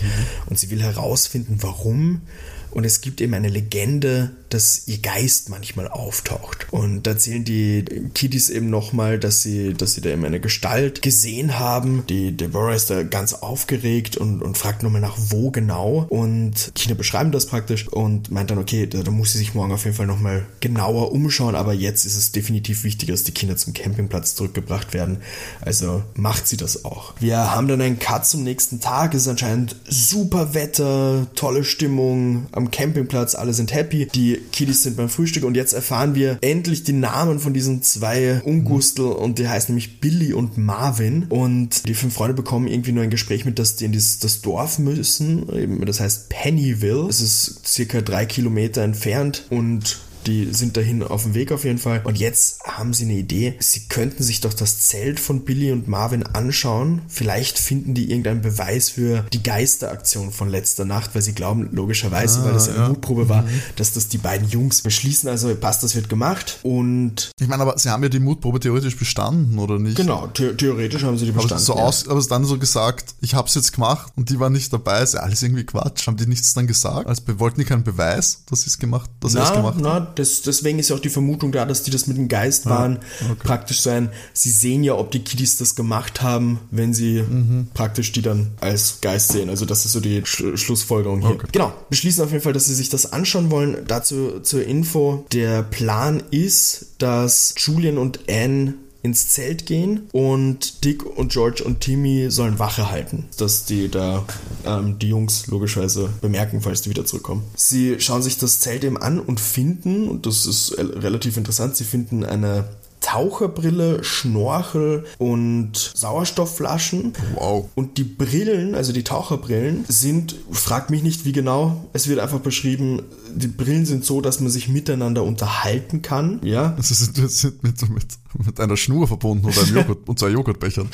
Und 0.46 0.58
sie 0.58 0.70
will 0.70 0.82
herausfinden, 0.82 1.58
warum 1.60 2.22
und 2.70 2.84
es 2.84 3.00
gibt 3.00 3.20
eben 3.20 3.34
eine 3.34 3.48
Legende, 3.48 4.32
dass 4.50 4.86
ihr 4.86 4.98
Geist 4.98 5.48
manchmal 5.48 5.88
auftaucht. 5.88 6.66
Und 6.70 7.04
da 7.04 7.12
erzählen 7.12 7.44
die 7.44 7.84
Kiddies 8.14 8.50
eben 8.50 8.68
nochmal, 8.68 9.18
dass 9.18 9.42
sie, 9.42 9.74
dass 9.74 9.94
sie 9.94 10.00
da 10.00 10.10
eben 10.10 10.24
eine 10.24 10.40
Gestalt 10.40 11.02
gesehen 11.02 11.58
haben. 11.58 12.04
Die 12.08 12.36
Deborah 12.36 12.74
ist 12.74 12.90
da 12.90 13.02
ganz 13.04 13.32
aufgeregt 13.32 14.16
und, 14.16 14.42
und 14.42 14.58
fragt 14.58 14.82
nochmal 14.82 15.00
nach, 15.00 15.16
wo 15.16 15.50
genau. 15.50 16.06
Und 16.08 16.72
Kinder 16.74 16.96
beschreiben 16.96 17.30
das 17.30 17.46
praktisch 17.46 17.88
und 17.88 18.30
meint 18.30 18.50
dann, 18.50 18.58
okay, 18.58 18.86
da, 18.86 19.02
da 19.02 19.10
muss 19.10 19.32
sie 19.32 19.38
sich 19.38 19.54
morgen 19.54 19.72
auf 19.72 19.84
jeden 19.84 19.96
Fall 19.96 20.06
nochmal 20.06 20.46
genauer 20.60 21.12
umschauen, 21.12 21.54
aber 21.54 21.72
jetzt 21.72 22.04
ist 22.04 22.16
es 22.16 22.32
definitiv 22.32 22.82
wichtiger, 22.82 23.12
dass 23.12 23.24
die 23.24 23.32
Kinder 23.32 23.56
zum 23.56 23.72
Campingplatz 23.72 24.34
zurückgebracht 24.34 24.92
werden. 24.94 25.18
Also 25.60 26.02
macht 26.14 26.48
sie 26.48 26.56
das 26.56 26.84
auch. 26.84 27.14
Wir 27.20 27.54
haben 27.54 27.68
dann 27.68 27.80
einen 27.80 27.98
Cut 27.98 28.26
zum 28.26 28.42
nächsten 28.42 28.80
Tag. 28.80 29.14
Es 29.14 29.22
ist 29.22 29.28
anscheinend 29.28 29.76
super 29.88 30.54
Wetter, 30.54 31.28
tolle 31.34 31.64
Stimmung, 31.64 32.46
am 32.60 32.70
Campingplatz, 32.70 33.34
alle 33.34 33.52
sind 33.52 33.74
happy, 33.74 34.06
die 34.06 34.40
Kiddies 34.52 34.82
sind 34.82 34.96
beim 34.96 35.08
Frühstück 35.08 35.44
und 35.44 35.56
jetzt 35.56 35.72
erfahren 35.72 36.14
wir 36.14 36.38
endlich 36.40 36.84
die 36.84 36.92
Namen 36.92 37.38
von 37.38 37.52
diesen 37.52 37.82
zwei 37.82 38.40
Ungustel 38.44 39.06
und 39.06 39.38
die 39.38 39.48
heißen 39.48 39.72
nämlich 39.72 40.00
Billy 40.00 40.32
und 40.32 40.58
Marvin 40.58 41.24
und 41.28 41.88
die 41.88 41.94
fünf 41.94 42.14
Freunde 42.14 42.34
bekommen 42.34 42.68
irgendwie 42.68 42.92
nur 42.92 43.02
ein 43.02 43.10
Gespräch 43.10 43.44
mit, 43.44 43.58
dass 43.58 43.76
die 43.76 43.86
in 43.86 43.92
das, 43.92 44.18
das 44.18 44.42
Dorf 44.42 44.78
müssen, 44.78 45.48
eben, 45.54 45.84
das 45.86 46.00
heißt 46.00 46.28
Pennyville, 46.28 47.08
es 47.08 47.20
ist 47.20 47.66
circa 47.66 48.00
drei 48.00 48.26
Kilometer 48.26 48.82
entfernt 48.82 49.44
und 49.50 49.98
die 50.26 50.52
sind 50.52 50.76
dahin 50.76 51.02
auf 51.02 51.22
dem 51.24 51.34
Weg 51.34 51.52
auf 51.52 51.64
jeden 51.64 51.78
Fall. 51.78 52.00
Und 52.04 52.18
jetzt 52.18 52.62
haben 52.64 52.94
sie 52.94 53.04
eine 53.04 53.14
Idee. 53.14 53.56
Sie 53.58 53.88
könnten 53.88 54.22
sich 54.22 54.40
doch 54.40 54.54
das 54.54 54.80
Zelt 54.80 55.20
von 55.20 55.44
Billy 55.44 55.72
und 55.72 55.88
Marvin 55.88 56.22
anschauen. 56.24 57.02
Vielleicht 57.08 57.58
finden 57.58 57.94
die 57.94 58.10
irgendeinen 58.10 58.42
Beweis 58.42 58.90
für 58.90 59.24
die 59.32 59.42
Geisteraktion 59.42 60.30
von 60.30 60.48
letzter 60.48 60.84
Nacht, 60.84 61.14
weil 61.14 61.22
sie 61.22 61.32
glauben, 61.32 61.68
logischerweise, 61.72 62.40
ah, 62.40 62.44
weil 62.44 62.52
das 62.52 62.68
eine 62.68 62.78
ja. 62.78 62.88
Mutprobe 62.88 63.28
war, 63.28 63.42
mhm. 63.42 63.48
dass 63.76 63.92
das 63.92 64.08
die 64.08 64.18
beiden 64.18 64.48
Jungs 64.48 64.82
beschließen. 64.82 65.28
Also 65.28 65.54
passt, 65.54 65.82
das 65.82 65.94
wird 65.94 66.08
gemacht. 66.08 66.58
Und. 66.62 67.30
Ich 67.40 67.48
meine, 67.48 67.62
aber 67.62 67.78
sie 67.78 67.88
haben 67.88 68.02
ja 68.02 68.08
die 68.08 68.20
Mutprobe 68.20 68.60
theoretisch 68.60 68.96
bestanden, 68.96 69.58
oder 69.58 69.78
nicht? 69.78 69.96
Genau, 69.96 70.28
the 70.36 70.54
theoretisch 70.56 71.02
haben 71.02 71.18
sie 71.18 71.26
die 71.26 71.32
bestanden. 71.32 71.54
Aber, 71.54 71.60
so 71.62 71.74
ja. 71.74 71.82
aus, 71.82 72.08
aber 72.08 72.18
es 72.18 72.28
dann 72.28 72.44
so 72.44 72.58
gesagt, 72.58 73.14
ich 73.20 73.34
habe 73.34 73.48
es 73.48 73.54
jetzt 73.54 73.72
gemacht 73.72 74.12
und 74.16 74.30
die 74.30 74.38
waren 74.38 74.52
nicht 74.52 74.72
dabei. 74.72 75.02
Ist 75.02 75.14
ja 75.14 75.20
alles 75.20 75.42
irgendwie 75.42 75.64
Quatsch. 75.64 76.06
Haben 76.06 76.16
die 76.16 76.26
nichts 76.26 76.54
dann 76.54 76.66
gesagt? 76.66 77.06
Also 77.06 77.22
wollten 77.38 77.60
die 77.60 77.66
keinen 77.66 77.84
Beweis, 77.84 78.42
dass 78.46 78.62
sie 78.62 78.68
es 78.68 78.78
gemacht, 78.78 79.10
dass 79.20 79.32
sie 79.32 79.38
es 79.38 79.52
gemacht 79.52 79.78
na, 79.80 79.94
haben? 79.94 80.06
Das, 80.14 80.42
deswegen 80.42 80.78
ist 80.78 80.90
ja 80.90 80.96
auch 80.96 81.00
die 81.00 81.08
Vermutung 81.08 81.52
da, 81.52 81.64
dass 81.64 81.82
die 81.82 81.90
das 81.90 82.06
mit 82.06 82.16
dem 82.16 82.28
Geist 82.28 82.66
ah, 82.66 82.70
waren. 82.70 82.98
Okay. 83.20 83.34
Praktisch 83.42 83.80
sein, 83.80 84.10
sie 84.32 84.50
sehen 84.50 84.84
ja, 84.84 84.94
ob 84.94 85.10
die 85.10 85.20
Kiddies 85.20 85.58
das 85.58 85.74
gemacht 85.74 86.22
haben, 86.22 86.60
wenn 86.70 86.94
sie 86.94 87.22
mhm. 87.22 87.68
praktisch 87.74 88.12
die 88.12 88.22
dann 88.22 88.48
als 88.60 89.00
Geist 89.00 89.32
sehen. 89.32 89.48
Also 89.48 89.64
das 89.64 89.84
ist 89.84 89.92
so 89.92 90.00
die 90.00 90.22
Sch 90.24 90.44
Schlussfolgerung 90.54 91.20
hier. 91.20 91.30
Okay. 91.30 91.46
Genau, 91.52 91.72
beschließen 91.88 92.24
auf 92.24 92.30
jeden 92.32 92.42
Fall, 92.42 92.52
dass 92.52 92.66
sie 92.66 92.74
sich 92.74 92.88
das 92.88 93.12
anschauen 93.12 93.50
wollen. 93.50 93.78
Dazu 93.86 94.40
zur 94.40 94.64
Info, 94.64 95.24
der 95.32 95.62
Plan 95.62 96.22
ist, 96.30 96.86
dass 96.98 97.54
Julian 97.56 97.98
und 97.98 98.20
Anne 98.28 98.74
ins 99.02 99.28
Zelt 99.28 99.66
gehen 99.66 100.08
und 100.12 100.84
Dick 100.84 101.04
und 101.04 101.32
George 101.32 101.62
und 101.64 101.80
Timmy 101.80 102.30
sollen 102.30 102.58
Wache 102.58 102.90
halten, 102.90 103.28
dass 103.38 103.64
die 103.64 103.88
da 103.88 104.24
ähm, 104.66 104.98
die 104.98 105.08
Jungs 105.08 105.46
logischerweise 105.46 106.10
bemerken, 106.20 106.60
falls 106.60 106.82
die 106.82 106.90
wieder 106.90 107.06
zurückkommen. 107.06 107.44
Sie 107.54 107.98
schauen 108.00 108.22
sich 108.22 108.38
das 108.38 108.60
Zelt 108.60 108.84
eben 108.84 108.98
an 108.98 109.18
und 109.18 109.40
finden, 109.40 110.08
und 110.08 110.26
das 110.26 110.46
ist 110.46 110.76
relativ 110.78 111.36
interessant, 111.36 111.76
sie 111.76 111.84
finden 111.84 112.24
eine 112.24 112.68
Taucherbrille, 113.00 114.04
Schnorchel 114.04 115.04
und 115.18 115.92
Sauerstoffflaschen. 115.94 117.14
Wow. 117.34 117.68
Und 117.74 117.98
die 117.98 118.04
Brillen, 118.04 118.74
also 118.74 118.92
die 118.92 119.04
Taucherbrillen, 119.04 119.84
sind, 119.88 120.36
frag 120.50 120.90
mich 120.90 121.02
nicht 121.02 121.24
wie 121.24 121.32
genau, 121.32 121.88
es 121.92 122.08
wird 122.08 122.20
einfach 122.20 122.40
beschrieben, 122.40 123.02
die 123.34 123.48
Brillen 123.48 123.86
sind 123.86 124.04
so, 124.04 124.20
dass 124.20 124.40
man 124.40 124.50
sich 124.50 124.68
miteinander 124.68 125.24
unterhalten 125.24 126.02
kann. 126.02 126.40
Ja. 126.42 126.74
Also 126.76 126.94
sind, 126.94 127.30
sind 127.30 127.62
mit, 127.62 127.88
mit, 127.88 128.06
mit 128.46 128.60
einer 128.60 128.76
Schnur 128.76 129.08
verbunden 129.08 129.46
oder 129.46 129.62
einem 129.62 129.76
Joghurt, 129.76 129.98
und 130.08 130.18
zwei 130.18 130.28
Joghurtbechern. 130.28 130.88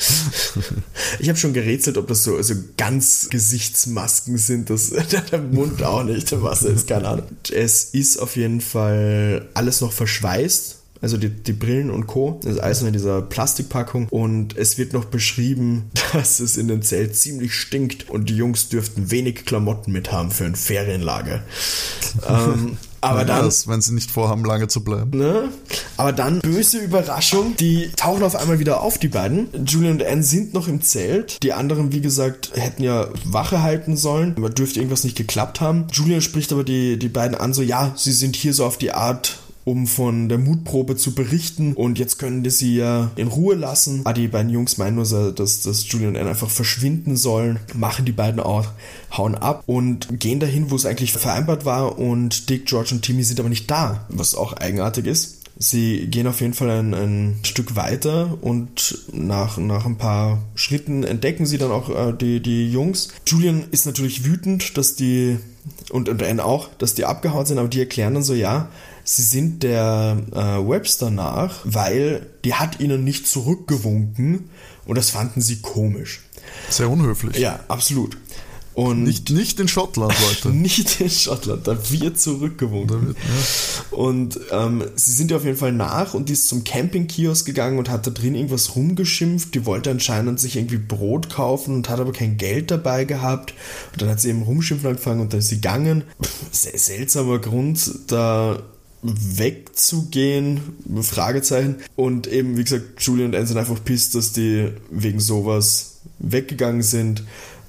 ich 1.19 1.29
habe 1.29 1.37
schon 1.37 1.53
gerätselt, 1.53 1.97
ob 1.97 2.07
das 2.07 2.23
so 2.23 2.37
also 2.37 2.53
ganz 2.77 3.27
Gesichtsmasken 3.29 4.37
sind, 4.37 4.69
das 4.69 4.91
der 5.31 5.41
Mund 5.41 5.83
auch 5.83 6.03
nicht, 6.03 6.31
der 6.31 6.41
Wasser 6.41 6.69
ist 6.69 6.87
keine 6.87 7.07
Ahnung. 7.07 7.25
Es 7.51 7.85
ist 7.85 8.17
auf 8.17 8.35
jeden 8.37 8.61
Fall 8.61 9.49
alles 9.53 9.81
noch 9.81 9.91
verschweißt 9.91 10.76
also 11.01 11.17
die, 11.17 11.29
die 11.29 11.53
Brillen 11.53 11.89
und 11.89 12.07
Co. 12.07 12.39
Das 12.43 12.53
ist 12.53 12.59
alles 12.59 12.81
in 12.81 12.93
dieser 12.93 13.21
Plastikpackung 13.21 14.07
und 14.09 14.57
es 14.57 14.77
wird 14.77 14.93
noch 14.93 15.05
beschrieben, 15.05 15.91
dass 16.13 16.39
es 16.39 16.57
in 16.57 16.67
dem 16.67 16.81
Zelt 16.81 17.15
ziemlich 17.15 17.53
stinkt 17.53 18.09
und 18.09 18.29
die 18.29 18.35
Jungs 18.35 18.69
dürften 18.69 19.11
wenig 19.11 19.45
Klamotten 19.45 19.91
mit 19.91 20.11
haben 20.11 20.31
für 20.31 20.45
ein 20.45 20.55
Ferienlager. 20.55 21.41
ähm, 22.27 22.77
aber 23.01 23.25
dann, 23.25 23.45
das, 23.45 23.67
wenn 23.67 23.81
sie 23.81 23.93
nicht 23.93 24.09
vorhaben, 24.09 24.43
lange 24.43 24.67
zu 24.67 24.83
bleiben. 24.83 25.17
Ne? 25.17 25.49
Aber 25.97 26.11
dann, 26.11 26.39
böse 26.39 26.79
Überraschung, 26.79 27.55
die 27.55 27.89
tauchen 27.95 28.23
auf 28.23 28.35
einmal 28.35 28.59
wieder 28.59 28.81
auf, 28.81 28.97
die 28.97 29.07
beiden. 29.07 29.49
Julian 29.65 29.93
und 29.93 30.03
Anne 30.03 30.23
sind 30.23 30.53
noch 30.53 30.67
im 30.67 30.81
Zelt. 30.81 31.41
Die 31.43 31.53
anderen, 31.53 31.91
wie 31.91 32.01
gesagt, 32.01 32.51
hätten 32.55 32.83
ja 32.83 33.07
Wache 33.23 33.61
halten 33.61 33.97
sollen. 33.97 34.33
Aber 34.35 34.49
dürfte 34.49 34.79
irgendwas 34.79 35.03
nicht 35.03 35.17
geklappt 35.17 35.61
haben. 35.61 35.87
Julian 35.91 36.21
spricht 36.21 36.51
aber 36.51 36.63
die, 36.63 36.97
die 36.97 37.09
beiden 37.09 37.37
an, 37.37 37.53
so, 37.53 37.61
ja, 37.61 37.93
sie 37.95 38.11
sind 38.11 38.35
hier 38.35 38.53
so 38.53 38.65
auf 38.65 38.77
die 38.77 38.91
Art 38.91 39.39
um 39.67 39.85
von 39.85 40.29
der 40.29 40.37
Mutprobe 40.37 40.95
zu 40.95 41.13
berichten 41.13 41.73
und 41.73 41.99
jetzt 41.99 42.17
können 42.17 42.41
die 42.41 42.49
sie 42.51 42.77
ja 42.77 43.11
in 43.17 43.27
Ruhe 43.27 43.53
lassen. 43.53 43.99
Ah, 44.05 44.13
die 44.13 44.29
beiden 44.29 44.49
Jungs 44.49 44.77
meinen 44.77 44.95
nur, 44.95 45.33
dass, 45.33 45.61
dass 45.61 45.91
Julian 45.91 46.11
und 46.11 46.17
Anne 46.17 46.29
einfach 46.29 46.49
verschwinden 46.49 47.17
sollen, 47.17 47.59
machen 47.73 48.05
die 48.05 48.13
beiden 48.13 48.39
auch, 48.39 48.67
hauen 49.11 49.35
ab 49.35 49.63
und 49.65 50.21
gehen 50.21 50.39
dahin, 50.39 50.71
wo 50.71 50.77
es 50.77 50.85
eigentlich 50.85 51.11
vereinbart 51.11 51.65
war 51.65 51.99
und 51.99 52.49
Dick, 52.49 52.65
George 52.65 52.91
und 52.93 53.01
Timmy 53.01 53.25
sind 53.25 53.41
aber 53.41 53.49
nicht 53.49 53.69
da, 53.69 54.05
was 54.07 54.35
auch 54.35 54.53
eigenartig 54.53 55.05
ist. 55.05 55.35
Sie 55.59 56.07
gehen 56.07 56.27
auf 56.27 56.39
jeden 56.39 56.53
Fall 56.53 56.69
ein, 56.69 56.93
ein, 56.93 57.39
Stück 57.43 57.75
weiter 57.75 58.37
und 58.39 58.99
nach, 59.11 59.57
nach 59.57 59.85
ein 59.85 59.97
paar 59.97 60.43
Schritten 60.55 61.03
entdecken 61.03 61.45
sie 61.45 61.57
dann 61.57 61.71
auch 61.71 61.89
äh, 61.89 62.13
die, 62.13 62.39
die 62.39 62.71
Jungs. 62.71 63.09
Julian 63.25 63.65
ist 63.71 63.85
natürlich 63.85 64.23
wütend, 64.23 64.77
dass 64.77 64.95
die, 64.95 65.39
und, 65.89 66.07
und 66.07 66.23
Anne 66.23 66.45
auch, 66.45 66.69
dass 66.77 66.93
die 66.93 67.03
abgehauen 67.03 67.45
sind, 67.45 67.57
aber 67.57 67.67
die 67.67 67.79
erklären 67.79 68.13
dann 68.13 68.23
so, 68.23 68.33
ja, 68.33 68.69
sie 69.07 69.23
sind 69.23 69.63
der 69.63 70.17
äh, 70.31 70.69
Webster 70.69 71.09
nach, 71.09 71.61
weil 71.63 72.27
die 72.43 72.55
hat 72.55 72.81
ihnen 72.81 73.03
nicht 73.05 73.25
zurückgewunken 73.25 74.49
und 74.85 74.97
das 74.97 75.11
fanden 75.11 75.41
sie 75.41 75.61
komisch. 75.61 76.21
Sehr 76.69 76.89
unhöflich. 76.89 77.37
Ja, 77.37 77.61
absolut. 77.69 78.17
Und 78.73 79.03
nicht, 79.03 79.31
nicht 79.31 79.59
in 79.59 79.67
Schottland, 79.67 80.13
Leute. 80.29 80.49
nicht 80.55 80.99
in 81.01 81.09
Schottland, 81.09 81.65
da 81.67 81.77
wird 81.89 82.19
zurückgewunken. 82.19 82.87
Da 82.87 83.07
wird, 83.07 83.17
ja. 83.17 83.97
Und 83.97 84.39
ähm, 84.51 84.83
sie 84.95 85.13
sind 85.13 85.31
ihr 85.31 85.37
auf 85.37 85.45
jeden 85.45 85.57
Fall 85.57 85.71
nach 85.71 86.13
und 86.13 86.27
die 86.29 86.33
ist 86.33 86.49
zum 86.49 86.63
Campingkiosk 86.65 87.45
gegangen 87.45 87.79
und 87.79 87.89
hat 87.89 88.05
da 88.05 88.11
drin 88.11 88.35
irgendwas 88.35 88.75
rumgeschimpft. 88.75 89.55
Die 89.55 89.65
wollte 89.65 89.89
anscheinend 89.89 90.39
sich 90.39 90.57
irgendwie 90.57 90.77
Brot 90.77 91.29
kaufen 91.29 91.73
und 91.73 91.89
hat 91.89 91.99
aber 91.99 92.11
kein 92.11 92.37
Geld 92.37 92.69
dabei 92.69 93.05
gehabt. 93.05 93.53
Und 93.93 94.01
dann 94.01 94.09
hat 94.09 94.19
sie 94.19 94.29
eben 94.29 94.43
rumschimpfen 94.43 94.89
angefangen 94.89 95.21
und 95.21 95.33
dann 95.33 95.39
ist 95.39 95.47
sie 95.47 95.55
gegangen. 95.55 96.03
Sehr 96.51 96.77
seltsamer 96.77 97.39
Grund, 97.39 97.89
da 98.07 98.61
wegzugehen? 99.01 100.61
Fragezeichen. 101.01 101.77
Und 101.95 102.27
eben, 102.27 102.57
wie 102.57 102.63
gesagt, 102.63 103.01
Julian 103.01 103.29
und 103.29 103.35
Anne 103.35 103.47
sind 103.47 103.57
einfach 103.57 103.83
pisst, 103.83 104.15
dass 104.15 104.33
die 104.33 104.69
wegen 104.89 105.19
sowas 105.19 105.97
weggegangen 106.19 106.81
sind 106.81 107.23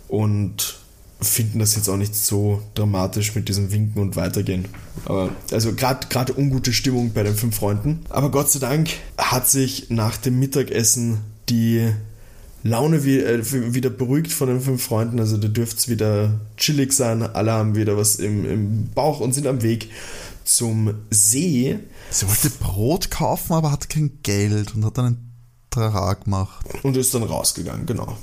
und 0.09 0.79
finden 1.21 1.59
das 1.59 1.75
jetzt 1.75 1.89
auch 1.89 1.97
nicht 1.97 2.15
so 2.15 2.63
dramatisch 2.75 3.35
mit 3.35 3.49
diesem 3.49 3.73
Winken 3.73 4.01
und 4.01 4.17
Weitergehen. 4.17 4.67
Aber 5.05 5.31
also 5.51 5.73
gerade 5.75 6.35
ungute 6.37 6.73
Stimmung 6.73 7.13
bei 7.13 7.25
den 7.25 7.35
fünf 7.35 7.57
Freunden. 7.57 8.01
Aber 8.09 8.31
Gott 8.31 8.51
sei 8.51 8.61
Dank 8.61 8.91
hat 9.17 9.49
sich 9.49 9.91
nach 9.91 10.17
dem 10.17 10.39
Mittagessen 10.39 11.19
die 11.49 11.89
Laune 12.63 12.99
äh, 12.99 13.75
wieder 13.75 13.91
beruhigt 13.91 14.33
von 14.33 14.49
den 14.49 14.61
fünf 14.61 14.83
Freunden. 14.83 15.19
Also 15.19 15.37
da 15.37 15.49
dürfte 15.49 15.79
es 15.79 15.89
wieder 15.89 16.41
chillig 16.57 16.93
sein. 16.93 17.23
Alle 17.23 17.53
haben 17.53 17.75
wieder 17.75 17.97
was 17.97 18.17
im, 18.17 18.49
im 18.49 18.89
Bauch 18.95 19.21
und 19.21 19.35
sind 19.35 19.47
am 19.47 19.63
Weg 19.63 19.91
zum 20.49 20.95
See. 21.11 21.79
Sie 22.11 22.27
wollte 22.27 22.51
Brot 22.51 23.11
kaufen, 23.11 23.53
aber 23.53 23.71
hatte 23.71 23.89
kein 23.89 24.19
Geld 24.23 24.75
und 24.75 24.85
hat 24.85 24.97
dann 24.97 25.07
einen 25.07 25.33
Trara 25.71 26.15
gemacht. 26.15 26.65
Und 26.83 26.97
ist 26.97 27.15
dann 27.15 27.23
rausgegangen, 27.23 27.85
genau. 27.85 28.17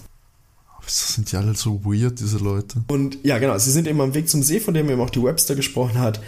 Wieso 0.83 1.13
sind 1.13 1.31
die 1.31 1.37
alle 1.37 1.55
so 1.55 1.83
weird, 1.85 2.19
diese 2.19 2.37
Leute? 2.37 2.83
Und 2.87 3.19
ja, 3.23 3.37
genau, 3.37 3.57
sie 3.57 3.71
sind 3.71 3.87
eben 3.87 4.01
am 4.01 4.13
Weg 4.15 4.27
zum 4.27 4.41
See, 4.41 4.59
von 4.59 4.73
dem 4.73 4.89
eben 4.89 5.01
auch 5.01 5.09
die 5.11 5.21
Webster 5.21 5.55
gesprochen 5.55 5.99
hat. 5.99 6.19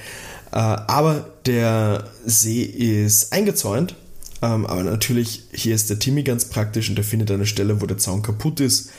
Äh, 0.51 0.57
aber 0.57 1.31
der 1.45 2.07
See 2.25 2.61
ist 2.61 3.33
eingezäunt. 3.33 3.95
Ähm, 4.43 4.67
aber 4.67 4.83
natürlich, 4.83 5.45
hier 5.51 5.73
ist 5.73 5.89
der 5.89 5.97
Timmy 5.97 6.21
ganz 6.21 6.45
praktisch 6.45 6.89
und 6.91 6.97
er 6.97 7.03
findet 7.03 7.31
eine 7.31 7.47
Stelle, 7.47 7.81
wo 7.81 7.87
der 7.87 7.97
Zaun 7.97 8.21
kaputt 8.21 8.59
ist. 8.59 8.91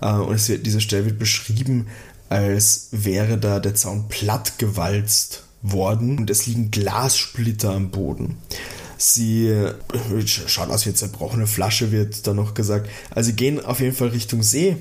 Äh, 0.00 0.12
und 0.12 0.34
es 0.34 0.48
wird, 0.48 0.64
diese 0.64 0.80
Stelle 0.80 1.04
wird 1.04 1.18
beschrieben, 1.18 1.88
als 2.30 2.88
wäre 2.92 3.36
da 3.36 3.60
der 3.60 3.74
Zaun 3.74 4.08
platt 4.08 4.58
gewalzt 4.58 5.45
worden 5.72 6.18
und 6.18 6.30
es 6.30 6.46
liegen 6.46 6.70
Glassplitter 6.70 7.72
am 7.72 7.90
Boden. 7.90 8.36
Sie 8.98 9.48
äh, 9.48 9.74
schaut 10.26 10.70
aus 10.70 10.86
wie 10.86 10.90
eine 10.90 10.96
zerbrochene 10.96 11.46
Flasche, 11.46 11.92
wird 11.92 12.26
da 12.26 12.32
noch 12.32 12.54
gesagt. 12.54 12.88
Also 13.10 13.30
sie 13.30 13.36
gehen 13.36 13.64
auf 13.64 13.80
jeden 13.80 13.94
Fall 13.94 14.08
Richtung 14.08 14.42
See 14.42 14.76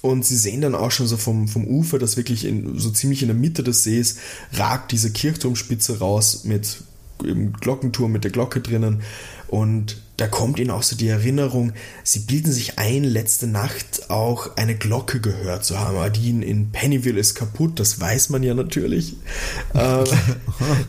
und 0.00 0.26
sie 0.26 0.36
sehen 0.36 0.60
dann 0.60 0.74
auch 0.74 0.90
schon 0.90 1.06
so 1.06 1.16
vom, 1.16 1.46
vom 1.46 1.64
Ufer, 1.66 1.98
dass 1.98 2.16
wirklich 2.16 2.44
in, 2.44 2.78
so 2.78 2.90
ziemlich 2.90 3.22
in 3.22 3.28
der 3.28 3.36
Mitte 3.36 3.62
des 3.62 3.84
Sees 3.84 4.16
ragt 4.52 4.90
diese 4.90 5.12
Kirchturmspitze 5.12 6.00
raus 6.00 6.42
mit 6.44 6.82
im 7.24 7.52
Glockenturm 7.52 8.10
mit 8.10 8.24
der 8.24 8.32
Glocke 8.32 8.60
drinnen. 8.60 9.02
Und 9.52 9.98
da 10.16 10.28
kommt 10.28 10.58
ihnen 10.58 10.70
auch 10.70 10.82
so 10.82 10.96
die 10.96 11.08
Erinnerung, 11.08 11.74
sie 12.04 12.20
bilden 12.20 12.50
sich 12.50 12.78
ein, 12.78 13.04
letzte 13.04 13.46
Nacht 13.46 14.08
auch 14.08 14.56
eine 14.56 14.74
Glocke 14.74 15.20
gehört 15.20 15.62
zu 15.62 15.78
haben. 15.78 15.94
Aber 15.94 16.08
die 16.08 16.30
in 16.30 16.70
Pennyville 16.70 17.20
ist 17.20 17.34
kaputt, 17.34 17.78
das 17.78 18.00
weiß 18.00 18.30
man 18.30 18.42
ja 18.42 18.54
natürlich. 18.54 19.14
Ähm, 19.74 20.04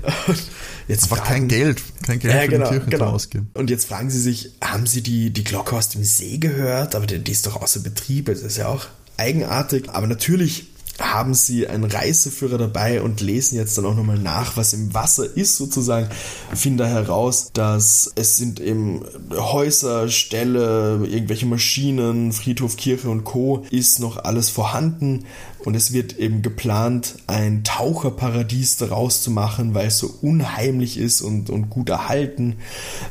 jetzt 0.87 1.03
Einfach 1.03 1.17
fragen, 1.17 1.27
kein 1.27 1.47
Geld, 1.49 1.83
kein 2.03 2.19
Geld 2.19 2.33
ja, 2.33 2.41
für 2.43 2.47
genau, 2.47 2.69
den 2.71 2.89
genau. 2.89 3.05
ausgeben. 3.07 3.51
Und 3.53 3.69
jetzt 3.69 3.89
fragen 3.89 4.09
sie 4.09 4.21
sich, 4.21 4.51
haben 4.63 4.87
sie 4.87 5.01
die, 5.01 5.31
die 5.31 5.43
Glocke 5.43 5.75
aus 5.75 5.89
dem 5.89 6.05
See 6.05 6.37
gehört? 6.37 6.95
Aber 6.95 7.05
die, 7.05 7.19
die 7.19 7.33
ist 7.33 7.45
doch 7.45 7.61
außer 7.61 7.81
Betrieb, 7.81 8.27
das 8.27 8.43
ist 8.43 8.55
ja 8.55 8.69
auch 8.69 8.85
eigenartig. 9.17 9.89
Aber 9.89 10.07
natürlich 10.07 10.67
haben 10.99 11.33
sie 11.33 11.67
einen 11.67 11.85
Reiseführer 11.85 12.57
dabei 12.57 13.01
und 13.01 13.19
lesen 13.19 13.55
jetzt 13.55 13.77
dann 13.77 13.85
auch 13.85 13.95
nochmal 13.95 14.19
nach, 14.19 14.57
was 14.57 14.73
im 14.73 14.93
Wasser 14.93 15.25
ist 15.35 15.57
sozusagen. 15.57 16.07
Finden 16.53 16.77
da 16.77 16.85
heraus, 16.85 17.49
dass 17.53 18.11
es 18.15 18.37
sind 18.37 18.59
eben 18.59 19.01
Häuser, 19.31 20.07
Ställe, 20.09 21.05
irgendwelche 21.05 21.47
Maschinen, 21.47 22.31
Friedhof, 22.31 22.77
Kirche 22.77 23.09
und 23.09 23.23
Co. 23.23 23.65
ist 23.71 23.99
noch 23.99 24.23
alles 24.23 24.49
vorhanden 24.49 25.25
und 25.65 25.75
es 25.75 25.93
wird 25.93 26.17
eben 26.19 26.41
geplant, 26.41 27.15
ein 27.27 27.63
Taucherparadies 27.63 28.77
daraus 28.77 29.21
zu 29.21 29.31
machen, 29.31 29.73
weil 29.73 29.87
es 29.87 29.97
so 29.97 30.13
unheimlich 30.21 30.97
ist 30.97 31.21
und, 31.21 31.49
und 31.49 31.69
gut 31.69 31.89
erhalten. 31.89 32.57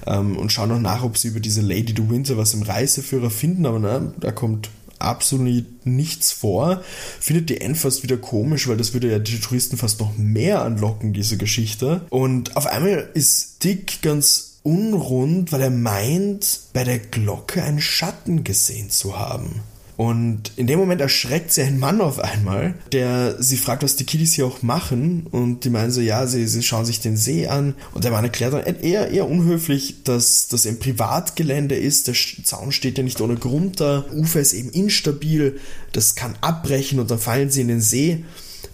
Ähm, 0.06 0.36
und 0.36 0.52
schauen 0.52 0.68
noch 0.68 0.80
nach, 0.80 1.02
ob 1.02 1.16
sie 1.16 1.28
über 1.28 1.40
diese 1.40 1.62
Lady 1.62 1.94
de 1.94 2.08
Winter 2.10 2.36
was 2.36 2.54
im 2.54 2.62
Reiseführer 2.62 3.30
finden, 3.30 3.66
aber 3.66 3.78
na, 3.78 4.12
da 4.20 4.32
kommt 4.32 4.70
absolut 5.02 5.86
nichts 5.86 6.32
vor. 6.32 6.82
Findet 7.20 7.50
die 7.50 7.60
End 7.60 7.76
fast 7.76 8.02
wieder 8.02 8.16
komisch, 8.16 8.68
weil 8.68 8.76
das 8.76 8.92
würde 8.94 9.10
ja 9.10 9.18
die 9.18 9.40
Touristen 9.40 9.76
fast 9.76 10.00
noch 10.00 10.16
mehr 10.16 10.62
anlocken, 10.62 11.12
diese 11.12 11.36
Geschichte. 11.36 12.02
Und 12.10 12.56
auf 12.56 12.66
einmal 12.66 13.10
ist 13.14 13.64
Dick 13.64 14.02
ganz 14.02 14.58
unrund, 14.62 15.52
weil 15.52 15.62
er 15.62 15.70
meint, 15.70 16.60
bei 16.72 16.84
der 16.84 16.98
Glocke 16.98 17.62
einen 17.62 17.80
Schatten 17.80 18.44
gesehen 18.44 18.90
zu 18.90 19.18
haben. 19.18 19.62
Und 19.96 20.52
in 20.56 20.66
dem 20.66 20.78
Moment 20.78 21.00
erschreckt 21.00 21.52
sie 21.52 21.62
einen 21.62 21.78
Mann 21.78 22.00
auf 22.00 22.18
einmal, 22.18 22.74
der 22.92 23.40
sie 23.42 23.56
fragt, 23.56 23.82
was 23.82 23.96
die 23.96 24.04
Kiddies 24.04 24.32
hier 24.32 24.46
auch 24.46 24.62
machen. 24.62 25.26
Und 25.30 25.64
die 25.64 25.70
meinen 25.70 25.90
so, 25.90 26.00
ja, 26.00 26.26
sie, 26.26 26.46
sie 26.46 26.62
schauen 26.62 26.86
sich 26.86 27.00
den 27.00 27.16
See 27.16 27.46
an. 27.46 27.74
Und 27.92 28.04
der 28.04 28.10
Mann 28.10 28.24
erklärt 28.24 28.54
dann 28.54 28.64
eher, 28.64 29.10
eher 29.10 29.28
unhöflich, 29.28 30.02
dass 30.04 30.48
das 30.48 30.66
ein 30.66 30.78
Privatgelände 30.78 31.74
ist. 31.74 32.08
Der 32.08 32.14
Zaun 32.14 32.72
steht 32.72 32.98
ja 32.98 33.04
nicht 33.04 33.20
ohne 33.20 33.36
Grund 33.36 33.80
da. 33.80 34.04
Ufer 34.12 34.40
ist 34.40 34.54
eben 34.54 34.70
instabil. 34.70 35.60
Das 35.92 36.14
kann 36.14 36.36
abbrechen 36.40 36.98
und 36.98 37.10
dann 37.10 37.18
fallen 37.18 37.50
sie 37.50 37.60
in 37.60 37.68
den 37.68 37.80
See. 37.80 38.24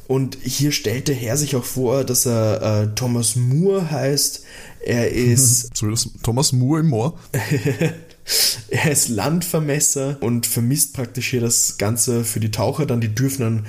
Und 0.06 0.38
hier 0.42 0.72
stellt 0.72 1.08
der 1.08 1.14
Herr 1.14 1.36
sich 1.36 1.54
auch 1.54 1.64
vor, 1.64 2.02
dass 2.04 2.24
er 2.26 2.62
äh, 2.62 2.94
Thomas 2.94 3.36
Moore 3.36 3.90
heißt. 3.90 4.42
Er 4.80 5.12
ist. 5.12 5.76
so 5.76 5.90
das 5.90 6.08
Thomas 6.22 6.52
Moore 6.52 6.80
im 6.80 6.88
Moor. 6.88 7.18
er 8.68 8.90
ist 8.90 9.08
Landvermesser 9.08 10.18
und 10.20 10.46
vermisst 10.46 10.94
praktisch 10.94 11.28
hier 11.28 11.40
das 11.40 11.78
Ganze 11.78 12.24
für 12.24 12.40
die 12.40 12.50
Taucher. 12.50 12.86
Dann 12.86 13.00
die 13.00 13.14
dürfen 13.14 13.42
dann 13.42 13.66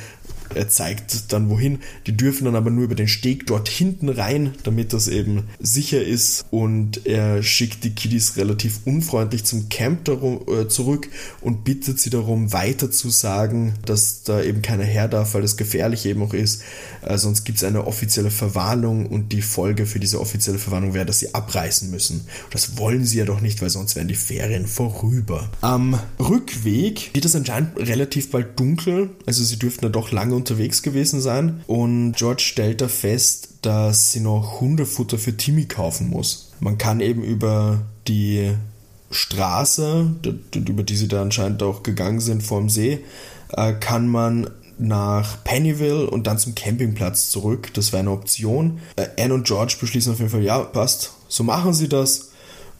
zeigt 0.69 1.31
dann 1.31 1.49
wohin. 1.49 1.79
Die 2.07 2.15
dürfen 2.15 2.45
dann 2.45 2.55
aber 2.55 2.69
nur 2.69 2.83
über 2.83 2.95
den 2.95 3.07
Steg 3.07 3.47
dort 3.47 3.69
hinten 3.69 4.09
rein, 4.09 4.53
damit 4.63 4.93
das 4.93 5.07
eben 5.07 5.43
sicher 5.59 6.03
ist. 6.03 6.45
Und 6.51 7.05
er 7.05 7.43
schickt 7.43 7.83
die 7.83 7.91
Kiddies 7.91 8.37
relativ 8.37 8.79
unfreundlich 8.85 9.43
zum 9.43 9.69
Camp 9.69 10.05
darum, 10.05 10.41
äh, 10.47 10.67
zurück 10.67 11.09
und 11.41 11.63
bittet 11.63 11.99
sie 11.99 12.09
darum, 12.09 12.53
weiter 12.53 12.91
zu 12.91 13.09
sagen, 13.09 13.73
dass 13.85 14.23
da 14.23 14.41
eben 14.41 14.61
keiner 14.61 14.83
her 14.83 15.07
darf, 15.07 15.33
weil 15.33 15.41
das 15.41 15.57
gefährlich 15.57 16.05
eben 16.05 16.21
auch 16.23 16.33
ist. 16.33 16.61
Äh, 17.01 17.17
sonst 17.17 17.43
gibt 17.43 17.59
es 17.59 17.63
eine 17.63 17.87
offizielle 17.87 18.31
Verwarnung 18.31 19.05
und 19.05 19.31
die 19.31 19.41
Folge 19.41 19.85
für 19.85 19.99
diese 19.99 20.19
offizielle 20.19 20.59
Verwarnung 20.59 20.93
wäre, 20.93 21.05
dass 21.05 21.19
sie 21.19 21.33
abreißen 21.33 21.89
müssen. 21.89 22.25
Das 22.51 22.77
wollen 22.77 23.05
sie 23.05 23.19
ja 23.19 23.25
doch 23.25 23.41
nicht, 23.41 23.61
weil 23.61 23.69
sonst 23.69 23.95
wären 23.95 24.07
die 24.07 24.15
Ferien 24.15 24.67
vorüber. 24.67 25.49
Am 25.61 25.99
Rückweg 26.19 27.11
wird 27.13 27.25
es 27.25 27.35
anscheinend 27.35 27.77
relativ 27.77 28.31
bald 28.31 28.59
dunkel, 28.59 29.09
also 29.25 29.43
sie 29.43 29.57
dürften 29.57 29.85
da 29.85 29.89
doch 29.89 30.11
lange 30.11 30.35
unterwegs 30.39 30.81
gewesen 30.81 31.21
sein 31.21 31.61
und 31.67 32.13
George 32.13 32.43
stellt 32.43 32.81
da 32.81 32.87
fest, 32.87 33.49
dass 33.61 34.11
sie 34.11 34.19
noch 34.19 34.61
Hundefutter 34.61 35.17
für 35.17 35.35
Timmy 35.37 35.65
kaufen 35.65 36.09
muss. 36.09 36.51
Man 36.59 36.77
kann 36.77 36.99
eben 36.99 37.23
über 37.23 37.81
die 38.07 38.51
Straße, 39.11 40.11
über 40.55 40.83
die 40.83 40.95
sie 40.95 41.07
da 41.07 41.21
anscheinend 41.21 41.63
auch 41.63 41.83
gegangen 41.83 42.19
sind 42.19 42.43
vorm 42.43 42.69
See, 42.69 42.99
äh, 43.53 43.73
kann 43.73 44.07
man 44.07 44.49
nach 44.77 45.43
Pennyville 45.43 46.09
und 46.09 46.25
dann 46.27 46.37
zum 46.37 46.55
Campingplatz 46.55 47.29
zurück. 47.29 47.71
Das 47.73 47.91
wäre 47.91 48.01
eine 48.01 48.11
Option. 48.11 48.79
Äh, 48.95 49.07
Anne 49.21 49.33
und 49.33 49.45
George 49.45 49.75
beschließen 49.79 50.13
auf 50.13 50.19
jeden 50.19 50.31
Fall, 50.31 50.43
ja, 50.43 50.59
passt, 50.59 51.13
so 51.27 51.43
machen 51.43 51.73
sie 51.73 51.89
das. 51.89 52.28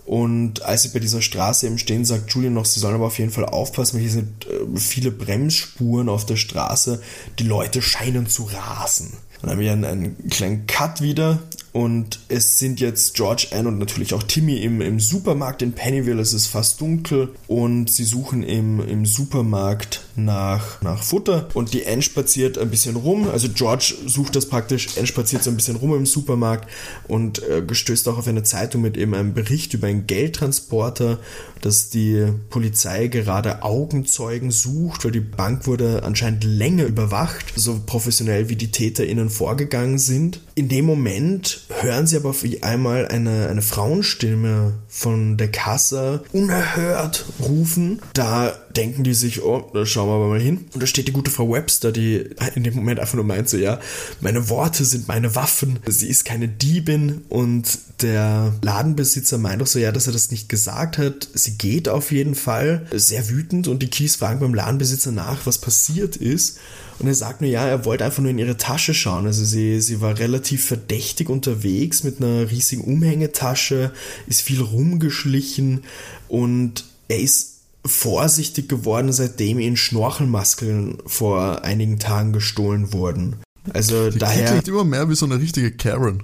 Und 0.09 0.63
als 0.63 0.81
sie 0.81 0.89
bei 0.89 0.97
dieser 0.97 1.21
Straße 1.21 1.67
eben 1.67 1.77
stehen, 1.77 2.03
sagt 2.03 2.31
Julian 2.33 2.55
noch, 2.55 2.65
sie 2.65 2.79
sollen 2.79 2.95
aber 2.95 3.05
auf 3.05 3.19
jeden 3.19 3.29
Fall 3.29 3.45
aufpassen, 3.45 3.93
weil 3.93 4.01
hier 4.01 4.09
sind 4.09 4.47
äh, 4.47 4.79
viele 4.79 5.11
Bremsspuren 5.11 6.09
auf 6.09 6.25
der 6.25 6.35
Straße. 6.35 6.99
Die 7.37 7.43
Leute 7.43 7.83
scheinen 7.83 8.25
zu 8.25 8.49
rasen. 8.51 9.13
Dann 9.39 9.51
haben 9.51 9.59
wir 9.59 9.71
einen, 9.71 9.85
einen 9.85 10.29
kleinen 10.29 10.65
Cut 10.65 11.01
wieder 11.01 11.37
und 11.73 12.21
es 12.27 12.57
sind 12.57 12.79
jetzt 12.79 13.13
George, 13.13 13.49
Ann 13.51 13.67
und 13.67 13.77
natürlich 13.77 14.15
auch 14.15 14.23
Timmy 14.23 14.57
im, 14.63 14.81
im 14.81 14.99
Supermarkt 14.99 15.61
in 15.61 15.73
Pennyville. 15.73 16.19
Es 16.19 16.33
ist 16.33 16.47
fast 16.47 16.81
dunkel 16.81 17.29
und 17.45 17.91
sie 17.91 18.03
suchen 18.03 18.41
im, 18.41 18.79
im 18.79 19.05
Supermarkt 19.05 20.01
nach, 20.25 20.81
nach 20.81 21.03
Futter. 21.03 21.47
Und 21.53 21.73
die 21.73 21.85
Ann 21.85 22.01
spaziert 22.01 22.57
ein 22.57 22.69
bisschen 22.69 22.95
rum. 22.95 23.29
Also 23.29 23.49
George 23.49 23.95
sucht 24.05 24.35
das 24.35 24.47
praktisch. 24.47 24.97
Ann 24.97 25.07
spaziert 25.07 25.43
so 25.43 25.49
ein 25.49 25.55
bisschen 25.55 25.75
rum 25.75 25.95
im 25.95 26.05
Supermarkt 26.05 26.69
und 27.07 27.41
äh, 27.47 27.61
gestößt 27.61 28.07
auch 28.07 28.17
auf 28.17 28.27
eine 28.27 28.43
Zeitung 28.43 28.81
mit 28.81 28.97
eben 28.97 29.13
einem 29.13 29.33
Bericht 29.33 29.73
über 29.73 29.87
einen 29.87 30.07
Geldtransporter, 30.07 31.19
dass 31.61 31.89
die 31.89 32.27
Polizei 32.49 33.07
gerade 33.07 33.63
Augenzeugen 33.63 34.51
sucht, 34.51 35.05
weil 35.05 35.11
die 35.11 35.19
Bank 35.19 35.67
wurde 35.67 36.03
anscheinend 36.03 36.43
länger 36.43 36.85
überwacht, 36.85 37.53
so 37.55 37.81
professionell 37.85 38.49
wie 38.49 38.55
die 38.55 38.71
TäterInnen 38.71 39.29
vorgegangen 39.29 39.99
sind. 39.99 40.41
In 40.55 40.69
dem 40.69 40.85
Moment 40.85 41.61
hören 41.81 42.07
sie 42.07 42.17
aber 42.17 42.29
auf 42.29 42.45
einmal 42.61 43.07
eine, 43.07 43.47
eine 43.47 43.61
Frauenstimme 43.61 44.73
von 44.87 45.37
der 45.37 45.51
Kasse 45.51 46.23
unerhört 46.31 47.25
rufen. 47.41 48.01
Da 48.13 48.53
denken 48.75 49.03
die 49.03 49.13
sich, 49.13 49.43
oh, 49.43 49.69
da 49.73 49.85
schauen 49.85 50.07
wir 50.09 50.15
aber 50.15 50.27
mal 50.27 50.39
hin. 50.39 50.65
Und 50.73 50.81
da 50.81 50.87
steht 50.87 51.07
die 51.07 51.13
gute 51.13 51.31
Frau 51.31 51.51
Webster, 51.51 51.91
die 51.91 52.29
in 52.55 52.63
dem 52.63 52.75
Moment 52.75 52.99
einfach 52.99 53.15
nur 53.15 53.23
meint 53.23 53.49
so, 53.49 53.57
ja, 53.57 53.79
meine 54.21 54.49
Worte 54.49 54.85
sind 54.85 55.07
meine 55.07 55.35
Waffen. 55.35 55.79
Sie 55.87 56.07
ist 56.07 56.25
keine 56.25 56.47
Diebin 56.47 57.21
und 57.29 57.79
der 58.01 58.53
Ladenbesitzer 58.61 59.37
meint 59.37 59.61
auch 59.61 59.67
so, 59.67 59.79
ja, 59.79 59.91
dass 59.91 60.07
er 60.07 60.13
das 60.13 60.31
nicht 60.31 60.49
gesagt 60.49 60.97
hat. 60.97 61.27
Sie 61.33 61.57
geht 61.57 61.89
auf 61.89 62.11
jeden 62.11 62.35
Fall 62.35 62.85
sehr 62.91 63.29
wütend 63.29 63.67
und 63.67 63.81
die 63.81 63.89
Kies 63.89 64.17
fragen 64.17 64.39
beim 64.39 64.53
Ladenbesitzer 64.53 65.11
nach, 65.11 65.45
was 65.45 65.57
passiert 65.57 66.15
ist. 66.15 66.59
Und 66.99 67.07
er 67.07 67.15
sagt 67.15 67.41
nur, 67.41 67.49
ja, 67.49 67.65
er 67.65 67.85
wollte 67.85 68.03
einfach 68.03 68.21
nur 68.21 68.31
in 68.31 68.39
ihre 68.39 68.57
Tasche 68.57 68.93
schauen. 68.93 69.25
Also 69.25 69.45
sie, 69.45 69.79
sie 69.79 70.01
war 70.01 70.19
relativ 70.19 70.65
verdächtig 70.65 71.29
unterwegs 71.29 72.03
mit 72.03 72.21
einer 72.21 72.51
riesigen 72.51 72.83
Umhängetasche, 72.83 73.93
ist 74.27 74.41
viel 74.41 74.61
rumgeschlichen 74.61 75.83
und 76.27 76.83
er 77.07 77.19
ist 77.19 77.58
vorsichtig 77.89 78.69
geworden, 78.69 79.11
seitdem 79.11 79.59
ihn 79.59 79.77
Schnorchelmaskeln 79.77 80.97
vor 81.05 81.63
einigen 81.63 81.99
Tagen 81.99 82.33
gestohlen 82.33 82.93
wurden. 82.93 83.37
Also 83.73 84.09
Die 84.09 84.19
daher. 84.19 84.45
klingt 84.47 84.67
immer 84.67 84.83
mehr 84.83 85.09
wie 85.09 85.15
so 85.15 85.25
eine 85.25 85.39
richtige 85.39 85.71
Karen, 85.71 86.23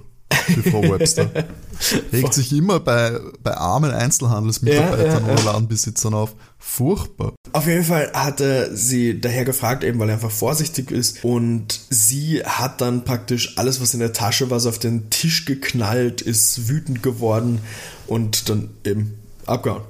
Frau 0.70 0.82
Webster. 0.90 1.30
Regt 2.12 2.34
sich 2.34 2.52
immer 2.52 2.80
bei, 2.80 3.18
bei 3.42 3.56
armen 3.56 3.90
Einzelhandelsmitarbeitern 3.90 5.06
Ja, 5.06 5.18
ja, 5.20 5.26
ja. 5.26 5.32
oder 5.34 5.42
Ladenbesitzern 5.44 6.14
auf. 6.14 6.34
Furchtbar. 6.58 7.34
Auf 7.52 7.66
jeden 7.66 7.84
Fall 7.84 8.10
hatte 8.12 8.74
sie 8.74 9.20
daher 9.20 9.44
gefragt, 9.44 9.84
eben 9.84 9.98
weil 9.98 10.08
er 10.08 10.14
einfach 10.14 10.30
vorsichtig 10.30 10.90
ist. 10.90 11.22
Und 11.24 11.78
sie 11.90 12.42
hat 12.44 12.80
dann 12.80 13.04
praktisch 13.04 13.56
alles, 13.58 13.80
was 13.80 13.94
in 13.94 14.00
der 14.00 14.12
Tasche 14.12 14.50
war, 14.50 14.58
so 14.58 14.68
auf 14.70 14.78
den 14.78 15.10
Tisch 15.10 15.44
geknallt, 15.44 16.22
ist 16.22 16.68
wütend 16.68 17.02
geworden 17.02 17.60
und 18.06 18.48
dann 18.48 18.70
eben 18.84 19.14
abgehauen. 19.46 19.82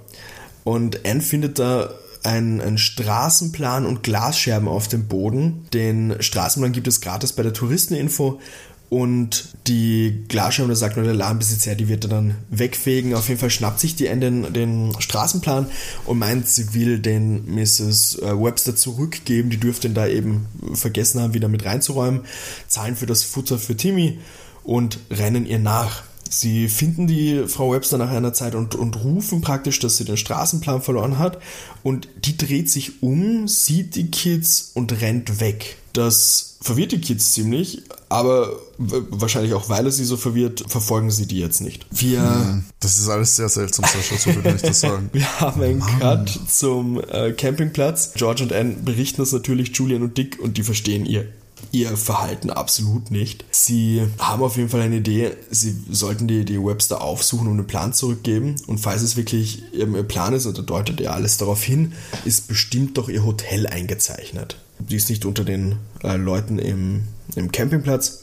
Und 0.66 1.06
Anne 1.06 1.20
findet 1.20 1.60
da 1.60 1.90
einen, 2.24 2.60
einen 2.60 2.76
Straßenplan 2.76 3.86
und 3.86 4.02
Glasscherben 4.02 4.66
auf 4.66 4.88
dem 4.88 5.06
Boden. 5.06 5.68
Den 5.72 6.16
Straßenplan 6.18 6.72
gibt 6.72 6.88
es 6.88 7.00
gratis 7.00 7.32
bei 7.34 7.44
der 7.44 7.52
Touristeninfo. 7.52 8.40
Und 8.88 9.54
die 9.68 10.24
Glasscherben, 10.26 10.68
da 10.68 10.74
sagt 10.74 10.96
nur 10.96 11.04
der 11.04 11.14
Ladenbesitzer, 11.14 11.76
die 11.76 11.86
wird 11.86 12.06
er 12.06 12.10
dann 12.10 12.34
wegfegen. 12.50 13.14
Auf 13.14 13.28
jeden 13.28 13.38
Fall 13.38 13.50
schnappt 13.50 13.78
sich 13.78 13.94
die 13.94 14.08
Anne 14.08 14.20
den, 14.22 14.52
den 14.52 14.92
Straßenplan 14.98 15.66
und 16.04 16.18
meint, 16.18 16.48
sie 16.48 16.74
will 16.74 16.98
den 16.98 17.44
Mrs. 17.54 18.18
Webster 18.20 18.74
zurückgeben. 18.74 19.50
Die 19.50 19.60
dürfte 19.60 19.86
ihn 19.86 19.94
da 19.94 20.08
eben 20.08 20.46
vergessen 20.74 21.20
haben, 21.20 21.32
wieder 21.32 21.46
mit 21.46 21.64
reinzuräumen. 21.64 22.22
Zahlen 22.66 22.96
für 22.96 23.06
das 23.06 23.22
Futter 23.22 23.60
für 23.60 23.76
Timmy 23.76 24.18
und 24.64 24.98
rennen 25.12 25.46
ihr 25.46 25.60
nach. 25.60 26.02
Sie 26.30 26.68
finden 26.68 27.06
die 27.06 27.44
Frau 27.46 27.72
Webster 27.72 27.98
nach 27.98 28.10
einer 28.10 28.32
Zeit 28.32 28.54
und, 28.54 28.74
und 28.74 29.04
rufen 29.04 29.40
praktisch, 29.40 29.78
dass 29.78 29.96
sie 29.96 30.04
den 30.04 30.16
Straßenplan 30.16 30.82
verloren 30.82 31.18
hat. 31.18 31.38
Und 31.82 32.08
die 32.24 32.36
dreht 32.36 32.70
sich 32.70 33.02
um, 33.02 33.48
sieht 33.48 33.94
die 33.94 34.10
Kids 34.10 34.72
und 34.74 35.00
rennt 35.00 35.40
weg. 35.40 35.76
Das 35.92 36.56
verwirrt 36.60 36.92
die 36.92 37.00
Kids 37.00 37.32
ziemlich, 37.32 37.82
aber 38.08 38.58
wahrscheinlich 38.76 39.54
auch, 39.54 39.68
weil 39.68 39.86
es 39.86 39.96
sie 39.96 40.04
so 40.04 40.16
verwirrt, 40.16 40.64
verfolgen 40.68 41.10
sie 41.10 41.26
die 41.26 41.38
jetzt 41.38 41.60
nicht. 41.60 41.86
Wir, 41.90 42.62
Das 42.80 42.98
ist 42.98 43.08
alles 43.08 43.36
sehr 43.36 43.48
seltsam, 43.48 43.86
Sascha, 43.86 44.16
so 44.18 44.34
würde 44.34 44.54
ich 44.54 44.62
das 44.62 44.80
sagen. 44.80 45.08
wir 45.12 45.40
haben 45.40 45.62
einen 45.62 45.80
Cut 45.80 46.28
zum 46.48 47.00
äh, 47.10 47.32
Campingplatz. 47.32 48.12
George 48.14 48.42
und 48.42 48.52
Anne 48.52 48.74
berichten 48.74 49.22
das 49.22 49.32
natürlich 49.32 49.74
Julian 49.74 50.02
und 50.02 50.18
Dick 50.18 50.38
und 50.40 50.58
die 50.58 50.62
verstehen 50.62 51.06
ihr 51.06 51.26
ihr 51.72 51.96
Verhalten 51.96 52.50
absolut 52.50 53.10
nicht. 53.10 53.44
Sie 53.50 54.02
haben 54.18 54.42
auf 54.42 54.56
jeden 54.56 54.68
Fall 54.68 54.82
eine 54.82 54.96
Idee, 54.96 55.32
sie 55.50 55.76
sollten 55.90 56.28
die, 56.28 56.44
die 56.44 56.62
Webster 56.62 57.00
aufsuchen 57.00 57.48
und 57.48 57.54
einen 57.54 57.66
Plan 57.66 57.92
zurückgeben. 57.92 58.56
Und 58.66 58.78
falls 58.78 59.02
es 59.02 59.16
wirklich 59.16 59.62
ihr 59.72 60.02
Plan 60.04 60.34
ist, 60.34 60.46
und 60.46 60.58
da 60.58 60.62
deutet 60.62 61.00
ja 61.00 61.10
alles 61.10 61.36
darauf 61.36 61.62
hin, 61.62 61.92
ist 62.24 62.48
bestimmt 62.48 62.96
doch 62.98 63.08
ihr 63.08 63.24
Hotel 63.24 63.66
eingezeichnet. 63.66 64.58
Die 64.78 64.96
ist 64.96 65.10
nicht 65.10 65.24
unter 65.24 65.44
den 65.44 65.76
äh, 66.02 66.16
Leuten 66.16 66.58
im, 66.58 67.04
im 67.34 67.50
Campingplatz. 67.50 68.22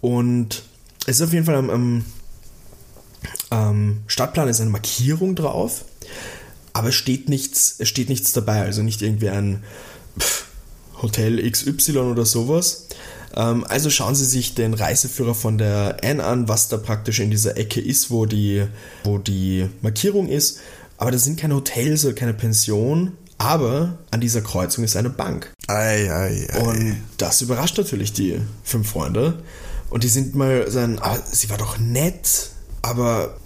Und 0.00 0.62
es 1.06 1.20
ist 1.20 1.26
auf 1.26 1.32
jeden 1.32 1.46
Fall 1.46 1.56
am, 1.56 1.70
am, 1.70 2.04
am 3.50 3.98
Stadtplan 4.06 4.48
ist 4.48 4.60
eine 4.60 4.70
Markierung 4.70 5.34
drauf, 5.34 5.84
aber 6.72 6.88
es 6.88 6.94
steht 6.94 7.28
nichts, 7.28 7.76
es 7.78 7.88
steht 7.88 8.08
nichts 8.08 8.32
dabei. 8.32 8.62
Also 8.62 8.82
nicht 8.82 9.02
irgendwie 9.02 9.30
ein 9.30 9.62
Hotel 11.02 11.48
XY 11.50 11.98
oder 11.98 12.26
sowas. 12.26 12.86
Ähm, 13.34 13.64
also 13.68 13.90
schauen 13.90 14.14
Sie 14.14 14.24
sich 14.24 14.54
den 14.54 14.74
Reiseführer 14.74 15.34
von 15.34 15.58
der 15.58 16.02
N 16.02 16.20
an, 16.20 16.48
was 16.48 16.68
da 16.68 16.76
praktisch 16.76 17.20
in 17.20 17.30
dieser 17.30 17.56
Ecke 17.56 17.80
ist, 17.80 18.10
wo 18.10 18.26
die, 18.26 18.66
wo 19.04 19.18
die 19.18 19.68
Markierung 19.82 20.28
ist. 20.28 20.60
Aber 20.96 21.10
das 21.10 21.24
sind 21.24 21.38
keine 21.38 21.54
Hotels 21.54 22.04
oder 22.04 22.14
keine 22.14 22.34
Pension, 22.34 23.12
aber 23.38 23.98
an 24.10 24.20
dieser 24.20 24.40
Kreuzung 24.40 24.82
ist 24.82 24.96
eine 24.96 25.10
Bank. 25.10 25.52
Ei, 25.68 26.12
ei, 26.12 26.48
ei. 26.52 26.60
Und 26.60 26.96
das 27.18 27.40
überrascht 27.40 27.78
natürlich 27.78 28.12
die 28.12 28.40
fünf 28.64 28.90
Freunde. 28.90 29.42
Und 29.90 30.02
die 30.02 30.08
sind 30.08 30.34
mal 30.34 30.68
so 30.70 30.80
ein, 30.80 30.98
ah, 31.00 31.16
sie 31.30 31.48
war 31.48 31.56
doch 31.56 31.78
nett, 31.78 32.50
aber 32.82 33.36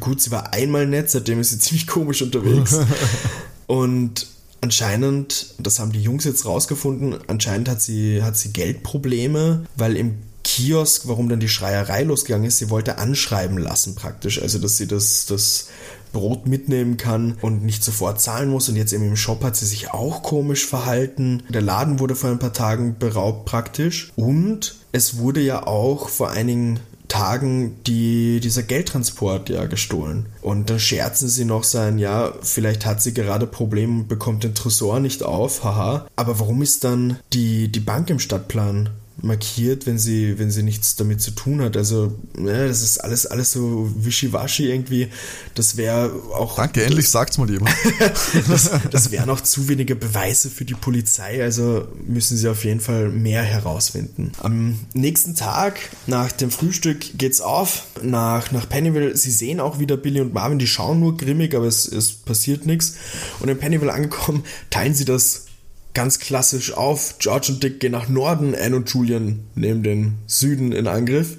gut, 0.00 0.20
sie 0.20 0.30
war 0.30 0.52
einmal 0.52 0.86
nett, 0.86 1.10
seitdem 1.10 1.40
ist 1.40 1.50
sie 1.50 1.58
ziemlich 1.58 1.86
komisch 1.88 2.22
unterwegs. 2.22 2.78
und 3.66 4.28
anscheinend, 4.62 5.54
das 5.58 5.78
haben 5.78 5.92
die 5.92 6.02
Jungs 6.02 6.24
jetzt 6.24 6.46
rausgefunden, 6.46 7.18
anscheinend 7.26 7.68
hat 7.68 7.82
sie, 7.82 8.22
hat 8.22 8.36
sie 8.36 8.52
Geldprobleme, 8.52 9.66
weil 9.76 9.96
im 9.96 10.14
Kiosk, 10.44 11.06
warum 11.06 11.28
dann 11.28 11.40
die 11.40 11.48
Schreierei 11.48 12.02
losgegangen 12.02 12.48
ist, 12.48 12.58
sie 12.58 12.70
wollte 12.70 12.98
anschreiben 12.98 13.58
lassen 13.58 13.94
praktisch, 13.94 14.40
also 14.40 14.58
dass 14.58 14.76
sie 14.76 14.86
das, 14.86 15.26
das 15.26 15.68
Brot 16.12 16.46
mitnehmen 16.46 16.96
kann 16.96 17.38
und 17.40 17.64
nicht 17.64 17.82
sofort 17.82 18.20
zahlen 18.20 18.50
muss. 18.50 18.68
Und 18.68 18.76
jetzt 18.76 18.92
eben 18.92 19.06
im 19.06 19.16
Shop 19.16 19.42
hat 19.42 19.56
sie 19.56 19.66
sich 19.66 19.92
auch 19.92 20.22
komisch 20.22 20.66
verhalten. 20.66 21.42
Der 21.48 21.62
Laden 21.62 22.00
wurde 22.00 22.14
vor 22.14 22.30
ein 22.30 22.38
paar 22.38 22.52
Tagen 22.52 22.96
beraubt 22.98 23.46
praktisch. 23.46 24.12
Und 24.14 24.76
es 24.92 25.16
wurde 25.16 25.40
ja 25.40 25.66
auch 25.66 26.08
vor 26.08 26.30
einigen 26.30 26.80
Tagen 27.12 27.76
die, 27.86 28.40
dieser 28.40 28.62
Geldtransport 28.62 29.50
ja 29.50 29.66
gestohlen. 29.66 30.26
Und 30.40 30.70
dann 30.70 30.80
scherzen 30.80 31.28
sie 31.28 31.44
noch 31.44 31.62
sein, 31.62 31.98
ja, 31.98 32.32
vielleicht 32.40 32.86
hat 32.86 33.02
sie 33.02 33.12
gerade 33.12 33.46
Probleme 33.46 34.00
und 34.00 34.08
bekommt 34.08 34.44
den 34.44 34.54
Tresor 34.54 34.98
nicht 34.98 35.22
auf, 35.22 35.62
haha. 35.62 36.06
Aber 36.16 36.40
warum 36.40 36.62
ist 36.62 36.84
dann 36.84 37.18
die, 37.34 37.68
die 37.68 37.80
Bank 37.80 38.08
im 38.08 38.18
Stadtplan 38.18 38.88
markiert, 39.22 39.86
wenn 39.86 39.98
sie, 39.98 40.38
wenn 40.38 40.50
sie 40.50 40.62
nichts 40.62 40.96
damit 40.96 41.20
zu 41.22 41.30
tun 41.30 41.62
hat. 41.62 41.76
Also, 41.76 42.12
ne, 42.36 42.66
das 42.66 42.82
ist 42.82 42.98
alles, 42.98 43.26
alles 43.26 43.52
so 43.52 43.90
wischiwaschi 43.96 44.68
irgendwie. 44.68 45.08
Das 45.54 45.76
wäre 45.76 46.12
auch. 46.34 46.56
Danke, 46.56 46.84
endlich 46.84 47.08
sagt's 47.08 47.38
mal 47.38 47.48
jemand. 47.48 47.74
das, 48.48 48.70
das 48.90 49.10
wären 49.12 49.30
auch 49.30 49.40
zu 49.40 49.68
wenige 49.68 49.94
Beweise 49.94 50.50
für 50.50 50.64
die 50.64 50.74
Polizei, 50.74 51.42
also 51.42 51.86
müssen 52.06 52.36
sie 52.36 52.48
auf 52.48 52.64
jeden 52.64 52.80
Fall 52.80 53.08
mehr 53.08 53.42
herausfinden. 53.42 54.32
Am 54.40 54.78
nächsten 54.92 55.36
Tag, 55.36 55.78
nach 56.06 56.32
dem 56.32 56.50
Frühstück, 56.50 57.16
geht's 57.16 57.40
auf 57.40 57.84
nach, 58.02 58.50
nach 58.50 58.68
Pennyville. 58.68 59.16
Sie 59.16 59.30
sehen 59.30 59.60
auch 59.60 59.78
wieder 59.78 59.96
Billy 59.96 60.20
und 60.20 60.34
Marvin, 60.34 60.58
die 60.58 60.66
schauen 60.66 60.98
nur 60.98 61.16
grimmig, 61.16 61.54
aber 61.54 61.66
es, 61.66 61.86
es 61.86 62.12
passiert 62.12 62.66
nichts. 62.66 62.94
Und 63.38 63.48
in 63.48 63.58
Pennyville 63.58 63.92
angekommen, 63.92 64.42
teilen 64.70 64.94
sie 64.94 65.04
das 65.04 65.46
ganz 65.94 66.18
klassisch 66.18 66.72
auf. 66.72 67.16
George 67.18 67.52
und 67.52 67.62
Dick 67.62 67.80
gehen 67.80 67.92
nach 67.92 68.08
Norden, 68.08 68.54
Anne 68.54 68.76
und 68.76 68.88
Julian 68.90 69.40
nehmen 69.54 69.82
den 69.82 70.14
Süden 70.26 70.72
in 70.72 70.86
Angriff. 70.86 71.38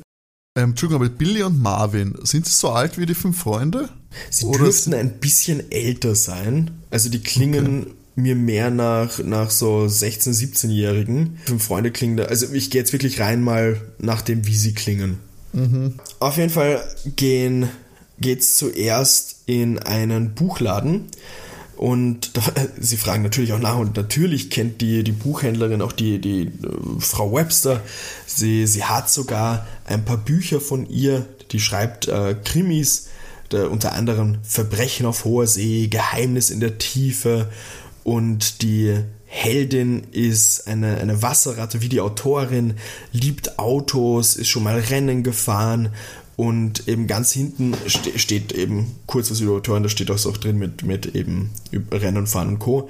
Ähm, 0.55 0.71
Entschuldigung, 0.71 1.03
aber 1.03 1.13
Billy 1.13 1.43
und 1.43 1.59
Marvin, 1.59 2.15
sind 2.23 2.45
sie 2.45 2.53
so 2.53 2.69
alt 2.69 2.97
wie 2.97 3.05
die 3.05 3.15
fünf 3.15 3.39
Freunde? 3.39 3.89
Sie 4.29 4.45
Oder 4.45 4.65
dürften 4.65 4.93
ein 4.93 5.19
bisschen 5.19 5.71
älter 5.71 6.15
sein. 6.15 6.71
Also 6.91 7.09
die 7.09 7.21
klingen 7.21 7.81
okay. 7.81 7.91
mir 8.15 8.35
mehr 8.35 8.69
nach, 8.69 9.17
nach 9.19 9.49
so 9.49 9.85
16-, 9.85 10.29
17-Jährigen. 10.29 11.39
Fünf 11.45 11.63
Freunde 11.63 11.91
klingen 11.91 12.17
da. 12.17 12.25
Also 12.25 12.53
ich 12.53 12.69
gehe 12.69 12.81
jetzt 12.81 12.93
wirklich 12.93 13.19
rein 13.19 13.41
mal 13.41 13.81
nach 13.97 14.21
dem, 14.21 14.45
wie 14.45 14.55
sie 14.55 14.73
klingen. 14.73 15.17
Mhm. 15.53 15.95
Auf 16.19 16.37
jeden 16.37 16.51
Fall 16.51 16.83
gehen 17.15 17.69
geht's 18.19 18.55
zuerst 18.55 19.37
in 19.47 19.79
einen 19.79 20.35
Buchladen 20.35 21.05
und 21.75 22.37
da, 22.37 22.41
sie 22.79 22.97
fragen 22.97 23.23
natürlich 23.23 23.53
auch 23.53 23.59
nach. 23.59 23.77
Und 23.77 23.95
natürlich 23.97 24.49
kennt 24.49 24.81
die, 24.81 25.03
die 25.03 25.11
Buchhändlerin 25.11 25.81
auch 25.81 25.91
die, 25.91 26.19
die 26.19 26.43
äh, 26.43 26.49
Frau 26.99 27.33
Webster. 27.33 27.81
Sie, 28.25 28.67
sie 28.67 28.83
hat 28.83 29.09
sogar 29.09 29.65
ein 29.85 30.05
paar 30.05 30.17
Bücher 30.17 30.59
von 30.59 30.89
ihr, 30.89 31.25
die 31.51 31.59
schreibt 31.59 32.07
äh, 32.07 32.35
Krimis, 32.43 33.09
der, 33.51 33.71
unter 33.71 33.93
anderem 33.93 34.37
Verbrechen 34.43 35.05
auf 35.05 35.25
hoher 35.25 35.47
See, 35.47 35.87
Geheimnis 35.87 36.49
in 36.49 36.59
der 36.59 36.77
Tiefe. 36.77 37.49
Und 38.03 38.61
die 38.61 38.99
Heldin 39.25 40.03
ist 40.11 40.67
eine, 40.67 40.97
eine 40.97 41.21
Wasserratte 41.21 41.81
wie 41.81 41.89
die 41.89 42.01
Autorin, 42.01 42.75
liebt 43.11 43.57
Autos, 43.57 44.35
ist 44.35 44.49
schon 44.49 44.63
mal 44.63 44.77
Rennen 44.77 45.23
gefahren 45.23 45.89
und 46.35 46.87
eben 46.87 47.07
ganz 47.07 47.31
hinten 47.31 47.75
ste 47.87 48.17
steht 48.17 48.51
eben 48.51 48.95
kurz 49.05 49.29
was 49.29 49.39
über 49.39 49.53
Autoren, 49.53 49.83
da 49.83 49.89
steht 49.89 50.09
auch 50.09 50.17
so 50.17 50.31
drin 50.31 50.57
mit, 50.57 50.83
mit 50.83 51.15
eben 51.15 51.51
Rennen, 51.91 52.27
Fahren 52.27 52.49
und 52.49 52.59
Co. 52.59 52.89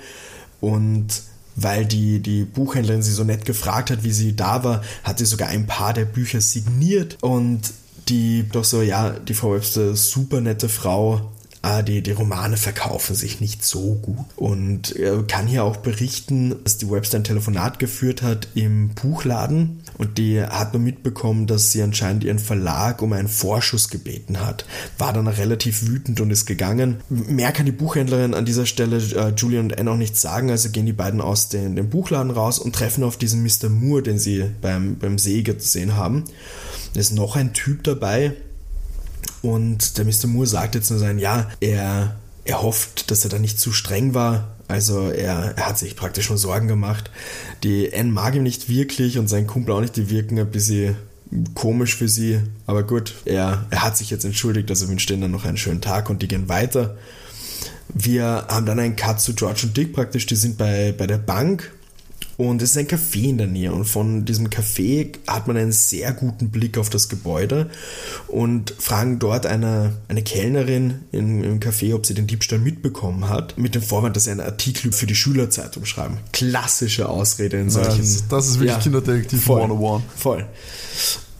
Und 0.61 1.23
weil 1.55 1.85
die, 1.85 2.19
die 2.19 2.45
Buchhändlerin 2.45 3.03
sie 3.03 3.11
so 3.11 3.23
nett 3.23 3.45
gefragt 3.45 3.91
hat, 3.91 4.03
wie 4.03 4.11
sie 4.11 4.35
da 4.35 4.63
war, 4.63 4.81
hat 5.03 5.19
sie 5.19 5.25
sogar 5.25 5.49
ein 5.49 5.67
paar 5.67 5.93
der 5.93 6.05
Bücher 6.05 6.41
signiert 6.41 7.17
und 7.21 7.73
die 8.09 8.45
doch 8.51 8.63
so, 8.63 8.81
ja, 8.81 9.11
die 9.11 9.33
Frau 9.33 9.53
Webster, 9.53 9.95
super 9.95 10.41
nette 10.41 10.67
Frau, 10.67 11.31
die, 11.63 12.01
die 12.01 12.11
Romane 12.11 12.57
verkaufen 12.57 13.15
sich 13.15 13.39
nicht 13.39 13.63
so 13.63 13.95
gut. 14.01 14.25
Und 14.35 14.95
er 14.95 15.23
kann 15.23 15.47
hier 15.47 15.63
auch 15.63 15.77
berichten, 15.77 16.55
dass 16.63 16.77
die 16.77 16.91
Webster 16.91 17.17
ein 17.17 17.23
Telefonat 17.23 17.79
geführt 17.79 18.21
hat 18.21 18.49
im 18.53 18.89
Buchladen 18.89 19.81
und 19.97 20.17
die 20.17 20.41
hat 20.41 20.73
nur 20.73 20.81
mitbekommen, 20.81 21.47
dass 21.47 21.71
sie 21.71 21.81
anscheinend 21.81 22.25
ihren 22.25 22.39
Verlag 22.39 23.01
um 23.01 23.13
einen 23.13 23.29
Vorschuss 23.29 23.87
gebeten 23.87 24.41
hat. 24.41 24.65
War 24.97 25.13
dann 25.13 25.27
relativ 25.27 25.87
wütend 25.87 26.19
und 26.19 26.31
ist 26.31 26.45
gegangen. 26.45 26.97
Mehr 27.09 27.53
kann 27.53 27.65
die 27.65 27.71
Buchhändlerin 27.71 28.33
an 28.33 28.45
dieser 28.45 28.65
Stelle 28.65 28.97
äh, 28.97 29.33
Julian 29.35 29.65
und 29.65 29.79
Anne 29.79 29.91
auch 29.91 29.97
nicht 29.97 30.17
sagen, 30.17 30.49
also 30.49 30.69
gehen 30.69 30.85
die 30.85 30.93
beiden 30.93 31.21
aus 31.21 31.47
den, 31.47 31.77
dem 31.77 31.89
Buchladen 31.89 32.31
raus 32.31 32.59
und 32.59 32.75
treffen 32.75 33.05
auf 33.05 33.15
diesen 33.15 33.41
Mr. 33.41 33.69
Moore, 33.69 34.03
den 34.03 34.19
sie 34.19 34.45
beim, 34.61 34.97
beim 34.97 35.17
See 35.17 35.43
gesehen 35.43 35.95
haben. 35.95 36.25
Da 36.93 36.99
ist 36.99 37.13
noch 37.13 37.37
ein 37.37 37.53
Typ 37.53 37.83
dabei, 37.83 38.33
und 39.43 39.97
der 39.97 40.05
Mr. 40.05 40.27
Moore 40.27 40.47
sagt 40.47 40.73
jetzt 40.73 40.89
nur 40.89 40.99
sein, 40.99 41.19
ja, 41.19 41.51
er, 41.59 42.15
er 42.45 42.61
hofft, 42.61 43.11
dass 43.11 43.25
er 43.25 43.29
da 43.29 43.39
nicht 43.39 43.59
zu 43.59 43.73
streng 43.73 44.13
war. 44.13 44.55
Also 44.69 45.09
er, 45.09 45.53
er 45.57 45.67
hat 45.67 45.77
sich 45.77 45.97
praktisch 45.97 46.27
schon 46.27 46.37
Sorgen 46.37 46.69
gemacht. 46.69 47.11
Die 47.61 47.93
Anne 47.93 48.09
mag 48.09 48.35
ihm 48.35 48.43
nicht 48.43 48.69
wirklich 48.69 49.19
und 49.19 49.27
sein 49.27 49.45
Kumpel 49.45 49.75
auch 49.75 49.81
nicht. 49.81 49.97
Die 49.97 50.09
wirken 50.09 50.39
ein 50.39 50.49
bisschen 50.49 50.95
komisch 51.55 51.97
für 51.97 52.07
sie. 52.07 52.39
Aber 52.67 52.83
gut, 52.83 53.15
er, 53.25 53.65
er 53.69 53.83
hat 53.83 53.97
sich 53.97 54.09
jetzt 54.09 54.23
entschuldigt, 54.23 54.69
also 54.69 54.87
wünscht 54.87 55.11
ihnen 55.11 55.21
dann 55.21 55.31
noch 55.31 55.43
einen 55.43 55.57
schönen 55.57 55.81
Tag 55.81 56.09
und 56.09 56.21
die 56.21 56.29
gehen 56.29 56.47
weiter. 56.47 56.95
Wir 57.93 58.45
haben 58.47 58.65
dann 58.65 58.79
einen 58.79 58.95
Cut 58.95 59.19
zu 59.19 59.33
George 59.33 59.63
und 59.63 59.75
Dick 59.75 59.91
praktisch, 59.91 60.25
die 60.25 60.37
sind 60.37 60.57
bei, 60.57 60.93
bei 60.97 61.05
der 61.05 61.17
Bank 61.17 61.69
und 62.37 62.61
es 62.61 62.71
ist 62.71 62.77
ein 62.77 62.87
Café 62.87 63.29
in 63.29 63.37
der 63.37 63.47
Nähe. 63.47 63.71
Und 63.71 63.85
von 63.85 64.25
diesem 64.25 64.49
Café 64.49 65.13
hat 65.27 65.47
man 65.47 65.57
einen 65.57 65.71
sehr 65.71 66.13
guten 66.13 66.49
Blick 66.49 66.77
auf 66.77 66.89
das 66.89 67.09
Gebäude 67.09 67.69
und 68.27 68.73
fragen 68.79 69.19
dort 69.19 69.45
eine, 69.45 69.93
eine 70.07 70.23
Kellnerin 70.23 71.01
im, 71.11 71.43
im 71.43 71.59
Café, 71.59 71.93
ob 71.93 72.05
sie 72.05 72.13
den 72.13 72.27
Diebstahl 72.27 72.59
mitbekommen 72.59 73.29
hat, 73.29 73.57
mit 73.57 73.75
dem 73.75 73.81
Vorwand, 73.81 74.15
dass 74.15 74.25
sie 74.25 74.31
einen 74.31 74.41
Artikel 74.41 74.91
für 74.91 75.05
die 75.05 75.15
Schülerzeitung 75.15 75.85
schreiben. 75.85 76.17
Klassische 76.31 77.09
Ausrede 77.09 77.59
in 77.59 77.69
solchen. 77.69 77.99
Das, 77.99 78.27
das 78.27 78.47
ist 78.47 78.59
wirklich 78.59 78.77
ja, 78.77 78.79
Kinderdetektiv 78.79 79.43
voll, 79.43 79.61
101. 79.61 80.03
Voll. 80.15 80.45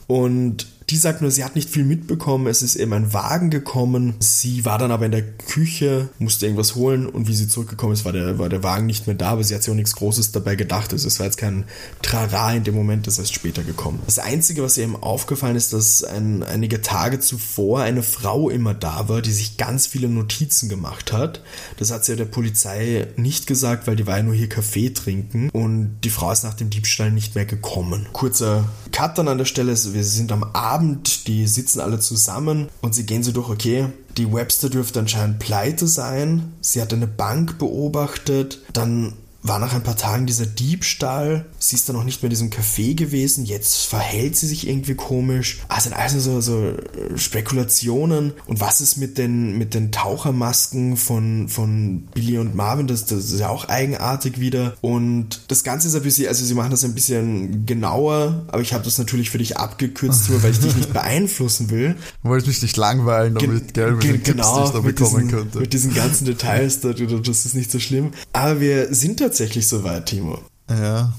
Und 0.06 0.66
die 0.90 0.96
sagt 0.96 1.22
nur, 1.22 1.30
sie 1.30 1.44
hat 1.44 1.54
nicht 1.54 1.70
viel 1.70 1.84
mitbekommen. 1.84 2.46
Es 2.46 2.62
ist 2.62 2.76
eben 2.76 2.92
ein 2.92 3.12
Wagen 3.12 3.50
gekommen. 3.50 4.14
Sie 4.20 4.64
war 4.64 4.78
dann 4.78 4.90
aber 4.90 5.06
in 5.06 5.12
der 5.12 5.22
Küche, 5.22 6.08
musste 6.18 6.46
irgendwas 6.46 6.74
holen 6.74 7.06
und 7.06 7.26
wie 7.26 7.34
sie 7.34 7.48
zurückgekommen 7.48 7.94
ist, 7.94 8.04
war 8.04 8.12
der, 8.12 8.38
war 8.38 8.48
der 8.48 8.62
Wagen 8.62 8.86
nicht 8.86 9.06
mehr 9.06 9.16
da. 9.16 9.30
Aber 9.30 9.44
sie 9.44 9.54
hat 9.54 9.62
sich 9.62 9.72
auch 9.72 9.76
nichts 9.76 9.96
Großes 9.96 10.32
dabei 10.32 10.56
gedacht. 10.56 10.92
Also 10.92 11.08
es 11.08 11.18
war 11.18 11.26
jetzt 11.26 11.38
kein 11.38 11.64
Trara 12.02 12.54
in 12.54 12.64
dem 12.64 12.74
Moment, 12.74 13.06
das 13.06 13.18
ist 13.18 13.34
später 13.34 13.62
gekommen. 13.62 14.00
Das 14.06 14.18
Einzige, 14.18 14.62
was 14.62 14.76
ihr 14.76 14.84
eben 14.84 14.96
aufgefallen 14.96 15.56
ist, 15.56 15.72
dass 15.72 16.04
ein, 16.04 16.42
einige 16.42 16.82
Tage 16.82 17.18
zuvor 17.18 17.80
eine 17.80 18.02
Frau 18.02 18.50
immer 18.50 18.74
da 18.74 19.08
war, 19.08 19.22
die 19.22 19.32
sich 19.32 19.56
ganz 19.56 19.86
viele 19.86 20.08
Notizen 20.08 20.68
gemacht 20.68 21.12
hat. 21.12 21.42
Das 21.78 21.90
hat 21.90 22.04
sie 22.04 22.12
ja 22.12 22.16
der 22.16 22.24
Polizei 22.26 23.06
nicht 23.16 23.46
gesagt, 23.46 23.86
weil 23.86 23.96
die 23.96 24.06
war 24.06 24.18
ja 24.18 24.22
nur 24.22 24.34
hier 24.34 24.48
Kaffee 24.48 24.90
trinken 24.90 25.48
und 25.50 25.98
die 26.04 26.10
Frau 26.10 26.30
ist 26.30 26.44
nach 26.44 26.54
dem 26.54 26.70
Diebstahl 26.70 27.10
nicht 27.10 27.34
mehr 27.34 27.46
gekommen. 27.46 28.06
Kurzer 28.12 28.68
Cut 28.92 29.18
dann 29.18 29.28
an 29.28 29.38
der 29.38 29.44
Stelle. 29.44 29.74
Wir 29.74 30.04
sind 30.04 30.30
am 30.30 30.44
Abend 30.44 30.73
Abend, 30.74 31.28
die 31.28 31.46
sitzen 31.46 31.80
alle 31.80 32.00
zusammen 32.00 32.68
und 32.82 32.96
sie 32.96 33.06
gehen 33.06 33.22
so 33.22 33.30
durch, 33.30 33.48
okay, 33.48 33.86
die 34.16 34.32
Webster 34.32 34.68
dürfte 34.68 34.98
anscheinend 34.98 35.38
pleite 35.38 35.86
sein, 35.86 36.52
sie 36.60 36.82
hat 36.82 36.92
eine 36.92 37.06
Bank 37.06 37.58
beobachtet, 37.58 38.60
dann 38.72 39.12
war 39.44 39.58
nach 39.58 39.74
ein 39.74 39.82
paar 39.82 39.96
Tagen 39.96 40.24
dieser 40.24 40.46
Diebstahl. 40.46 41.44
Sie 41.58 41.76
ist 41.76 41.86
dann 41.86 41.96
noch 41.96 42.04
nicht 42.04 42.22
mehr 42.22 42.28
in 42.28 42.30
diesem 42.30 42.48
Café 42.48 42.94
gewesen. 42.94 43.44
Jetzt 43.44 43.84
verhält 43.84 44.36
sie 44.36 44.46
sich 44.46 44.66
irgendwie 44.66 44.94
komisch. 44.94 45.60
Ah, 45.68 45.82
sind 45.82 45.92
also 45.92 46.18
so, 46.18 46.40
so 46.40 46.72
Spekulationen. 47.14 48.32
Und 48.46 48.60
was 48.60 48.80
ist 48.80 48.96
mit 48.96 49.18
den, 49.18 49.58
mit 49.58 49.74
den 49.74 49.92
Tauchermasken 49.92 50.96
von, 50.96 51.50
von 51.50 52.08
Billy 52.14 52.38
und 52.38 52.54
Marvin? 52.54 52.86
Das, 52.86 53.04
das 53.04 53.30
ist 53.30 53.38
ja 53.38 53.50
auch 53.50 53.68
eigenartig 53.68 54.40
wieder. 54.40 54.78
Und 54.80 55.42
das 55.48 55.62
Ganze 55.62 55.88
ist 55.88 55.94
ein 55.94 56.02
bisschen, 56.02 56.26
also 56.26 56.42
sie 56.42 56.54
machen 56.54 56.70
das 56.70 56.82
ein 56.82 56.94
bisschen 56.94 57.66
genauer, 57.66 58.46
aber 58.48 58.62
ich 58.62 58.72
habe 58.72 58.82
das 58.82 58.96
natürlich 58.96 59.28
für 59.28 59.38
dich 59.38 59.58
abgekürzt, 59.58 60.30
nur 60.30 60.42
weil 60.42 60.52
ich 60.52 60.60
dich 60.60 60.74
nicht 60.74 60.92
beeinflussen 60.94 61.68
will. 61.68 61.96
Du 62.22 62.30
wolltest 62.30 62.48
mich 62.48 62.62
nicht 62.62 62.76
langweilen 62.78 63.34
damit, 63.34 63.74
gell, 63.74 63.92
mit 63.92 64.04
den 64.04 64.24
Tipps, 64.24 64.24
genau, 64.24 64.60
die 64.60 64.64
ich 64.64 64.70
da 64.70 64.80
bekommen 64.80 65.16
diesen, 65.16 65.28
könnte. 65.28 65.58
mit 65.60 65.72
diesen 65.74 65.92
ganzen 65.92 66.24
Details, 66.24 66.80
da, 66.80 66.94
das 66.94 67.44
ist 67.44 67.54
nicht 67.54 67.70
so 67.70 67.78
schlimm. 67.78 68.12
Aber 68.32 68.60
wir 68.62 68.94
sind 68.94 69.18
tatsächlich 69.18 69.33
soweit, 69.68 70.06
Timo. 70.06 70.38
Ja, 70.70 71.12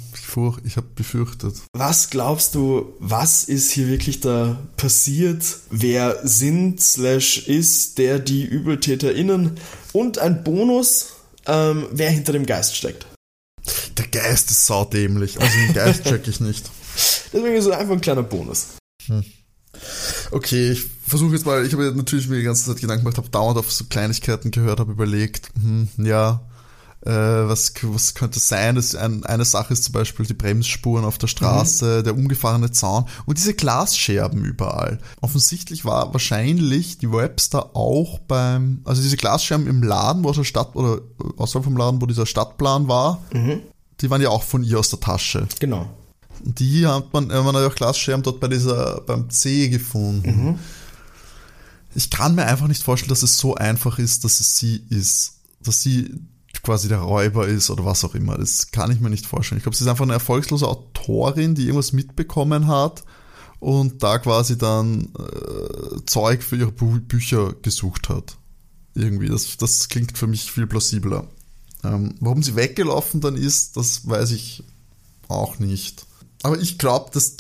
ich, 0.66 0.76
habe 0.76 0.88
befürchtet. 0.96 1.56
Was 1.74 2.10
glaubst 2.10 2.56
du, 2.56 2.94
was 3.00 3.46
ist 3.46 3.72
hier 3.72 3.88
wirklich 3.88 4.20
da 4.20 4.60
passiert? 4.76 5.44
Wer 5.70 6.20
sind 6.28 6.82
slash 6.82 7.48
ist 7.48 7.98
der 7.98 8.20
die 8.20 8.46
ÜbeltäterInnen? 8.46 9.58
Und 9.94 10.18
ein 10.18 10.44
Bonus, 10.44 11.14
ähm, 11.46 11.88
wer 11.92 12.10
hinter 12.10 12.34
dem 12.34 12.46
Geist 12.46 12.76
steckt. 12.76 13.06
Der 13.98 14.08
Geist 14.08 14.52
ist 14.52 14.66
saudämlich, 14.66 15.40
also 15.40 15.58
den 15.58 15.74
Geist 15.74 16.04
check 16.06 16.28
ich 16.28 16.40
nicht. 16.42 16.70
Deswegen 17.32 17.56
ist 17.56 17.66
es 17.66 17.72
einfach 17.72 17.94
ein 17.94 18.02
kleiner 18.02 18.24
Bonus. 18.24 18.76
Okay, 20.32 20.72
ich 20.72 20.86
versuche 21.08 21.34
jetzt 21.34 21.46
mal, 21.46 21.66
ich 21.66 21.74
habe 21.74 21.94
natürlich 21.96 22.28
mir 22.28 22.38
die 22.38 22.44
ganze 22.44 22.66
Zeit 22.66 22.82
Gedanken 22.82 23.04
gemacht, 23.04 23.18
habe 23.18 23.30
dauernd 23.30 23.58
auf 23.58 23.72
so 23.72 23.86
Kleinigkeiten 23.86 24.52
gehört, 24.52 24.80
habe 24.80 24.92
überlegt, 24.92 25.50
hm, 25.62 25.88
ja, 25.98 26.42
äh, 27.06 27.48
was, 27.48 27.74
was 27.84 28.16
könnte 28.16 28.40
sein? 28.40 28.76
Das 28.76 28.96
ein, 28.96 29.24
eine 29.26 29.46
Sache 29.46 29.74
ist 29.74 29.84
zum 29.84 29.94
Beispiel 29.94 30.26
die 30.26 30.34
Bremsspuren 30.34 31.06
auf 31.06 31.18
der 31.18 31.28
Straße, 31.28 32.04
der 32.04 32.16
umgefahrene 32.16 32.72
Zaun 32.72 33.06
und 33.26 33.38
diese 33.38 33.54
Glasscherben 33.54 34.44
überall. 34.44 35.00
Offensichtlich 35.22 35.86
war 35.86 36.14
wahrscheinlich 36.14 36.98
die 36.98 37.12
Webster 37.12 37.76
auch 37.76 38.20
beim, 38.20 38.82
also 38.86 39.02
diese 39.02 39.18
Glasscherben 39.18 39.68
im 39.68 39.84
Laden, 39.84 40.24
wo 40.24 40.30
aus 40.30 40.38
der 40.38 40.44
Stadt, 40.44 40.76
oder 40.76 41.02
außerhalb 41.38 41.64
vom 41.64 41.78
Laden, 41.78 42.02
wo 42.02 42.08
dieser 42.08 42.26
Stadtplan 42.26 42.88
war, 42.88 43.22
die 44.02 44.10
waren 44.10 44.22
ja 44.22 44.30
auch 44.30 44.44
von 44.44 44.64
ihr 44.64 44.80
aus 44.80 44.90
der 44.90 45.00
Tasche. 45.00 45.48
Genau. 45.60 45.88
Und 46.44 46.60
die 46.60 46.86
hat 46.86 47.14
man, 47.14 47.30
äh, 47.30 47.42
man 47.42 47.56
hat 47.56 47.72
auch 47.72 47.76
Glasscherben 47.76 48.24
dort 48.24 48.40
bei 48.40 48.48
dieser, 48.48 49.02
beim 49.02 49.30
C 49.30 49.70
gefunden. 49.70 50.60
Ich 51.94 52.10
kann 52.10 52.36
mir 52.36 52.46
einfach 52.46 52.68
nicht 52.68 52.84
vorstellen, 52.84 53.10
dass 53.10 53.24
es 53.24 53.38
so 53.38 53.56
einfach 53.56 54.00
ist, 54.00 54.26
dass 54.26 54.40
es 54.40 54.58
sie 54.58 54.84
ist. 54.90 55.36
Dass 55.62 55.82
sie 55.82 56.20
quasi 56.64 56.88
der 56.88 57.00
Räuber 57.00 57.48
ist 57.48 57.70
oder 57.70 57.86
was 57.86 58.04
auch 58.04 58.16
immer. 58.16 58.38
Das 58.38 58.72
kann 58.72 58.92
ich 58.92 59.00
mir 59.00 59.10
nicht 59.10 59.26
vorstellen. 59.26 59.58
Ich 59.58 59.64
glaube, 59.64 59.76
sie 59.76 59.84
ist 59.84 59.90
einfach 59.90 60.04
eine 60.06 60.14
erfolgslose 60.14 60.68
Autorin, 60.68 61.56
die 61.56 61.64
irgendwas 61.64 61.94
mitbekommen 61.94 62.68
hat 62.68 63.04
und 63.60 64.04
da 64.04 64.20
quasi 64.20 64.58
dann 64.58 65.10
äh, 65.18 66.06
Zeug 66.06 66.44
für 66.44 66.56
ihre 66.56 66.72
Bü 66.72 67.00
Bücher 67.00 67.54
gesucht 67.62 68.10
hat. 68.10 68.38
Irgendwie. 68.94 69.28
Das, 69.28 69.58
das 69.58 69.90
klingt 69.90 70.18
für 70.18 70.28
mich 70.28 70.52
viel 70.52 70.68
plausibler. 70.68 71.28
Ähm, 71.84 72.16
warum 72.20 72.44
sie 72.44 72.56
weggelaufen 72.56 73.22
dann 73.22 73.36
ist, 73.36 73.78
das 73.78 74.08
weiß 74.08 74.32
ich 74.32 74.64
auch 75.28 75.60
nicht. 75.60 76.06
Aber 76.44 76.60
ich 76.60 76.78
glaube, 76.78 77.12
dass. 77.14 77.38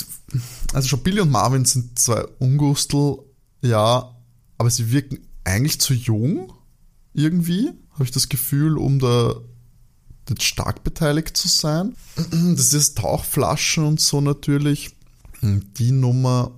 Also 0.73 0.87
schon 0.87 1.03
Billy 1.03 1.21
und 1.21 1.29
Marvin 1.29 1.65
sind 1.65 1.97
zwei 1.97 2.25
Ungustel, 2.39 3.19
ja, 3.61 4.15
aber 4.57 4.69
sie 4.69 4.91
wirken 4.91 5.19
eigentlich 5.43 5.79
zu 5.79 5.93
jung, 5.93 6.51
irgendwie, 7.13 7.71
habe 7.95 8.03
ich 8.05 8.11
das 8.11 8.29
Gefühl, 8.29 8.77
um 8.77 8.99
da 8.99 9.35
jetzt 10.29 10.43
stark 10.43 10.83
beteiligt 10.83 11.35
zu 11.35 11.47
sein. 11.47 11.95
Das 12.15 12.73
ist 12.73 12.97
Tauchflaschen 12.97 13.85
und 13.85 13.99
so 13.99 14.21
natürlich. 14.21 14.95
Die 15.41 15.91
Nummer 15.91 16.51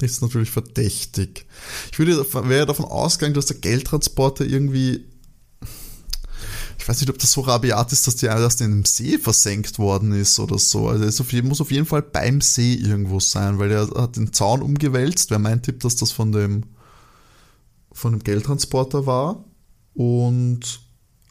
ist 0.00 0.22
natürlich 0.22 0.50
verdächtig. 0.50 1.46
Ich 1.92 1.98
würde, 1.98 2.24
wäre 2.48 2.66
davon 2.66 2.84
ausgegangen, 2.84 3.34
dass 3.34 3.46
der 3.46 3.56
Geldtransporter 3.56 4.44
irgendwie 4.44 5.04
ich 6.78 6.88
weiß 6.88 7.00
nicht, 7.00 7.10
ob 7.10 7.18
das 7.18 7.32
so 7.32 7.40
rabiat 7.40 7.90
ist, 7.90 8.06
dass 8.06 8.14
die 8.14 8.26
erst 8.26 8.60
in 8.60 8.70
einem 8.70 8.84
See 8.84 9.18
versenkt 9.18 9.80
worden 9.80 10.12
ist 10.12 10.38
oder 10.38 10.56
so. 10.56 10.88
Also 10.88 11.04
es 11.04 11.42
muss 11.42 11.60
auf 11.60 11.72
jeden 11.72 11.84
Fall 11.84 12.00
beim 12.00 12.40
See 12.40 12.74
irgendwo 12.74 13.18
sein, 13.18 13.58
weil 13.58 13.72
er 13.72 13.88
hat 13.88 14.14
den 14.14 14.32
Zaun 14.32 14.62
umgewälzt. 14.62 15.30
Wäre 15.30 15.40
mein 15.40 15.62
Tipp, 15.62 15.80
dass 15.80 15.96
das 15.96 16.12
von 16.12 16.30
dem, 16.30 16.62
von 17.90 18.12
dem 18.12 18.22
Geldtransporter 18.22 19.04
war. 19.04 19.44
Und, 19.96 20.80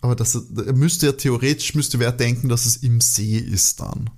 aber 0.01 0.15
das, 0.15 0.35
er 0.35 0.73
müsste 0.73 1.05
ja 1.05 1.11
theoretisch, 1.11 1.75
müsste 1.75 1.99
wer 1.99 2.11
denken, 2.11 2.49
dass 2.49 2.65
es 2.65 2.77
im 2.77 2.99
See 2.99 3.37
ist 3.37 3.79
dann. 3.79 4.09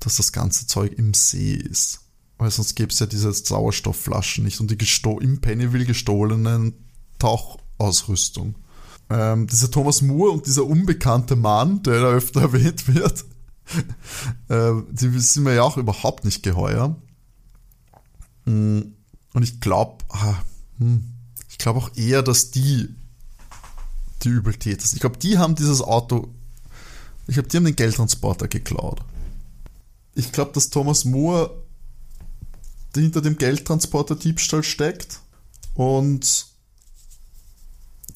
Dass 0.00 0.16
das 0.16 0.32
ganze 0.32 0.66
Zeug 0.66 0.92
im 0.98 1.14
See 1.14 1.54
ist. 1.54 2.00
Weil 2.38 2.50
sonst 2.50 2.74
gäbe 2.74 2.92
es 2.92 2.98
ja 2.98 3.06
diese 3.06 3.32
Sauerstoffflaschen 3.32 4.44
nicht 4.44 4.60
und 4.60 4.70
die 4.70 4.78
im 5.20 5.40
Pennyville 5.40 5.86
gestohlenen 5.86 6.74
Tauchausrüstung. 7.20 8.56
Ähm, 9.10 9.46
dieser 9.46 9.70
Thomas 9.70 10.02
Moore 10.02 10.32
und 10.32 10.46
dieser 10.46 10.66
unbekannte 10.66 11.36
Mann, 11.36 11.82
der 11.84 12.00
da 12.00 12.08
öfter 12.08 12.40
erwähnt 12.52 12.92
wird, 12.92 13.24
äh, 14.48 14.72
die 14.90 15.18
sind 15.20 15.44
mir 15.44 15.54
ja 15.54 15.62
auch 15.62 15.76
überhaupt 15.76 16.24
nicht 16.24 16.42
geheuer. 16.42 16.96
Und 18.44 18.94
ich 19.40 19.60
glaube, 19.60 20.04
ich 21.48 21.58
glaube 21.58 21.78
auch 21.78 21.96
eher, 21.96 22.22
dass 22.22 22.50
die 22.50 22.94
die 24.24 24.30
Übeltäter. 24.30 24.84
Ich 24.92 25.00
glaube, 25.00 25.18
die 25.18 25.38
haben 25.38 25.54
dieses 25.54 25.80
Auto, 25.80 26.28
ich 27.26 27.34
glaube, 27.34 27.48
die 27.48 27.56
haben 27.56 27.64
den 27.64 27.76
Geldtransporter 27.76 28.48
geklaut. 28.48 29.00
Ich 30.14 30.32
glaube, 30.32 30.52
dass 30.52 30.70
Thomas 30.70 31.04
Moore 31.04 31.50
hinter 32.94 33.20
dem 33.20 33.36
Geldtransporter 33.36 34.14
Diebstahl 34.14 34.62
steckt 34.62 35.20
und 35.74 36.46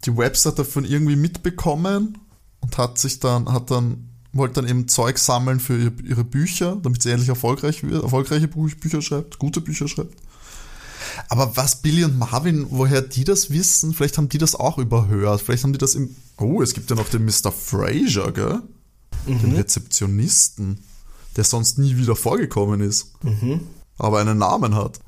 die 0.05 0.17
Website 0.17 0.59
davon 0.59 0.85
irgendwie 0.85 1.17
mitbekommen 1.17 2.19
und 2.61 2.79
hat 2.79 2.99
sich 2.99 3.19
dann, 3.19 3.53
hat 3.53 3.71
dann, 3.71 4.09
wollte 4.33 4.61
dann 4.61 4.69
eben 4.69 4.89
Zeug 4.89 5.19
sammeln 5.19 5.59
für 5.59 5.93
ihre, 6.05 6.25
Bücher, 6.25 6.77
damit 6.77 7.03
sie 7.03 7.11
ähnlich 7.11 7.29
erfolgreich 7.29 7.83
wird, 7.83 8.03
erfolgreiche 8.03 8.49
Bücher 8.49 9.03
schreibt, 9.03 9.39
gute 9.39 9.61
Bücher 9.61 9.89
schreibt. 9.89 10.15
Aber 11.29 11.57
was 11.57 11.83
Billy 11.83 12.05
und 12.05 12.19
Marvin, 12.19 12.67
woher 12.71 13.03
die 13.03 13.25
das 13.25 13.51
wissen, 13.51 13.95
vielleicht 13.95 14.19
haben 14.19 14.29
die 14.29 14.39
das 14.39 14.55
auch 14.55 14.79
überhört, 14.79 15.41
vielleicht 15.41 15.65
haben 15.65 15.73
die 15.73 15.79
das 15.79 15.95
im, 15.95 16.15
oh, 16.39 16.63
es 16.63 16.75
gibt 16.75 16.91
ja 16.91 16.97
noch 16.97 17.09
den 17.09 17.25
Mr. 17.25 17.53
Fraser, 17.53 18.33
gell? 18.33 18.63
Mhm. 19.27 19.41
Den 19.41 19.57
Rezeptionisten, 19.57 20.81
der 21.37 21.45
sonst 21.45 21.79
nie 21.79 21.97
wieder 21.97 22.17
vorgekommen 22.17 22.81
ist, 22.81 23.13
mhm. 23.23 23.61
aber 23.97 24.21
einen 24.21 24.39
Namen 24.39 24.75
hat. 24.75 25.01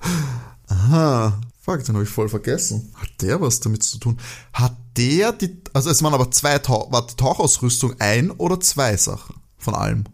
Aha, 0.68 1.40
Fuck, 1.62 1.84
den 1.84 1.94
habe 1.94 2.04
ich 2.04 2.10
voll 2.10 2.28
vergessen. 2.28 2.90
Hat 2.94 3.10
der 3.20 3.40
was 3.40 3.60
damit 3.60 3.82
zu 3.82 3.98
tun? 3.98 4.18
Hat 4.52 4.76
der 4.96 5.32
die, 5.32 5.62
also 5.74 5.90
es 5.90 6.02
waren 6.02 6.14
aber 6.14 6.30
zwei, 6.30 6.58
Tauch, 6.58 6.90
war 6.90 7.06
die 7.06 7.16
Tauchausrüstung 7.16 7.94
ein 8.00 8.30
oder 8.30 8.58
zwei 8.60 8.96
Sachen 8.96 9.36
von 9.58 9.74
allem? 9.74 10.04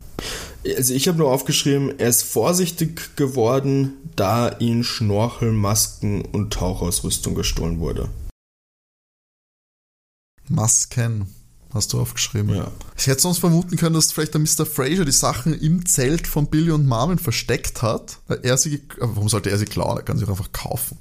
Also 0.76 0.94
ich 0.94 1.06
habe 1.08 1.18
nur 1.18 1.30
aufgeschrieben, 1.30 1.98
er 1.98 2.08
ist 2.08 2.22
vorsichtig 2.22 3.16
geworden, 3.16 3.92
da 4.16 4.58
ihn 4.58 4.84
Schnorchel, 4.84 5.52
Masken 5.52 6.24
und 6.24 6.52
Tauchausrüstung 6.52 7.34
gestohlen 7.34 7.78
wurde. 7.78 8.08
Masken, 10.48 11.34
hast 11.72 11.92
du 11.92 12.00
aufgeschrieben. 12.00 12.54
Ja. 12.54 12.70
Ich 12.96 13.06
hätte 13.06 13.20
sonst 13.20 13.38
vermuten 13.38 13.76
können, 13.76 13.94
dass 13.94 14.12
vielleicht 14.12 14.34
der 14.34 14.40
Mr. 14.40 14.66
Fraser 14.66 15.04
die 15.04 15.12
Sachen 15.12 15.58
im 15.58 15.86
Zelt 15.86 16.26
von 16.26 16.46
Billy 16.46 16.70
und 16.70 16.86
Marvin 16.86 17.18
versteckt 17.18 17.82
hat. 17.82 18.18
Er 18.42 18.56
sie, 18.56 18.82
warum 18.98 19.28
sollte 19.28 19.50
er 19.50 19.58
sie 19.58 19.66
klauen? 19.66 19.98
Er 19.98 20.02
kann 20.02 20.18
sie 20.18 20.26
einfach 20.26 20.52
kaufen. 20.52 20.98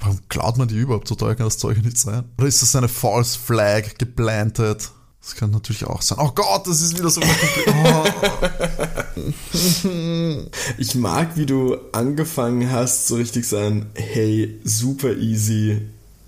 Warum 0.00 0.20
klaut 0.28 0.58
man 0.58 0.68
die 0.68 0.76
überhaupt? 0.76 1.08
So 1.08 1.14
teuer 1.14 1.34
kann 1.34 1.46
das 1.46 1.58
Zeug 1.58 1.82
nicht 1.82 1.98
sein. 1.98 2.24
Oder 2.36 2.46
ist 2.46 2.62
das 2.62 2.76
eine 2.76 2.88
False 2.88 3.38
Flag 3.38 3.96
geplantet? 3.98 4.90
Das 5.24 5.34
kann 5.36 5.50
natürlich 5.50 5.84
auch 5.84 6.02
sein. 6.02 6.18
Oh 6.20 6.32
Gott, 6.34 6.66
das 6.66 6.82
ist 6.82 6.98
wieder 6.98 7.08
so 7.08 7.22
oh. 7.22 8.04
Ich 10.76 10.94
mag, 10.94 11.34
wie 11.36 11.46
du 11.46 11.78
angefangen 11.92 12.70
hast, 12.70 13.08
so 13.08 13.14
richtig 13.14 13.48
sein, 13.48 13.86
hey, 13.94 14.60
super 14.64 15.16
easy. 15.16 15.80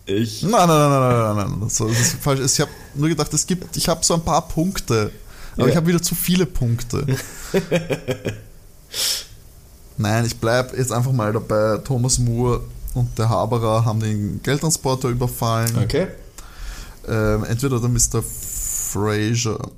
Ich. 0.07 0.43
Nein, 0.43 0.53
nein, 0.53 0.69
nein, 0.69 0.91
nein, 0.91 1.37
nein, 1.37 1.37
nein. 1.37 1.61
Das 1.61 1.79
ist 1.81 2.17
falsch. 2.23 2.41
Ich 2.41 2.59
habe 2.61 2.71
nur 2.95 3.11
gedacht, 3.11 3.35
es 3.35 3.47
gibt, 3.47 3.77
ich 3.77 3.87
habe 3.87 4.03
so 4.03 4.15
ein 4.15 4.23
paar 4.23 4.49
Punkte. 4.49 5.11
Aber 5.57 5.65
ja. 5.65 5.71
ich 5.71 5.77
habe 5.77 5.89
wieder 5.89 6.01
zu 6.01 6.15
viele 6.15 6.47
Punkte. 6.47 7.05
nein, 9.99 10.25
ich 10.25 10.37
bleibe 10.37 10.75
jetzt 10.77 10.93
einfach 10.93 11.13
mal 11.13 11.35
dabei. 11.35 11.79
Thomas 11.79 12.19
Moore 12.19 12.63
und 12.95 13.19
der 13.19 13.29
Haberer 13.29 13.85
haben 13.85 14.01
den 14.01 14.41
Geldtransporter 14.43 15.09
überfallen. 15.09 15.77
Okay. 15.83 16.07
Ähm, 17.09 17.45
entweder 17.45 17.79
der 17.79 17.89
Mr. 17.89 18.23
Fraser. 18.97 19.71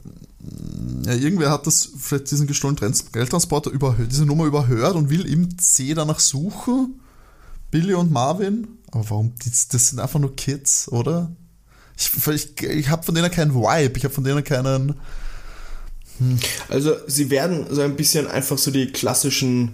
Ja, 1.05 1.15
irgendwer 1.15 1.51
hat 1.51 1.67
das 1.67 1.91
vielleicht 1.99 2.31
diesen 2.31 2.47
gestohlenen 2.47 2.95
Geldtransporter 3.13 3.71
überhört, 3.71 4.11
diese 4.11 4.25
Nummer 4.25 4.45
überhört 4.45 4.95
und 4.95 5.11
will 5.11 5.27
im 5.27 5.59
C 5.59 5.95
danach 5.95 6.21
suchen. 6.21 7.01
Billy 7.71 7.95
und 7.95 8.11
Marvin. 8.11 8.69
Aber 8.91 9.11
warum? 9.11 9.33
Das 9.73 9.89
sind 9.89 9.99
einfach 9.99 10.21
nur 10.21 10.35
Kids, 10.37 10.89
oder? 10.91 11.31
Ich, 11.97 12.11
ich, 12.29 12.63
ich 12.63 12.89
habe 12.89 13.03
von 13.03 13.15
denen 13.15 13.31
keinen 13.31 13.55
Vibe, 13.55 13.99
ich 13.99 14.05
habe 14.05 14.15
von 14.15 14.25
denen 14.25 14.45
keinen. 14.45 14.95
Also 16.69 16.95
sie 17.07 17.31
werden 17.31 17.67
so 17.71 17.81
ein 17.83 17.97
bisschen 17.97 18.27
einfach 18.27 18.59
so 18.59 18.71
die 18.71 18.87
klassischen 18.87 19.73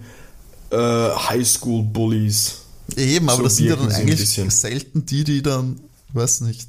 äh, 0.71 0.77
Highschool-Bullies. 0.77 2.57
Eben, 2.97 3.29
aber 3.29 3.39
So 3.39 3.43
das 3.45 3.57
sind 3.57 3.67
ja 3.67 3.77
dann 3.77 3.93
eigentlich 3.93 4.31
selten 4.49 5.07
die, 5.07 5.25
die 5.25 5.43
dann, 5.43 5.81
weiß 6.13 6.43
nicht, 6.43 6.69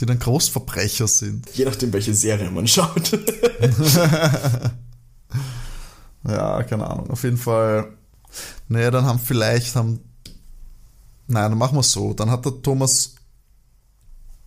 die 0.00 0.06
dann 0.06 0.18
Großverbrecher 0.18 1.06
sind. 1.08 1.48
Je 1.54 1.64
nachdem, 1.64 1.92
welche 1.92 2.14
Serie 2.14 2.50
man 2.50 2.66
schaut. 2.68 3.18
Ja, 6.26 6.62
keine 6.64 6.86
Ahnung. 6.88 7.10
Auf 7.10 7.22
jeden 7.22 7.36
Fall. 7.36 7.88
Naja, 8.68 8.90
dann 8.90 9.04
haben 9.06 9.18
vielleicht 9.18 9.74
haben. 9.76 10.00
Nein, 11.26 11.50
dann 11.50 11.58
machen 11.58 11.76
wir 11.76 11.80
es 11.80 11.92
so. 11.92 12.12
Dann 12.12 12.30
hat 12.30 12.44
der 12.44 12.60
Thomas 12.62 13.14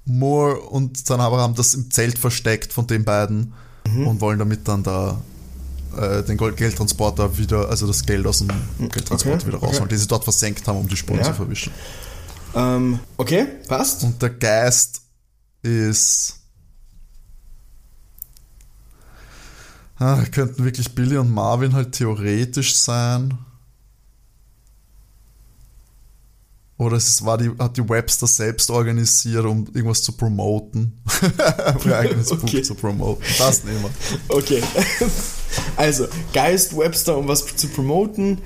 Moore 0.05 0.59
und 0.59 0.97
sein 1.05 1.19
Abraham 1.19 1.55
das 1.55 1.73
im 1.73 1.89
Zelt 1.91 2.17
versteckt 2.17 2.73
von 2.73 2.87
den 2.87 3.05
beiden 3.05 3.53
und 4.05 4.19
wollen 4.21 4.39
damit 4.39 4.67
dann 4.67 4.83
da 4.83 5.21
äh, 5.97 6.23
den 6.23 6.37
Gold 6.37 6.57
Geldtransporter 6.57 7.37
wieder, 7.37 7.69
also 7.69 7.87
das 7.87 8.05
Geld 8.05 8.25
aus 8.27 8.39
dem 8.39 8.47
Geldtransporter 8.77 9.37
Okay, 9.39 9.47
wieder 9.47 9.57
okay. 9.57 9.65
rausholen, 9.67 9.89
die 9.89 9.97
sie 9.97 10.07
dort 10.07 10.23
versenkt 10.23 10.67
haben, 10.67 10.77
um 10.79 10.87
die 10.87 10.95
Spuren 10.97 11.19
Ja. 11.19 11.25
zu 11.25 11.33
verwischen. 11.33 11.71
ähm, 12.55 12.99
okay, 13.17 13.45
passt. 13.67 14.03
Und 14.03 14.21
der 14.21 14.29
Geist 14.31 15.01
ist. 15.61 16.37
Ah, 19.97 20.23
könnten 20.31 20.63
wirklich 20.65 20.95
Billy 20.95 21.17
und 21.17 21.29
Marvin 21.31 21.73
halt 21.73 21.91
theoretisch 21.91 22.75
sein. 22.75 23.37
Oder 26.81 26.97
es 26.97 27.09
ist, 27.09 27.25
war 27.25 27.37
die, 27.37 27.51
hat 27.59 27.77
die 27.77 27.87
Webster 27.87 28.25
selbst 28.25 28.71
organisiert, 28.71 29.45
um 29.45 29.67
irgendwas 29.67 30.01
zu 30.01 30.13
promoten. 30.13 30.99
Ihr 31.85 31.95
eigenes 31.95 32.31
Okay. 32.31 32.57
Buch 32.57 32.63
zu 32.63 32.73
promoten. 32.73 33.23
Das 33.37 33.63
nehmen 33.63 33.83
wir. 33.83 34.35
Okay. 34.35 34.63
Also, 35.75 36.07
Geist 36.31 36.77
Webster, 36.77 37.17
um 37.17 37.27
was 37.27 37.45
zu 37.57 37.67
promoten. 37.67 38.37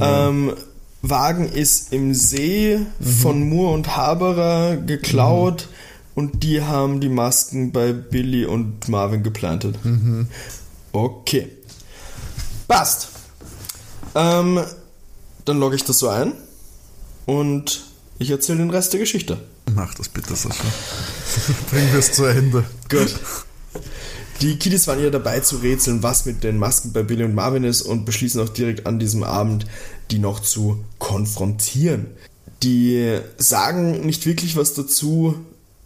Ähm, 0.00 0.54
Wagen 1.02 1.46
ist 1.46 1.92
im 1.92 2.14
See 2.14 2.80
von 3.20 3.46
Moore 3.50 3.74
und 3.74 3.96
Haberer 3.96 4.78
geklaut 4.78 5.68
und 6.18 6.42
die 6.42 6.62
haben 6.62 6.98
die 6.98 7.08
Masken 7.08 7.70
bei 7.70 7.92
Billy 7.92 8.44
und 8.44 8.88
Marvin 8.88 9.22
geplantet. 9.22 9.76
Okay. 10.90 11.48
Passt. 12.66 13.10
Ähm, 14.16 14.58
dann 15.44 15.60
logge 15.60 15.76
ich 15.76 15.84
das 15.84 16.00
so 16.00 16.08
ein 16.08 16.32
und 17.24 17.84
ich 18.18 18.30
erzähle 18.30 18.58
den 18.58 18.70
Rest 18.70 18.94
der 18.94 18.98
Geschichte. 18.98 19.38
Mach 19.72 19.94
das 19.94 20.08
bitte, 20.08 20.34
Sascha. 20.34 20.64
Bringen 21.70 21.92
wir 21.92 22.00
es 22.00 22.10
zu 22.10 22.24
Ende. 22.24 22.64
Gut. 22.88 23.14
Die 24.40 24.58
Kiddies 24.58 24.88
waren 24.88 25.00
ja 25.00 25.10
dabei 25.10 25.38
zu 25.38 25.58
rätseln, 25.58 26.02
was 26.02 26.26
mit 26.26 26.42
den 26.42 26.58
Masken 26.58 26.92
bei 26.92 27.04
Billy 27.04 27.22
und 27.22 27.36
Marvin 27.36 27.62
ist 27.62 27.82
und 27.82 28.04
beschließen 28.04 28.40
auch 28.40 28.48
direkt 28.48 28.88
an 28.88 28.98
diesem 28.98 29.22
Abend, 29.22 29.66
die 30.10 30.18
noch 30.18 30.40
zu 30.40 30.84
konfrontieren. 30.98 32.08
Die 32.64 33.20
sagen 33.36 34.04
nicht 34.04 34.26
wirklich 34.26 34.56
was 34.56 34.74
dazu 34.74 35.36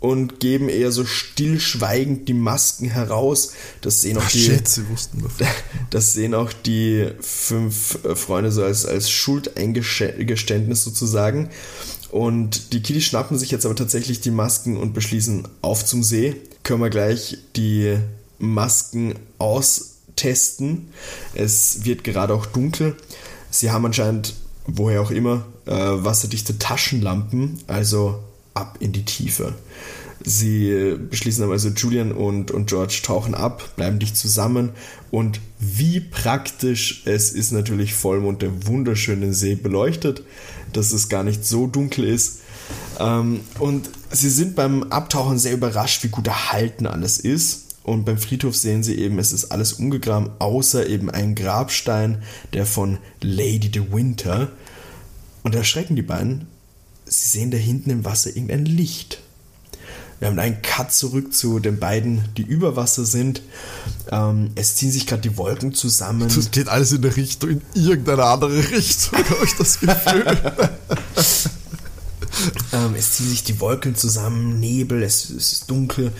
und 0.02 0.40
geben 0.40 0.68
eher 0.68 0.90
so 0.90 1.04
stillschweigend 1.06 2.28
die 2.28 2.34
Masken 2.34 2.90
heraus. 2.90 3.52
Das 3.82 4.02
sehen 4.02 4.18
auch 4.18 4.24
Ach, 4.26 4.30
die, 4.32 4.40
shit, 4.40 4.66
sie 4.66 4.88
wussten 4.88 5.22
davon. 5.22 5.46
das 5.90 6.12
sehen 6.12 6.34
auch 6.34 6.52
die 6.52 7.08
fünf 7.20 8.04
äh, 8.04 8.16
Freunde 8.16 8.50
so 8.50 8.64
als, 8.64 8.84
als 8.84 9.10
Schuldeingeständnis 9.10 10.82
sozusagen. 10.82 11.50
Und 12.10 12.72
die 12.72 12.82
Kiddies 12.82 13.04
schnappen 13.04 13.38
sich 13.38 13.52
jetzt 13.52 13.64
aber 13.64 13.76
tatsächlich 13.76 14.20
die 14.20 14.32
Masken 14.32 14.76
und 14.76 14.92
beschließen 14.92 15.46
auf 15.62 15.84
zum 15.84 16.02
See. 16.02 16.34
Können 16.64 16.82
wir 16.82 16.90
gleich 16.90 17.38
die 17.54 17.96
Masken 18.40 19.14
austesten. 19.38 20.88
Es 21.32 21.84
wird 21.84 22.02
gerade 22.02 22.34
auch 22.34 22.46
dunkel. 22.46 22.96
Sie 23.50 23.70
haben 23.70 23.86
anscheinend, 23.86 24.34
woher 24.66 25.00
auch 25.00 25.12
immer, 25.12 25.46
äh, 25.66 25.72
wasserdichte 25.72 26.58
Taschenlampen, 26.58 27.60
also 27.68 28.18
ab 28.54 28.78
in 28.80 28.92
die 28.92 29.04
Tiefe. 29.04 29.54
Sie 30.24 30.96
beschließen 31.10 31.42
dann 31.42 31.50
also, 31.50 31.70
Julian 31.70 32.12
und, 32.12 32.50
und 32.50 32.68
George 32.68 33.00
tauchen 33.02 33.34
ab, 33.34 33.74
bleiben 33.76 33.98
dicht 33.98 34.16
zusammen 34.16 34.70
und 35.10 35.40
wie 35.58 36.00
praktisch 36.00 37.02
es 37.06 37.32
ist 37.32 37.52
natürlich 37.52 37.94
Vollmond 37.94 38.42
der 38.42 38.66
wunderschönen 38.66 39.32
See 39.34 39.56
beleuchtet, 39.56 40.22
dass 40.72 40.92
es 40.92 41.08
gar 41.08 41.24
nicht 41.24 41.44
so 41.44 41.66
dunkel 41.66 42.04
ist. 42.04 42.40
Ähm, 43.00 43.40
und 43.58 43.90
sie 44.10 44.30
sind 44.30 44.54
beim 44.54 44.84
Abtauchen 44.84 45.38
sehr 45.38 45.54
überrascht, 45.54 46.04
wie 46.04 46.08
gut 46.08 46.26
erhalten 46.26 46.86
alles 46.86 47.18
ist. 47.18 47.76
Und 47.82 48.04
beim 48.04 48.18
Friedhof 48.18 48.56
sehen 48.56 48.84
sie 48.84 48.96
eben, 48.98 49.18
es 49.18 49.32
ist 49.32 49.46
alles 49.46 49.72
umgegraben, 49.72 50.30
außer 50.38 50.86
eben 50.86 51.10
ein 51.10 51.34
Grabstein, 51.34 52.22
der 52.52 52.64
von 52.64 52.98
Lady 53.20 53.70
de 53.70 53.92
Winter. 53.92 54.52
Und 55.42 55.56
erschrecken 55.56 55.96
die 55.96 56.02
beiden. 56.02 56.46
Sie 57.04 57.38
sehen 57.38 57.50
da 57.50 57.56
hinten 57.56 57.90
im 57.90 58.04
Wasser 58.04 58.30
irgendein 58.30 58.64
Licht. 58.64 59.21
Wir 60.22 60.28
haben 60.28 60.38
einen 60.38 60.62
Cut 60.62 60.92
zurück 60.92 61.34
zu 61.34 61.58
den 61.58 61.80
beiden, 61.80 62.22
die 62.36 62.42
über 62.42 62.76
Wasser 62.76 63.04
sind. 63.04 63.42
Ähm, 64.08 64.50
es 64.54 64.76
ziehen 64.76 64.92
sich 64.92 65.08
gerade 65.08 65.20
die 65.20 65.36
Wolken 65.36 65.74
zusammen. 65.74 66.30
Das 66.32 66.52
geht 66.52 66.68
alles 66.68 66.92
in 66.92 67.02
der 67.02 67.16
Richtung, 67.16 67.50
in 67.50 67.62
irgendeine 67.74 68.22
andere 68.22 68.56
Richtung, 68.70 69.18
habe 69.18 69.44
ich 69.44 69.56
das 69.56 69.80
Gefühl. 69.80 70.24
Ähm, 72.72 72.94
es 72.98 73.12
ziehen 73.12 73.28
sich 73.28 73.44
die 73.44 73.60
Wolken 73.60 73.94
zusammen, 73.94 74.58
Nebel, 74.58 75.02
es, 75.02 75.28
es 75.28 75.52
ist 75.52 75.70
dunkel 75.70 76.10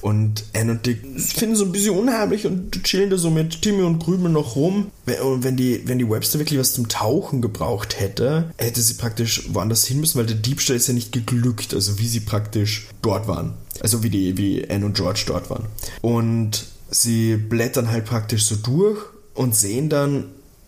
und 0.00 0.44
Anne 0.54 0.72
und 0.72 0.86
Dick 0.86 1.00
finden 1.20 1.56
so 1.56 1.64
ein 1.64 1.72
bisschen 1.72 1.98
unheimlich 1.98 2.46
und 2.46 2.82
chillen 2.84 3.10
da 3.10 3.18
so 3.18 3.30
mit 3.30 3.60
Timmy 3.62 3.82
und 3.82 3.98
Grübel 3.98 4.30
noch 4.30 4.56
rum. 4.56 4.90
Und 5.22 5.44
wenn 5.44 5.56
die, 5.56 5.82
wenn 5.86 5.98
die 5.98 6.08
Webster 6.08 6.38
wirklich 6.38 6.58
was 6.58 6.72
zum 6.72 6.88
Tauchen 6.88 7.42
gebraucht 7.42 7.98
hätte, 7.98 8.52
hätte 8.56 8.80
sie 8.80 8.94
praktisch 8.94 9.48
woanders 9.52 9.84
hin 9.84 10.00
müssen, 10.00 10.18
weil 10.18 10.26
der 10.26 10.36
Diebstahl 10.36 10.76
ist 10.76 10.88
ja 10.88 10.94
nicht 10.94 11.12
geglückt, 11.12 11.74
also 11.74 11.98
wie 11.98 12.08
sie 12.08 12.20
praktisch 12.20 12.86
dort 13.02 13.26
waren. 13.26 13.54
Also 13.80 14.02
wie 14.02 14.10
die, 14.10 14.36
wie 14.38 14.68
Anne 14.70 14.86
und 14.86 14.96
George 14.96 15.24
dort 15.26 15.50
waren. 15.50 15.66
Und 16.00 16.64
sie 16.90 17.36
blättern 17.36 17.90
halt 17.90 18.04
praktisch 18.04 18.46
so 18.46 18.56
durch 18.56 18.98
und 19.34 19.54
sehen 19.54 19.88
dann, 19.88 20.24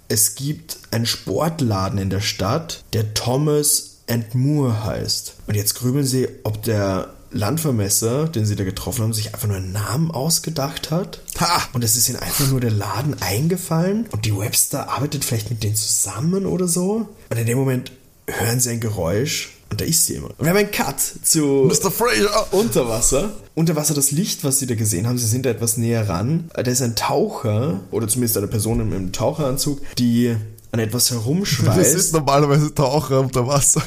es 0.08 0.34
gibt 0.34 0.78
einen 0.90 1.06
Sportladen 1.06 1.98
in 1.98 2.10
der 2.10 2.20
Stadt, 2.20 2.84
der 2.92 3.14
Thomas 3.14 3.89
and 4.10 4.34
Moore 4.34 4.84
heißt. 4.84 5.34
Und 5.46 5.54
jetzt 5.54 5.74
grübeln 5.74 6.04
sie, 6.04 6.28
ob 6.44 6.62
der 6.62 7.14
Landvermesser, 7.32 8.28
den 8.28 8.44
sie 8.44 8.56
da 8.56 8.64
getroffen 8.64 9.02
haben, 9.02 9.12
sich 9.12 9.32
einfach 9.32 9.46
nur 9.46 9.56
einen 9.56 9.72
Namen 9.72 10.10
ausgedacht 10.10 10.90
hat. 10.90 11.20
Ha! 11.38 11.62
Und 11.72 11.84
es 11.84 11.96
ist 11.96 12.08
ihnen 12.08 12.18
einfach 12.18 12.48
nur 12.48 12.60
der 12.60 12.72
Laden 12.72 13.16
eingefallen. 13.20 14.06
Und 14.10 14.24
die 14.24 14.36
Webster 14.36 14.90
arbeitet 14.90 15.24
vielleicht 15.24 15.50
mit 15.50 15.62
denen 15.62 15.76
zusammen 15.76 16.46
oder 16.46 16.66
so. 16.66 17.08
Und 17.28 17.36
in 17.36 17.46
dem 17.46 17.58
Moment 17.58 17.92
hören 18.26 18.60
sie 18.60 18.70
ein 18.70 18.80
Geräusch. 18.80 19.50
Und 19.70 19.80
da 19.80 19.84
ist 19.84 20.08
jemand. 20.08 20.36
Und 20.38 20.44
wir 20.44 20.50
haben 20.50 20.56
einen 20.56 20.72
Cut 20.72 21.00
zu 21.00 21.70
Mr. 21.70 21.92
Fraser! 21.92 22.52
unter 22.52 22.88
Wasser. 22.88 23.30
Unter 23.54 23.76
Wasser 23.76 23.94
das 23.94 24.10
Licht, 24.10 24.42
was 24.42 24.58
sie 24.58 24.66
da 24.66 24.74
gesehen 24.74 25.06
haben, 25.06 25.16
sie 25.16 25.28
sind 25.28 25.46
da 25.46 25.50
etwas 25.50 25.76
näher 25.76 26.08
ran. 26.08 26.50
Da 26.52 26.62
ist 26.62 26.82
ein 26.82 26.96
Taucher, 26.96 27.80
oder 27.92 28.08
zumindest 28.08 28.36
eine 28.36 28.48
Person 28.48 28.80
im, 28.80 28.92
im 28.92 29.12
Taucheranzug, 29.12 29.80
die 29.96 30.34
an 30.72 30.78
etwas 30.80 31.08
Das 31.08 31.18
herumschweißt. 31.18 31.94
ist 31.94 32.12
normalerweise 32.12 32.72
Taucher 32.74 33.20
unter 33.20 33.46
Wasser. 33.46 33.82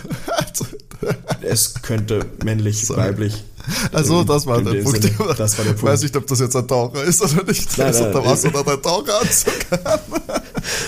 Es 1.42 1.74
könnte 1.82 2.26
männlich, 2.44 2.86
Sorry. 2.86 3.00
weiblich. 3.02 3.44
Also, 3.94 4.24
das 4.24 4.46
war 4.46 4.60
in 4.60 4.66
der 4.66 4.82
Punkt. 4.84 5.02
Sinne, 5.04 5.16
das 5.38 5.58
war 5.58 5.64
der 5.66 5.74
Ich 5.74 5.80
Punkt. 5.80 5.84
weiß 5.84 6.02
nicht, 6.04 6.16
ob 6.18 6.28
das 6.28 6.40
jetzt 6.40 6.56
ein 6.56 6.68
Taucher 6.68 7.04
ist 7.04 7.22
oder 7.22 7.44
nicht. 7.46 7.78
Nein, 7.78 7.90
ist 7.92 8.00
nein, 8.00 8.08
unter 8.08 8.26
Wasser 8.26 8.48
ich- 8.50 8.54
hat 8.54 8.68
einen 8.68 8.82
Taucheranzug. 8.82 9.54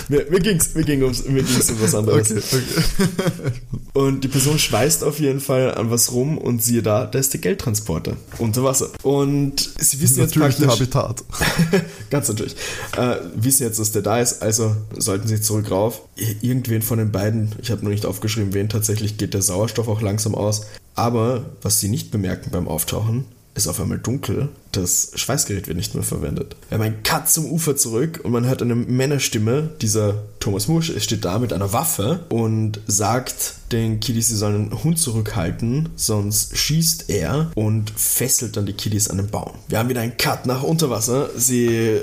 Mir, 0.08 0.24
mir 0.30 0.40
ging's, 0.40 0.74
mir 0.74 0.84
ging 0.84 1.02
ums, 1.02 1.24
mir 1.26 1.42
ging's 1.42 1.68
um 1.70 1.80
was 1.82 1.94
anderes. 1.94 2.30
Okay, 2.30 2.40
okay. 2.50 3.52
Und 3.92 4.22
die 4.24 4.28
Person 4.28 4.58
schweißt 4.58 5.04
auf 5.04 5.18
jeden 5.20 5.40
Fall 5.40 5.74
an 5.74 5.90
was 5.90 6.12
rum 6.12 6.38
und 6.38 6.62
siehe 6.62 6.82
da, 6.82 7.04
da 7.06 7.18
ist 7.18 7.32
der 7.34 7.40
Geldtransporter 7.40 8.16
unter 8.38 8.62
Wasser. 8.64 8.88
Und 9.02 9.68
sie 9.78 10.00
wissen 10.00 10.20
jetzt 10.20 10.34
Natürlich 10.36 10.56
praktisch, 10.58 10.80
Habitat. 10.96 11.24
ganz 12.10 12.28
natürlich, 12.28 12.56
äh, 12.96 13.16
wissen 13.34 13.64
jetzt, 13.64 13.78
dass 13.78 13.92
der 13.92 14.02
da 14.02 14.20
ist, 14.20 14.42
also 14.42 14.74
sollten 14.96 15.28
sie 15.28 15.40
zurück 15.42 15.70
rauf. 15.70 16.00
Ir- 16.16 16.36
Irgendwen 16.40 16.80
von 16.82 16.98
den 16.98 17.12
beiden, 17.12 17.52
ich 17.60 17.70
habe 17.70 17.82
nur 17.82 17.92
nicht 17.92 18.06
aufgeschrieben, 18.06 18.54
wen 18.54 18.68
tatsächlich 18.70 19.18
geht 19.18 19.34
der 19.34 19.42
Sauerstoff 19.42 19.88
auch 19.88 20.00
langsam 20.00 20.34
aus. 20.34 20.62
Aber 20.96 21.44
was 21.62 21.78
sie 21.80 21.88
nicht 21.88 22.10
bemerken 22.10 22.50
beim 22.50 22.68
Auftauchen, 22.68 23.26
ist 23.56 23.68
auf 23.68 23.80
einmal 23.80 23.98
dunkel. 23.98 24.50
Das 24.72 25.12
Schweißgerät 25.14 25.66
wird 25.66 25.78
nicht 25.78 25.94
mehr 25.94 26.04
verwendet. 26.04 26.56
Wir 26.68 26.76
haben 26.76 26.84
einen 26.84 27.02
Cut 27.02 27.30
zum 27.30 27.46
Ufer 27.46 27.74
zurück 27.76 28.20
und 28.22 28.30
man 28.32 28.46
hört 28.46 28.60
eine 28.60 28.74
Männerstimme. 28.74 29.70
Dieser 29.80 30.22
Thomas 30.40 30.68
Musch 30.68 30.92
steht 31.02 31.24
da 31.24 31.38
mit 31.38 31.54
einer 31.54 31.72
Waffe 31.72 32.24
und 32.28 32.80
sagt 32.86 33.54
den 33.72 34.00
Kiddies, 34.00 34.28
sie 34.28 34.36
sollen 34.36 34.70
den 34.70 34.84
Hund 34.84 34.98
zurückhalten, 34.98 35.88
sonst 35.96 36.56
schießt 36.56 37.08
er 37.08 37.50
und 37.54 37.90
fesselt 37.90 38.56
dann 38.56 38.66
die 38.66 38.74
Kiddies 38.74 39.08
an 39.08 39.16
den 39.16 39.28
Baum. 39.28 39.52
Wir 39.68 39.78
haben 39.78 39.88
wieder 39.88 40.02
einen 40.02 40.18
Cut 40.18 40.44
nach 40.44 40.62
Unterwasser. 40.62 41.30
Sie 41.34 42.00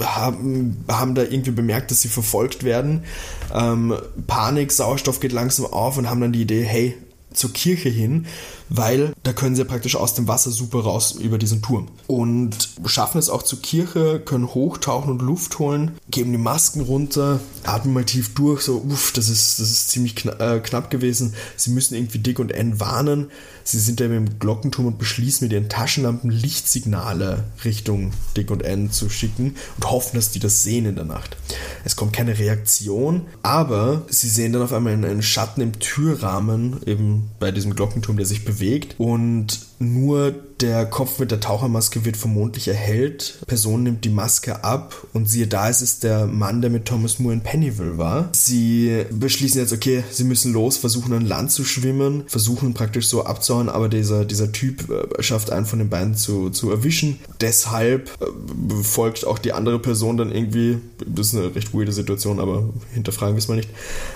haben, 0.00 0.84
haben 0.88 1.14
da 1.14 1.22
irgendwie 1.22 1.50
bemerkt, 1.50 1.90
dass 1.90 2.02
sie 2.02 2.08
verfolgt 2.08 2.64
werden. 2.64 3.04
Ähm, 3.52 3.94
Panik, 4.26 4.72
Sauerstoff 4.72 5.20
geht 5.20 5.32
langsam 5.32 5.66
auf 5.66 5.96
und 5.96 6.08
haben 6.08 6.20
dann 6.20 6.32
die 6.32 6.42
Idee, 6.42 6.62
hey, 6.62 6.96
zur 7.34 7.52
Kirche 7.52 7.88
hin, 7.88 8.26
weil 8.74 9.12
da 9.22 9.32
können 9.32 9.54
sie 9.54 9.64
praktisch 9.64 9.96
aus 9.96 10.14
dem 10.14 10.28
Wasser 10.28 10.50
super 10.50 10.80
raus 10.80 11.12
über 11.12 11.38
diesen 11.38 11.60
Turm. 11.62 11.88
Und 12.06 12.70
schaffen 12.86 13.18
es 13.18 13.28
auch 13.28 13.42
zur 13.42 13.60
Kirche, 13.60 14.20
können 14.24 14.54
hochtauchen 14.54 15.10
und 15.10 15.22
Luft 15.22 15.58
holen, 15.58 15.92
geben 16.10 16.32
die 16.32 16.38
Masken 16.38 16.80
runter, 16.80 17.40
atmen 17.64 17.92
mal 17.92 18.04
tief 18.04 18.34
durch, 18.34 18.62
so, 18.62 18.78
uff, 18.78 19.12
das 19.12 19.28
ist, 19.28 19.60
das 19.60 19.70
ist 19.70 19.90
ziemlich 19.90 20.16
knapp, 20.16 20.40
äh, 20.40 20.60
knapp 20.60 20.90
gewesen. 20.90 21.34
Sie 21.56 21.70
müssen 21.70 21.94
irgendwie 21.94 22.18
Dick 22.18 22.38
und 22.38 22.50
N 22.50 22.80
warnen. 22.80 23.30
Sie 23.64 23.78
sind 23.78 24.00
da 24.00 24.06
im 24.06 24.38
Glockenturm 24.38 24.86
und 24.86 24.98
beschließen 24.98 25.44
mit 25.44 25.52
ihren 25.52 25.68
Taschenlampen 25.68 26.30
Lichtsignale 26.30 27.44
Richtung 27.64 28.12
Dick 28.36 28.50
und 28.50 28.62
N 28.62 28.90
zu 28.90 29.08
schicken 29.08 29.54
und 29.76 29.90
hoffen, 29.90 30.16
dass 30.16 30.30
die 30.30 30.40
das 30.40 30.62
sehen 30.62 30.86
in 30.86 30.96
der 30.96 31.04
Nacht. 31.04 31.36
Es 31.84 31.94
kommt 31.94 32.12
keine 32.12 32.38
Reaktion, 32.38 33.26
aber 33.42 34.02
sie 34.08 34.28
sehen 34.28 34.52
dann 34.52 34.62
auf 34.62 34.72
einmal 34.72 34.94
einen 34.94 35.22
Schatten 35.22 35.60
im 35.60 35.78
Türrahmen, 35.78 36.80
eben 36.86 37.30
bei 37.38 37.52
diesem 37.52 37.76
Glockenturm, 37.76 38.16
der 38.16 38.26
sich 38.26 38.44
bewegt 38.44 38.61
und 38.98 39.71
nur 39.82 40.34
der 40.62 40.86
Kopf 40.86 41.18
mit 41.18 41.30
der 41.30 41.40
Tauchermaske 41.40 42.04
wird 42.04 42.16
vermutlich 42.16 42.68
erhellt. 42.68 43.38
Person 43.46 43.82
nimmt 43.82 44.04
die 44.04 44.10
Maske 44.10 44.62
ab 44.62 44.94
und 45.12 45.28
siehe 45.28 45.48
da, 45.48 45.68
es 45.68 45.82
ist 45.82 46.04
der 46.04 46.26
Mann, 46.26 46.60
der 46.60 46.70
mit 46.70 46.84
Thomas 46.84 47.18
Moore 47.18 47.34
in 47.34 47.40
Pennyville 47.40 47.98
war. 47.98 48.28
Sie 48.32 49.04
beschließen 49.10 49.60
jetzt, 49.60 49.72
okay, 49.72 50.04
sie 50.10 50.24
müssen 50.24 50.52
los, 50.52 50.76
versuchen 50.76 51.12
an 51.12 51.26
Land 51.26 51.50
zu 51.50 51.64
schwimmen, 51.64 52.24
versuchen 52.28 52.74
praktisch 52.74 53.08
so 53.08 53.24
abzuhauen, 53.24 53.68
aber 53.68 53.88
dieser, 53.88 54.24
dieser 54.24 54.52
Typ 54.52 54.88
äh, 54.88 55.22
schafft 55.22 55.50
einen 55.50 55.66
von 55.66 55.80
den 55.80 55.88
beiden 55.88 56.14
zu, 56.14 56.50
zu 56.50 56.70
erwischen. 56.70 57.18
Deshalb 57.40 58.10
äh, 58.20 58.82
folgt 58.82 59.26
auch 59.26 59.38
die 59.38 59.52
andere 59.52 59.80
Person 59.80 60.16
dann 60.16 60.30
irgendwie, 60.30 60.78
das 61.04 61.28
ist 61.28 61.36
eine 61.36 61.54
recht 61.54 61.74
weirde 61.74 61.92
Situation, 61.92 62.38
aber 62.38 62.68
hinterfragen 62.94 63.34
wir 63.34 63.38
es 63.38 63.48
mal 63.48 63.56
nicht. 63.56 63.70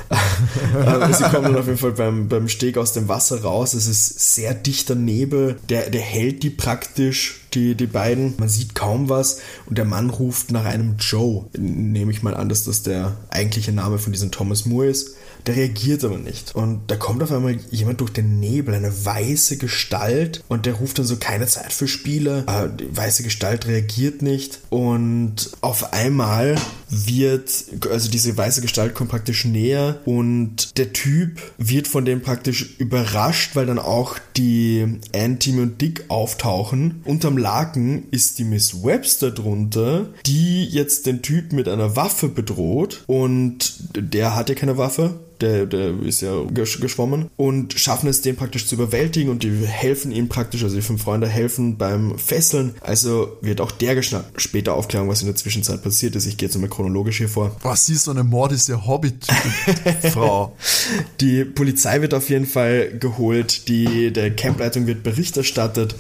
Äh, 0.77 1.13
sie 1.13 1.25
kommen 1.25 1.45
dann 1.45 1.57
auf 1.57 1.67
jeden 1.67 1.79
Fall 1.79 1.93
beim, 1.93 2.29
beim 2.29 2.49
Steg 2.49 2.77
aus 2.77 2.93
dem 2.93 3.09
Wasser 3.09 3.43
raus. 3.43 3.75
Es 3.75 3.87
ist 3.87 4.35
sehr 4.35 4.55
dichter 4.55 4.95
Nebel, 4.95 5.56
der, 5.69 5.91
der 5.91 6.01
hält 6.01 6.43
die 6.43 6.51
praktisch, 6.51 7.43
die, 7.55 7.75
die 7.75 7.87
beiden. 7.87 8.35
Man 8.39 8.49
sieht 8.49 8.75
kaum 8.75 9.09
was 9.09 9.41
und 9.67 9.79
der 9.79 9.85
Mann 9.85 10.11
ruft 10.11 10.51
nach 10.51 10.65
einem 10.65 10.97
Joe. 10.99 11.47
Nehme 11.57 12.13
ich 12.13 12.23
mal 12.23 12.35
an, 12.35 12.49
dass 12.49 12.65
das 12.65 12.83
der 12.83 13.17
eigentliche 13.31 13.73
Name 13.73 13.99
von 13.99 14.13
diesem 14.13 14.31
Thomas 14.31 14.67
Moore 14.67 14.87
ist. 14.87 15.17
Der 15.47 15.57
reagiert 15.57 16.05
aber 16.05 16.19
nicht. 16.19 16.55
Und 16.55 16.83
da 16.89 16.97
kommt 16.97 17.23
auf 17.23 17.31
einmal 17.31 17.57
jemand 17.71 18.01
durch 18.01 18.11
den 18.13 18.41
Nebel, 18.41 18.75
eine 18.75 18.93
weiße 19.05 19.59
Gestalt, 19.59 20.43
und 20.49 20.67
der 20.67 20.75
ruft 20.75 20.99
dann 20.99 21.07
so 21.07 21.17
keine 21.17 21.47
Zeit 21.47 21.73
für 21.73 21.89
Spiele. 21.89 22.45
Äh, 22.47 22.69
die 22.77 22.97
weiße 22.97 23.23
Gestalt 23.23 23.67
reagiert 23.67 24.23
nicht. 24.23 24.61
Und 24.71 25.51
auf 25.61 25.93
einmal 25.93 26.57
wird, 26.89 27.51
also 27.91 28.11
diese 28.11 28.37
weiße 28.37 28.61
Gestalt 28.61 28.95
kommt 28.95 29.11
praktisch 29.11 29.45
näher 29.45 30.01
und 30.05 30.77
der 30.79 30.93
Typ 30.93 31.41
wird 31.59 31.89
von 31.89 32.05
dem 32.05 32.23
praktisch 32.23 32.77
überrascht, 32.79 33.57
weil 33.57 33.67
dann 33.67 33.79
auch 33.79 34.19
die 34.37 35.01
Ann, 35.15 35.39
Timmy 35.39 35.63
und 35.63 35.81
Dick 35.81 36.05
auftauchen. 36.09 37.03
Unterm 37.05 37.39
Laken 37.39 38.05
ist 38.11 38.39
die 38.39 38.45
Miss 38.45 38.85
Webster 38.85 39.31
drunter, 39.31 40.09
die 40.27 40.65
jetzt 40.65 41.07
den 41.07 41.23
Typ 41.23 41.53
mit 41.53 41.69
einer 41.69 41.97
Waffe 41.97 42.29
bedroht 42.29 43.05
und 43.07 43.75
der 43.97 44.37
hat 44.37 44.49
ja 44.49 44.55
keine 44.55 44.79
Waffe, 44.79 45.15
der, 45.41 45.67
der 45.67 46.01
ist 46.03 46.21
ja 46.21 46.43
geschwommen 46.51 47.31
und 47.37 47.79
schaffen 47.79 48.09
es, 48.09 48.23
den 48.23 48.37
praktisch 48.37 48.67
zu 48.67 48.75
überwältigen 48.75 49.31
und 49.31 49.43
die 49.43 49.67
helfen 49.67 50.13
ihm 50.13 50.29
praktisch, 50.29 50.63
also 50.63 50.77
die 50.77 50.83
fünf 50.83 51.03
Freunde 51.03 51.29
helfen 51.29 51.77
beim 51.77 52.19
Fesseln. 52.19 52.75
Also 52.81 53.37
wird 53.41 53.61
auch 53.61 53.71
der 53.71 53.95
geschnappt. 53.95 54.41
Später 54.41 54.75
Aufklärung, 54.75 55.09
was 55.09 55.21
in 55.21 55.27
der 55.27 55.37
Zwischenzeit 55.37 55.83
passiert 55.83 56.17
ist. 56.17 56.27
Ich 56.27 56.37
gehe 56.37 56.49
jetzt 56.49 56.59
mal 56.59 56.69
chronologisch 56.69 57.19
hier 57.19 57.29
vor. 57.29 57.57
Was 57.63 57.89
ist 57.89 58.05
so 58.05 58.11
eine 58.11 58.25
mordische 58.25 58.87
Hobbit-Frau? 58.87 60.57
die 61.21 61.45
Polizei 61.45 62.01
wird 62.01 62.15
auf 62.15 62.29
jeden 62.29 62.47
Fall 62.47 62.99
geholt, 62.99 63.69
die, 63.69 64.13
der 64.13 64.35
Campleitung 64.35 64.87
wird 64.87 65.03
Bericht 65.03 65.37
erstattet 65.37 65.97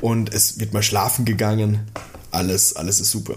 und 0.00 0.32
es 0.32 0.60
wird 0.60 0.72
mal 0.72 0.82
schlafen 0.82 1.24
gegangen 1.24 1.80
alles, 2.36 2.76
alles 2.76 3.00
ist 3.00 3.10
super. 3.10 3.36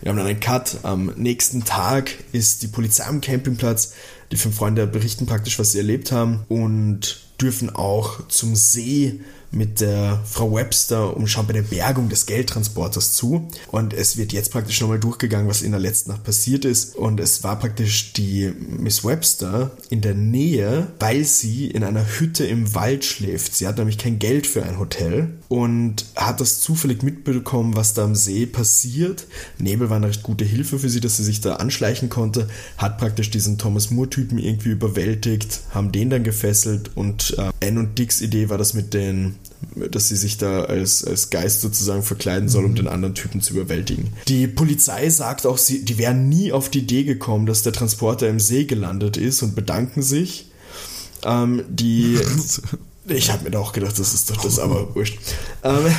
Wir 0.00 0.10
haben 0.10 0.16
dann 0.16 0.26
einen 0.26 0.40
Cut. 0.40 0.78
Am 0.82 1.12
nächsten 1.16 1.64
Tag 1.64 2.12
ist 2.32 2.62
die 2.62 2.68
Polizei 2.68 3.04
am 3.04 3.20
Campingplatz. 3.20 3.92
Die 4.30 4.36
fünf 4.36 4.56
Freunde 4.56 4.86
berichten 4.86 5.26
praktisch, 5.26 5.58
was 5.58 5.72
sie 5.72 5.78
erlebt 5.78 6.12
haben 6.12 6.44
und 6.48 7.20
dürfen 7.40 7.70
auch 7.70 8.26
zum 8.28 8.56
See 8.56 9.20
mit 9.50 9.80
der 9.80 10.22
Frau 10.26 10.54
Webster 10.54 11.16
und 11.16 11.28
schauen 11.28 11.46
bei 11.46 11.54
der 11.54 11.62
Bergung 11.62 12.08
des 12.08 12.26
Geldtransporters 12.26 13.14
zu. 13.14 13.48
Und 13.70 13.94
es 13.94 14.16
wird 14.16 14.32
jetzt 14.32 14.52
praktisch 14.52 14.80
nochmal 14.80 14.98
durchgegangen, 14.98 15.48
was 15.48 15.62
in 15.62 15.70
der 15.70 15.80
letzten 15.80 16.10
Nacht 16.10 16.24
passiert 16.24 16.64
ist. 16.64 16.96
Und 16.96 17.18
es 17.20 17.44
war 17.44 17.58
praktisch 17.58 18.12
die 18.12 18.52
Miss 18.58 19.04
Webster 19.04 19.70
in 19.88 20.00
der 20.00 20.14
Nähe, 20.14 20.88
weil 20.98 21.24
sie 21.24 21.68
in 21.68 21.84
einer 21.84 22.04
Hütte 22.18 22.44
im 22.44 22.74
Wald 22.74 23.04
schläft. 23.04 23.54
Sie 23.54 23.66
hat 23.66 23.78
nämlich 23.78 23.98
kein 23.98 24.18
Geld 24.18 24.46
für 24.46 24.64
ein 24.64 24.78
Hotel 24.78 25.37
und 25.48 26.04
hat 26.14 26.40
das 26.40 26.60
zufällig 26.60 27.02
mitbekommen, 27.02 27.74
was 27.74 27.94
da 27.94 28.04
am 28.04 28.14
See 28.14 28.46
passiert. 28.46 29.26
Nebel 29.58 29.88
war 29.88 29.96
eine 29.96 30.08
recht 30.08 30.22
gute 30.22 30.44
Hilfe 30.44 30.78
für 30.78 30.90
sie, 30.90 31.00
dass 31.00 31.16
sie 31.16 31.24
sich 31.24 31.40
da 31.40 31.56
anschleichen 31.56 32.10
konnte. 32.10 32.48
Hat 32.76 32.98
praktisch 32.98 33.30
diesen 33.30 33.56
Thomas 33.56 33.90
Moore-Typen 33.90 34.38
irgendwie 34.38 34.70
überwältigt, 34.70 35.60
haben 35.70 35.90
den 35.90 36.10
dann 36.10 36.24
gefesselt 36.24 36.90
und 36.96 37.36
äh, 37.38 37.66
Anne 37.66 37.80
und 37.80 37.98
Dicks 37.98 38.20
Idee 38.20 38.50
war 38.50 38.58
das 38.58 38.74
mit 38.74 38.94
den 38.94 39.36
dass 39.74 40.08
sie 40.08 40.16
sich 40.16 40.38
da 40.38 40.64
als, 40.64 41.04
als 41.04 41.30
Geist 41.30 41.60
sozusagen 41.60 42.02
verkleiden 42.02 42.48
soll, 42.48 42.64
um 42.64 42.72
mhm. 42.72 42.76
den 42.76 42.88
anderen 42.88 43.14
Typen 43.14 43.40
zu 43.40 43.54
überwältigen. 43.54 44.12
Die 44.28 44.46
Polizei 44.46 45.10
sagt 45.10 45.46
auch, 45.46 45.58
sie, 45.58 45.84
die 45.84 45.98
wären 45.98 46.28
nie 46.28 46.52
auf 46.52 46.68
die 46.68 46.80
Idee 46.80 47.04
gekommen, 47.04 47.46
dass 47.46 47.62
der 47.62 47.72
Transporter 47.72 48.28
im 48.28 48.38
See 48.40 48.64
gelandet 48.64 49.16
ist 49.16 49.42
und 49.42 49.54
bedanken 49.54 50.02
sich. 50.02 50.50
Ähm, 51.24 51.64
die. 51.68 52.18
ich 53.14 53.30
habe 53.30 53.44
mir 53.44 53.50
da 53.50 53.58
auch 53.58 53.72
gedacht, 53.72 53.98
das 53.98 54.14
ist 54.14 54.30
doch 54.30 54.36
das, 54.42 54.58
aber 54.58 54.94
wurscht. 54.94 55.18
Ähm, 55.64 55.94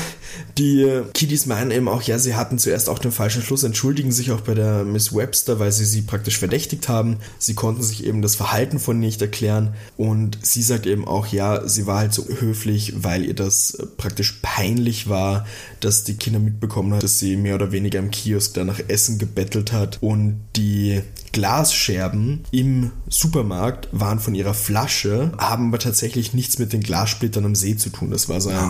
die 0.57 1.01
Kiddies 1.13 1.45
meinen 1.45 1.71
eben 1.71 1.87
auch, 1.87 2.01
ja, 2.01 2.19
sie 2.19 2.35
hatten 2.35 2.59
zuerst 2.59 2.89
auch 2.89 2.99
den 2.99 3.11
falschen 3.11 3.41
Schluss, 3.41 3.63
entschuldigen 3.63 4.11
sich 4.11 4.31
auch 4.31 4.41
bei 4.41 4.53
der 4.53 4.83
Miss 4.83 5.13
Webster, 5.13 5.59
weil 5.59 5.71
sie 5.71 5.85
sie 5.85 6.01
praktisch 6.01 6.37
verdächtigt 6.37 6.89
haben. 6.89 7.17
Sie 7.37 7.53
konnten 7.53 7.83
sich 7.83 8.05
eben 8.05 8.21
das 8.21 8.35
Verhalten 8.35 8.79
von 8.79 8.99
nicht 8.99 9.21
erklären 9.21 9.73
und 9.97 10.37
sie 10.41 10.61
sagt 10.61 10.85
eben 10.85 11.07
auch, 11.07 11.27
ja, 11.27 11.67
sie 11.67 11.87
war 11.87 11.99
halt 11.99 12.13
so 12.13 12.25
höflich, 12.27 12.93
weil 12.97 13.25
ihr 13.25 13.35
das 13.35 13.77
praktisch 13.97 14.39
peinlich 14.41 15.09
war, 15.09 15.45
dass 15.79 16.03
die 16.03 16.15
Kinder 16.15 16.39
mitbekommen 16.39 16.93
hat, 16.93 17.03
dass 17.03 17.19
sie 17.19 17.35
mehr 17.35 17.55
oder 17.55 17.71
weniger 17.71 17.99
im 17.99 18.11
Kiosk 18.11 18.53
da 18.53 18.63
nach 18.63 18.79
Essen 18.87 19.17
gebettelt 19.17 19.71
hat 19.71 19.97
und 20.01 20.41
die 20.55 21.01
Glasscherben 21.31 22.43
im 22.51 22.91
Supermarkt 23.07 23.87
waren 23.91 24.19
von 24.19 24.35
ihrer 24.35 24.53
Flasche, 24.53 25.31
haben 25.37 25.69
aber 25.69 25.79
tatsächlich 25.79 26.33
nichts 26.33 26.59
mit 26.59 26.73
den 26.73 26.81
Glassplittern 26.81 27.45
am 27.45 27.55
See 27.55 27.77
zu 27.77 27.89
tun. 27.89 28.11
Das 28.11 28.29
war 28.29 28.41
so 28.41 28.49
ein. 28.49 28.69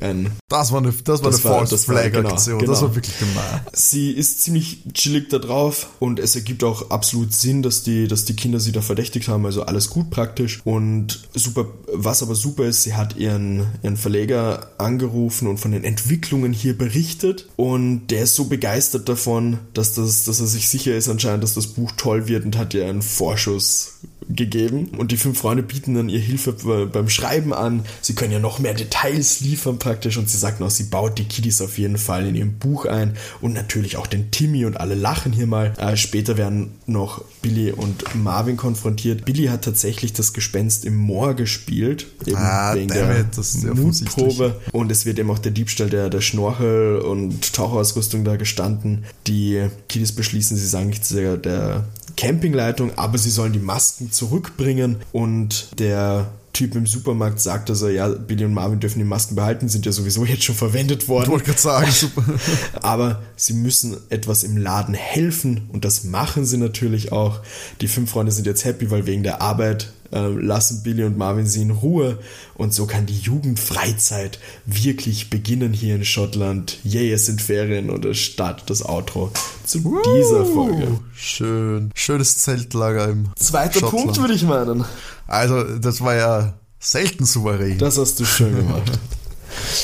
ein 0.00 0.32
das 0.48 0.72
war 0.72 0.80
eine, 0.80 0.92
das 1.04 1.22
war 1.22 1.30
das 1.30 1.44
eine 1.44 1.54
False 1.54 1.78
Flag 1.78 2.12
genau, 2.12 2.30
Aktion. 2.30 2.58
Genau. 2.58 2.72
Das 2.72 2.82
war 2.82 2.94
wirklich 2.94 3.18
gemein. 3.18 3.60
Sie 3.72 4.10
ist 4.10 4.42
ziemlich 4.42 4.82
chillig 4.92 5.28
da 5.30 5.38
drauf 5.38 5.88
und 5.98 6.18
es 6.18 6.36
ergibt 6.36 6.64
auch 6.64 6.90
absolut 6.90 7.32
Sinn, 7.32 7.62
dass 7.62 7.82
die, 7.82 8.08
dass 8.08 8.24
die 8.24 8.34
Kinder 8.34 8.60
sie 8.60 8.72
da 8.72 8.82
verdächtigt 8.82 9.28
haben. 9.28 9.46
Also 9.46 9.62
alles 9.62 9.90
gut 9.90 10.10
praktisch. 10.10 10.60
Und 10.64 11.28
super, 11.34 11.66
was 11.92 12.22
aber 12.22 12.34
super 12.34 12.64
ist, 12.64 12.82
sie 12.82 12.94
hat 12.94 13.16
ihren, 13.16 13.66
ihren 13.82 13.96
Verleger 13.96 14.70
angerufen 14.78 15.48
und 15.48 15.58
von 15.58 15.72
den 15.72 15.84
Entwicklungen 15.84 16.52
hier 16.52 16.76
berichtet. 16.76 17.48
Und 17.56 18.08
der 18.08 18.24
ist 18.24 18.34
so 18.34 18.44
begeistert 18.44 19.08
davon, 19.08 19.58
dass, 19.74 19.94
das, 19.94 20.24
dass 20.24 20.40
er 20.40 20.46
sich 20.46 20.68
sicher 20.68 20.96
ist 20.96 21.08
anscheinend, 21.08 21.42
dass 21.42 21.54
das 21.54 21.68
Buch 21.68 21.92
toll 21.96 22.28
wird 22.28 22.44
und 22.44 22.56
hat 22.56 22.74
ihr 22.74 22.86
einen 22.86 23.02
Vorschuss 23.02 23.94
gegeben. 24.28 24.90
Und 24.96 25.12
die 25.12 25.16
fünf 25.16 25.38
Freunde 25.38 25.62
bieten 25.62 25.94
dann 25.94 26.08
ihr 26.08 26.20
Hilfe 26.20 26.52
beim 26.86 27.08
Schreiben 27.08 27.52
an. 27.52 27.84
Sie 28.00 28.14
können 28.14 28.32
ja 28.32 28.38
noch 28.38 28.58
mehr 28.58 28.74
Details 28.74 29.40
liefern 29.40 29.78
praktisch. 29.78 30.16
Und 30.16 30.28
sie 30.28 30.38
sagt 30.38 30.60
noch, 30.60 30.70
sie 30.70 30.84
baut 30.84 31.18
die 31.18 31.24
Kiddies 31.24 31.60
auf 31.60 31.78
jeden 31.78 31.98
Fall 31.98 32.26
in 32.26 32.34
ihrem 32.34 32.54
Buch 32.54 32.86
ein. 32.86 33.16
Und 33.40 33.54
natürlich 33.54 33.96
auch 33.96 34.06
den 34.06 34.30
Timmy 34.30 34.64
und 34.64 34.78
alle 34.78 34.94
lachen 34.94 35.32
hier 35.32 35.46
mal. 35.46 35.72
Äh, 35.78 35.96
später 35.96 36.36
werden 36.36 36.72
noch 36.86 37.24
Billy 37.42 37.72
und 37.72 38.14
Marvin 38.14 38.56
konfrontiert. 38.56 39.24
Billy 39.24 39.46
hat 39.46 39.64
tatsächlich 39.64 40.12
das 40.12 40.32
Gespenst 40.32 40.84
im 40.84 40.96
Moor 40.96 41.34
gespielt. 41.34 42.06
Eben 42.26 42.36
ah, 42.36 42.74
wegen 42.74 42.88
der 42.88 43.26
Mutprobe. 43.74 44.60
Und 44.72 44.90
es 44.90 45.06
wird 45.06 45.18
eben 45.18 45.30
auch 45.30 45.38
der 45.38 45.52
Diebstahl 45.52 45.90
der, 45.90 46.10
der 46.10 46.20
Schnorchel 46.20 46.98
und 46.98 47.52
Tauchausrüstung 47.52 48.24
da 48.24 48.36
gestanden. 48.36 49.04
Die 49.26 49.68
Kiddies 49.88 50.12
beschließen, 50.12 50.56
sie 50.56 50.66
sagen 50.66 50.88
nichts 50.88 51.08
der, 51.08 51.36
der 51.36 51.84
Campingleitung, 52.20 52.98
aber 52.98 53.16
sie 53.16 53.30
sollen 53.30 53.54
die 53.54 53.58
Masken 53.58 54.12
zurückbringen 54.12 54.96
und 55.10 55.78
der 55.78 56.30
Typ 56.52 56.74
im 56.74 56.86
Supermarkt 56.86 57.40
sagt 57.40 57.70
also, 57.70 57.88
ja, 57.88 58.08
Billy 58.08 58.44
und 58.44 58.52
Marvin 58.52 58.78
dürfen 58.78 58.98
die 58.98 59.06
Masken 59.06 59.36
behalten, 59.36 59.70
sind 59.70 59.86
ja 59.86 59.92
sowieso 59.92 60.26
jetzt 60.26 60.44
schon 60.44 60.54
verwendet 60.54 61.08
worden. 61.08 61.24
Ich 61.24 61.30
wollte 61.30 61.46
gerade 61.46 61.60
sagen, 61.60 61.90
super. 61.90 62.22
Aber 62.82 63.22
sie 63.36 63.54
müssen 63.54 63.96
etwas 64.10 64.42
im 64.42 64.58
Laden 64.58 64.92
helfen 64.92 65.70
und 65.72 65.86
das 65.86 66.04
machen 66.04 66.44
sie 66.44 66.58
natürlich 66.58 67.10
auch. 67.10 67.40
Die 67.80 67.88
fünf 67.88 68.10
Freunde 68.10 68.32
sind 68.32 68.46
jetzt 68.46 68.66
happy, 68.66 68.90
weil 68.90 69.06
wegen 69.06 69.22
der 69.22 69.40
Arbeit 69.40 69.92
äh, 70.12 70.26
lassen 70.26 70.82
Billy 70.82 71.04
und 71.04 71.16
Marvin 71.16 71.46
sie 71.46 71.62
in 71.62 71.70
Ruhe 71.70 72.18
und 72.54 72.74
so 72.74 72.86
kann 72.86 73.06
die 73.06 73.18
Jugendfreizeit 73.18 74.38
wirklich 74.66 75.30
beginnen 75.30 75.72
hier 75.72 75.94
in 75.94 76.04
Schottland. 76.04 76.78
Yay, 76.84 77.12
es 77.12 77.26
sind 77.26 77.40
Ferien 77.40 77.90
und 77.90 78.04
es 78.04 78.18
startet 78.18 78.70
das 78.70 78.84
Outro 78.84 79.30
zu 79.64 79.78
uh, 79.84 80.02
dieser 80.16 80.44
Folge. 80.46 81.00
Schön. 81.14 81.90
Schönes 81.94 82.38
Zeltlager 82.38 83.08
im 83.08 83.30
Zweiter 83.36 83.80
Schottland. 83.80 84.04
Punkt 84.04 84.20
würde 84.20 84.34
ich 84.34 84.42
meinen. 84.42 84.84
Also, 85.26 85.62
das 85.78 86.00
war 86.00 86.14
ja 86.14 86.54
selten 86.78 87.24
souverän. 87.24 87.78
Das 87.78 87.98
hast 87.98 88.18
du 88.18 88.24
schön 88.24 88.56
gemacht. 88.56 88.98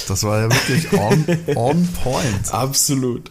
Das 0.09 0.23
war 0.23 0.41
ja 0.41 0.51
wirklich 0.51 0.93
on, 0.93 1.25
on 1.57 1.89
point. 2.03 2.51
Absolut. 2.53 3.31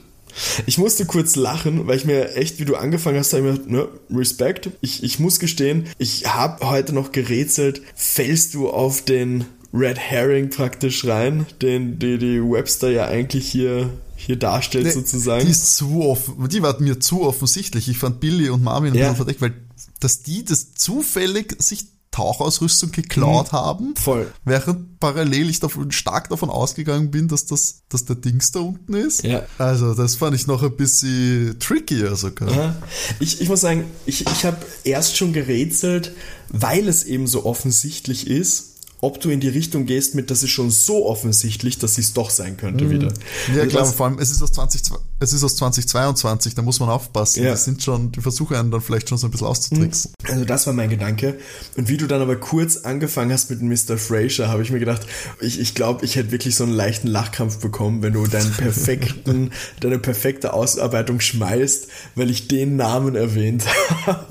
Ich 0.65 0.77
musste 0.77 1.05
kurz 1.05 1.36
lachen, 1.36 1.88
weil 1.88 1.97
ich 1.97 2.05
mir 2.05 2.36
echt, 2.36 2.59
wie 2.59 2.65
du 2.65 2.75
angefangen 2.75 3.17
hast, 3.19 3.33
habe 3.33 3.51
ich 3.51 3.65
mir, 3.65 3.71
ne, 3.83 3.88
Respekt. 4.11 4.69
Ich, 4.81 5.03
ich 5.03 5.19
muss 5.19 5.39
gestehen, 5.39 5.86
ich 5.97 6.25
habe 6.33 6.69
heute 6.69 6.93
noch 6.93 7.11
gerätselt, 7.11 7.81
fällst 7.95 8.53
du 8.53 8.69
auf 8.69 9.01
den 9.03 9.45
Red 9.73 9.97
Herring 9.97 10.49
praktisch 10.49 11.05
rein, 11.05 11.45
den 11.61 11.99
die, 11.99 12.17
die 12.17 12.41
Webster 12.41 12.89
ja 12.91 13.05
eigentlich 13.07 13.47
hier 13.49 13.89
hier 14.17 14.38
darstellt 14.38 14.86
Nee, 14.86 14.91
sozusagen. 14.91 15.43
Die 15.45 15.51
ist 15.51 15.75
zu 15.75 16.01
offen, 16.01 16.47
die 16.47 16.61
war 16.61 16.79
mir 16.79 16.99
zu 17.01 17.23
offensichtlich. 17.23 17.89
Ich 17.89 17.97
fand 17.97 18.21
Billy 18.21 18.49
und 18.49 18.63
Marvin 18.63 18.93
ein 18.93 18.95
Ja. 18.97 19.01
bisschen 19.09 19.17
verdeckt, 19.17 19.41
weil 19.41 19.53
dass 19.99 20.23
die 20.23 20.45
das 20.45 20.73
zufällig 20.73 21.55
sich 21.61 21.86
Tauchausrüstung 22.16 22.91
geklaut 22.91 23.51
haben, 23.51 23.89
Mhm. 23.89 23.95
Voll. 23.97 24.32
während 24.45 24.99
parallel 24.99 25.49
ich 25.49 25.59
davon, 25.59 25.91
stark 25.91 26.30
davon 26.30 26.49
ausgegangen 26.49 27.11
bin, 27.11 27.28
dass 27.28 27.45
das, 27.45 27.82
dass 27.89 28.05
der 28.05 28.16
Dings 28.16 28.51
da 28.51 28.61
unten 28.61 28.93
ist. 28.93 29.24
Ja. 29.24 29.43
Also 29.57 29.93
das 29.93 30.16
fand 30.16 30.36
ich 30.36 30.47
noch 30.47 30.63
ein 30.63 30.76
bisschen 30.76 31.57
trickier 31.59 32.16
sogar. 32.16 32.49
Ja, 32.51 32.76
ich, 33.20 33.41
ich 33.41 33.49
muss 33.49 33.61
sagen, 33.61 33.84
ich, 34.05 34.22
ich 34.26 34.45
habe 34.45 34.57
erst 34.84 35.18
schon 35.18 35.34
gerätselt, 35.34 36.13
weil 36.49 36.88
es 36.88 37.03
eben 37.03 37.28
so 37.28 37.45
offensichtlich 37.45 38.28
ist, 38.28 38.74
ob 39.06 39.20
du 39.22 39.30
in 39.30 39.39
die 39.39 39.49
Richtung 39.49 39.86
gehst 39.86 40.16
mit, 40.16 40.32
das 40.32 40.41
ist 40.41 40.49
schon 40.49 40.72
so 40.72 41.06
offensichtlich, 41.06 41.78
dass 41.78 41.97
es 41.99 42.14
doch 42.14 42.32
sein 42.32 42.58
könnte 42.58 42.89
wieder. 42.89 43.08
Ja 43.53 43.62
Also 43.62 43.70
klar, 43.70 43.84
das- 43.84 43.93
vor 43.93 44.08
allem 44.08 44.18
es 44.20 44.32
ist 44.32 44.41
aus 44.41 44.51
20, 44.53 44.82
es 45.20 45.32
ist 45.34 45.43
aus 45.43 45.56
2022, 45.58 46.56
da 46.56 46.62
muss 46.64 46.80
man 46.80 46.89
aufpassen. 46.89 47.43
Ja. 47.43 47.51
Die 47.51 47.58
sind 47.60 47.84
schon, 47.84 48.12
die 48.12 48.22
versuchen 48.22 48.56
einen 48.56 48.72
dann 48.72 48.82
vielleicht 48.82 49.08
schon 49.10 49.18
so 49.18 49.28
ein 49.28 49.32
bisschen 49.32 49.47
auszutricksen. 49.47 50.12
Also 50.28 50.43
das 50.45 50.66
war 50.66 50.74
mein 50.74 50.89
Gedanke. 50.89 51.38
Und 51.78 51.88
wie 51.88 51.97
du 51.97 52.08
dann 52.08 52.22
aber 52.22 52.36
kurz 52.38 52.78
angefangen 52.78 53.32
hast 53.32 53.49
mit 53.51 53.62
Mr. 53.62 53.97
Fraser, 53.97 54.47
habe 54.47 54.64
ich 54.64 54.72
mir 54.72 54.80
gedacht, 54.80 55.01
ich, 55.39 55.60
ich 55.60 55.76
glaube, 55.76 56.03
ich 56.03 56.16
hätte 56.16 56.32
wirklich 56.32 56.56
so 56.56 56.64
einen 56.64 56.74
leichten 56.74 57.08
Lachkrampf 57.08 57.60
bekommen, 57.60 58.01
wenn 58.01 58.14
du 58.14 58.26
deinen 58.28 58.51
perfekten, 58.58 59.51
deine 59.82 59.99
perfekte 59.99 60.53
Ausarbeitung 60.53 61.20
schmeißt, 61.20 61.88
weil 62.16 62.30
ich 62.32 62.47
den 62.47 62.76
Namen 62.76 63.16
erwähnt 63.16 63.64
habe. 64.08 64.26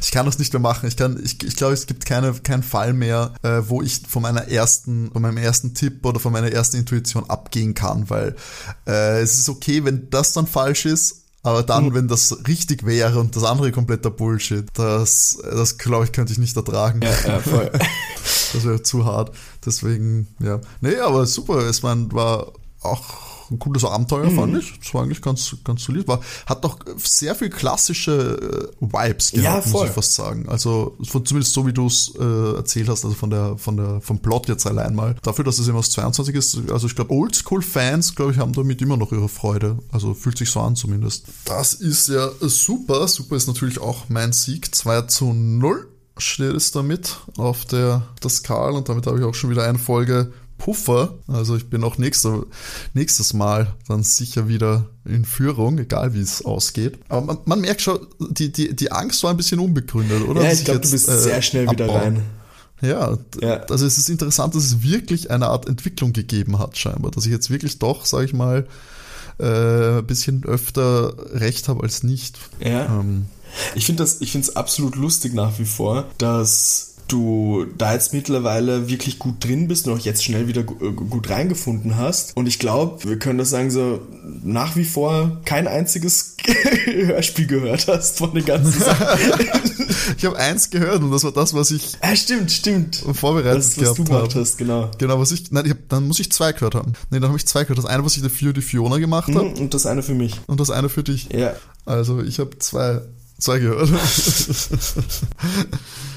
Ich 0.00 0.10
kann 0.10 0.26
das 0.26 0.38
nicht 0.38 0.52
mehr 0.52 0.60
machen. 0.60 0.88
Ich 0.88 0.96
kann, 0.96 1.18
ich, 1.22 1.42
ich 1.42 1.56
glaube, 1.56 1.74
es 1.74 1.86
gibt 1.86 2.06
keine, 2.06 2.32
keinen 2.34 2.62
Fall 2.62 2.92
mehr, 2.92 3.34
äh, 3.42 3.62
wo 3.66 3.82
ich 3.82 4.02
von 4.08 4.22
meiner 4.22 4.48
ersten, 4.48 5.10
von 5.12 5.22
meinem 5.22 5.38
ersten 5.38 5.74
Tipp 5.74 6.04
oder 6.04 6.20
von 6.20 6.32
meiner 6.32 6.52
ersten 6.52 6.76
Intuition 6.76 7.28
abgehen 7.28 7.74
kann, 7.74 8.08
weil 8.10 8.36
äh, 8.86 9.20
es 9.20 9.38
ist 9.38 9.48
okay, 9.48 9.84
wenn 9.84 10.10
das 10.10 10.32
dann 10.32 10.46
falsch 10.46 10.86
ist. 10.86 11.22
Aber 11.42 11.62
dann, 11.62 11.94
wenn 11.94 12.08
das 12.08 12.38
richtig 12.48 12.84
wäre 12.84 13.20
und 13.20 13.36
das 13.36 13.44
andere 13.44 13.70
kompletter 13.70 14.10
Bullshit, 14.10 14.66
das, 14.74 15.38
das 15.44 15.78
glaube 15.78 16.04
ich, 16.04 16.10
könnte 16.10 16.32
ich 16.32 16.40
nicht 16.40 16.56
ertragen. 16.56 17.00
ja, 17.02 17.38
voll. 17.38 17.70
Das 18.52 18.64
wäre 18.64 18.82
zu 18.82 19.04
hart. 19.04 19.32
Deswegen, 19.64 20.28
ja. 20.40 20.60
Nee, 20.80 20.96
aber 20.96 21.26
super. 21.26 21.58
Es 21.66 21.82
war 21.82 22.52
auch 22.80 23.35
ein 23.50 23.58
cooles 23.58 23.84
Abenteuer, 23.84 24.30
Mhm. 24.30 24.36
fand 24.36 24.56
ich. 24.58 24.74
Es 24.82 24.92
war 24.94 25.02
eigentlich 25.02 25.22
ganz, 25.22 25.56
ganz 25.64 25.84
solid. 25.84 26.06
War, 26.08 26.20
hat 26.46 26.64
doch 26.64 26.78
sehr 26.96 27.34
viel 27.34 27.50
klassische 27.50 28.70
äh, 28.80 28.84
Vibes 28.84 29.32
Ja, 29.32 29.40
gehabt, 29.42 29.66
muss 29.66 29.72
voll. 29.72 29.86
ich 29.88 29.92
fast 29.92 30.14
sagen. 30.14 30.48
Also 30.48 30.96
von, 31.04 31.24
zumindest 31.24 31.52
so, 31.54 31.66
wie 31.66 31.72
du 31.72 31.86
es 31.86 32.12
äh, 32.18 32.56
erzählt 32.56 32.88
hast, 32.88 33.04
also 33.04 33.14
von 33.16 33.30
der, 33.30 33.56
von 33.58 33.76
der, 33.76 34.00
vom 34.00 34.18
Plot 34.18 34.48
jetzt 34.48 34.66
allein 34.66 34.94
mal. 34.94 35.16
Dafür, 35.22 35.44
dass 35.44 35.58
es 35.58 35.68
eben 35.68 35.76
aus 35.76 35.90
22 35.90 36.34
ist, 36.34 36.70
also 36.70 36.86
ich 36.86 36.94
glaube, 36.94 37.12
Oldschool-Fans, 37.12 38.14
glaube 38.14 38.32
ich, 38.32 38.38
haben 38.38 38.52
damit 38.52 38.82
immer 38.82 38.96
noch 38.96 39.12
ihre 39.12 39.28
Freude. 39.28 39.78
Also 39.92 40.14
fühlt 40.14 40.38
sich 40.38 40.50
so 40.50 40.60
an 40.60 40.76
zumindest. 40.76 41.24
Das 41.44 41.74
ist 41.74 42.08
ja 42.08 42.28
super. 42.40 43.06
Super 43.08 43.36
ist 43.36 43.46
natürlich 43.46 43.80
auch 43.80 44.08
mein 44.08 44.32
Sieg. 44.32 44.74
2 44.74 45.02
zu 45.02 45.32
0 45.32 45.88
steht 46.18 46.54
es 46.54 46.70
damit 46.72 47.16
auf 47.36 47.66
der, 47.66 48.02
der 48.22 48.30
Skala 48.30 48.78
und 48.78 48.88
damit 48.88 49.06
habe 49.06 49.18
ich 49.18 49.24
auch 49.24 49.34
schon 49.34 49.50
wieder 49.50 49.64
eine 49.64 49.78
Folge 49.78 50.32
Puffer. 50.58 51.14
Also 51.28 51.56
ich 51.56 51.68
bin 51.68 51.84
auch 51.84 51.98
nächste, 51.98 52.46
nächstes 52.94 53.32
Mal 53.34 53.74
dann 53.88 54.02
sicher 54.02 54.48
wieder 54.48 54.86
in 55.04 55.24
Führung, 55.24 55.78
egal 55.78 56.14
wie 56.14 56.20
es 56.20 56.44
ausgeht. 56.44 56.98
Aber 57.08 57.20
man, 57.26 57.38
man 57.44 57.60
merkt 57.60 57.82
schon, 57.82 57.98
die, 58.30 58.50
die, 58.50 58.74
die 58.74 58.90
Angst 58.92 59.22
war 59.22 59.30
ein 59.30 59.36
bisschen 59.36 59.60
unbegründet, 59.60 60.22
oder? 60.26 60.42
Ja, 60.44 60.52
ich 60.52 60.64
glaube, 60.64 60.80
du 60.80 60.90
bist 60.90 61.08
äh, 61.08 61.18
sehr 61.18 61.42
schnell 61.42 61.70
wieder 61.70 61.84
abbaue. 61.86 62.00
rein. 62.00 62.22
Ja, 62.82 63.16
Ja. 63.40 63.62
also 63.70 63.86
es 63.86 63.96
ist 63.96 64.10
interessant, 64.10 64.54
dass 64.54 64.64
es 64.64 64.82
wirklich 64.82 65.30
eine 65.30 65.46
Art 65.46 65.66
Entwicklung 65.68 66.12
gegeben 66.12 66.58
hat, 66.58 66.76
scheinbar. 66.76 67.10
Dass 67.10 67.24
ich 67.24 67.32
jetzt 67.32 67.48
wirklich 67.50 67.78
doch, 67.78 68.04
sage 68.04 68.24
ich 68.26 68.32
mal, 68.34 68.66
äh, 69.38 69.98
ein 69.98 70.06
bisschen 70.06 70.44
öfter 70.44 71.14
recht 71.32 71.68
habe 71.68 71.82
als 71.82 72.02
nicht. 72.02 72.38
Ja. 72.60 72.84
Ähm, 72.86 73.26
Ich 73.74 73.86
finde 73.86 74.02
das, 74.02 74.20
ich 74.20 74.32
finde 74.32 74.48
es 74.48 74.56
absolut 74.56 74.96
lustig 74.96 75.32
nach 75.32 75.58
wie 75.58 75.64
vor, 75.64 76.04
dass 76.18 76.95
du 77.08 77.66
da 77.78 77.92
jetzt 77.92 78.12
mittlerweile 78.12 78.88
wirklich 78.88 79.18
gut 79.18 79.42
drin 79.44 79.68
bist 79.68 79.86
und 79.86 79.94
auch 79.94 80.04
jetzt 80.04 80.24
schnell 80.24 80.48
wieder 80.48 80.60
äh, 80.60 80.92
gut 80.92 81.30
reingefunden 81.30 81.96
hast. 81.96 82.36
Und 82.36 82.46
ich 82.46 82.58
glaube, 82.58 83.04
wir 83.08 83.18
können 83.18 83.38
das 83.38 83.50
sagen, 83.50 83.70
so 83.70 84.00
nach 84.42 84.76
wie 84.76 84.84
vor 84.84 85.40
kein 85.44 85.66
einziges 85.68 86.36
Hörspiel 86.84 87.46
gehört 87.46 87.86
hast 87.88 88.18
von 88.18 88.34
den 88.34 88.44
ganzen 88.44 88.80
Sachen. 88.80 89.06
ich 90.16 90.24
habe 90.24 90.36
eins 90.38 90.70
gehört 90.70 91.02
und 91.02 91.10
das 91.10 91.24
war 91.24 91.32
das, 91.32 91.54
was 91.54 91.70
ich 91.70 91.96
ah, 92.00 92.14
stimmt, 92.16 92.50
stimmt. 92.50 93.04
vorbereitet 93.12 93.58
Das 93.58 93.68
ist, 93.68 93.80
was 93.80 93.94
du 93.94 94.04
gemacht 94.04 94.34
hast, 94.34 94.58
genau. 94.58 94.90
Genau, 94.98 95.18
was 95.18 95.32
ich, 95.32 95.50
nein, 95.52 95.64
ich 95.64 95.72
hab, 95.72 95.88
dann 95.88 96.06
muss 96.06 96.20
ich 96.20 96.30
zwei 96.32 96.52
gehört 96.52 96.74
haben. 96.74 96.92
Nee, 97.10 97.20
dann 97.20 97.28
habe 97.28 97.38
ich 97.38 97.46
zwei 97.46 97.62
gehört. 97.62 97.78
Das 97.78 97.86
eine, 97.86 98.04
was 98.04 98.16
ich 98.16 98.22
dafür 98.22 98.52
die 98.52 98.62
Fiona 98.62 98.98
gemacht 98.98 99.34
habe 99.34 99.46
Mhm, 99.46 99.54
Und 99.54 99.74
das 99.74 99.86
eine 99.86 100.02
für 100.02 100.14
mich. 100.14 100.40
und 100.46 100.60
das 100.60 100.70
eine 100.70 100.88
für 100.88 101.02
dich. 101.02 101.28
Ja. 101.32 101.54
Also 101.84 102.20
ich 102.20 102.38
habe 102.40 102.58
zwei, 102.58 103.00
gehört. 103.58 103.90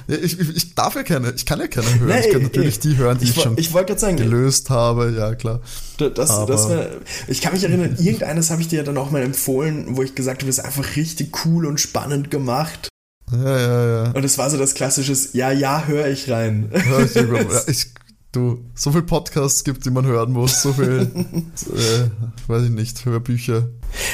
ja, 0.07 0.15
ich, 0.21 0.39
ich, 0.39 0.75
darf 0.75 0.95
ja 0.95 1.03
keine, 1.03 1.33
ich 1.35 1.45
kann 1.45 1.59
ja 1.59 1.67
keine 1.67 1.87
hören. 1.99 2.07
Nee, 2.07 2.25
ich 2.25 2.31
kann 2.31 2.43
natürlich 2.43 2.77
eh. 2.77 2.81
die 2.81 2.97
hören, 2.97 3.17
die 3.17 3.25
ich, 3.25 3.35
Ich, 3.35 3.43
schon 3.43 3.57
ich 3.57 3.73
sagen, 3.99 4.17
gelöst 4.17 4.69
habe, 4.69 5.13
ja 5.17 5.35
klar. 5.35 5.61
Da- 5.97 6.09
Das, 6.09 6.45
das 6.45 6.69
wär, 6.69 6.89
ich 7.27 7.41
kann 7.41 7.53
mich 7.53 7.63
erinnern, 7.63 7.95
irgendeines 7.99 8.49
habe 8.51 8.61
ich 8.61 8.67
dir 8.69 8.77
ja 8.77 8.83
dann 8.83 8.97
auch 8.97 9.11
mal 9.11 9.21
empfohlen, 9.21 9.97
wo 9.97 10.03
ich 10.03 10.15
gesagt 10.15 10.41
habe, 10.41 10.49
es 10.49 10.59
ist 10.59 10.65
einfach 10.65 10.95
richtig 10.95 11.45
cool 11.45 11.65
und 11.65 11.79
spannend 11.79 12.31
gemacht. 12.31 12.87
Ja, 13.31 13.59
ja, 13.59 14.03
ja. 14.05 14.11
Und 14.11 14.23
es 14.23 14.37
war 14.37 14.49
so 14.49 14.57
das 14.57 14.73
klassische, 14.73 15.15
ja, 15.33 15.51
ja, 15.51 15.85
höre 15.85 16.07
ich 16.07 16.29
rein. 16.29 16.71
Ja, 16.73 16.99
ich, 17.03 17.15
ja, 17.15 17.61
ich, 17.67 17.87
du, 18.31 18.63
so 18.75 18.91
viel 18.91 19.01
Podcasts 19.01 19.63
gibt, 19.63 19.85
die 19.85 19.89
man 19.89 20.05
hören 20.05 20.31
muss, 20.31 20.61
so 20.61 20.73
viel, 20.73 21.11
äh, 21.75 22.47
weiß 22.47 22.63
ich 22.63 22.71
nicht, 22.71 23.05
Hörbücher. 23.05 23.69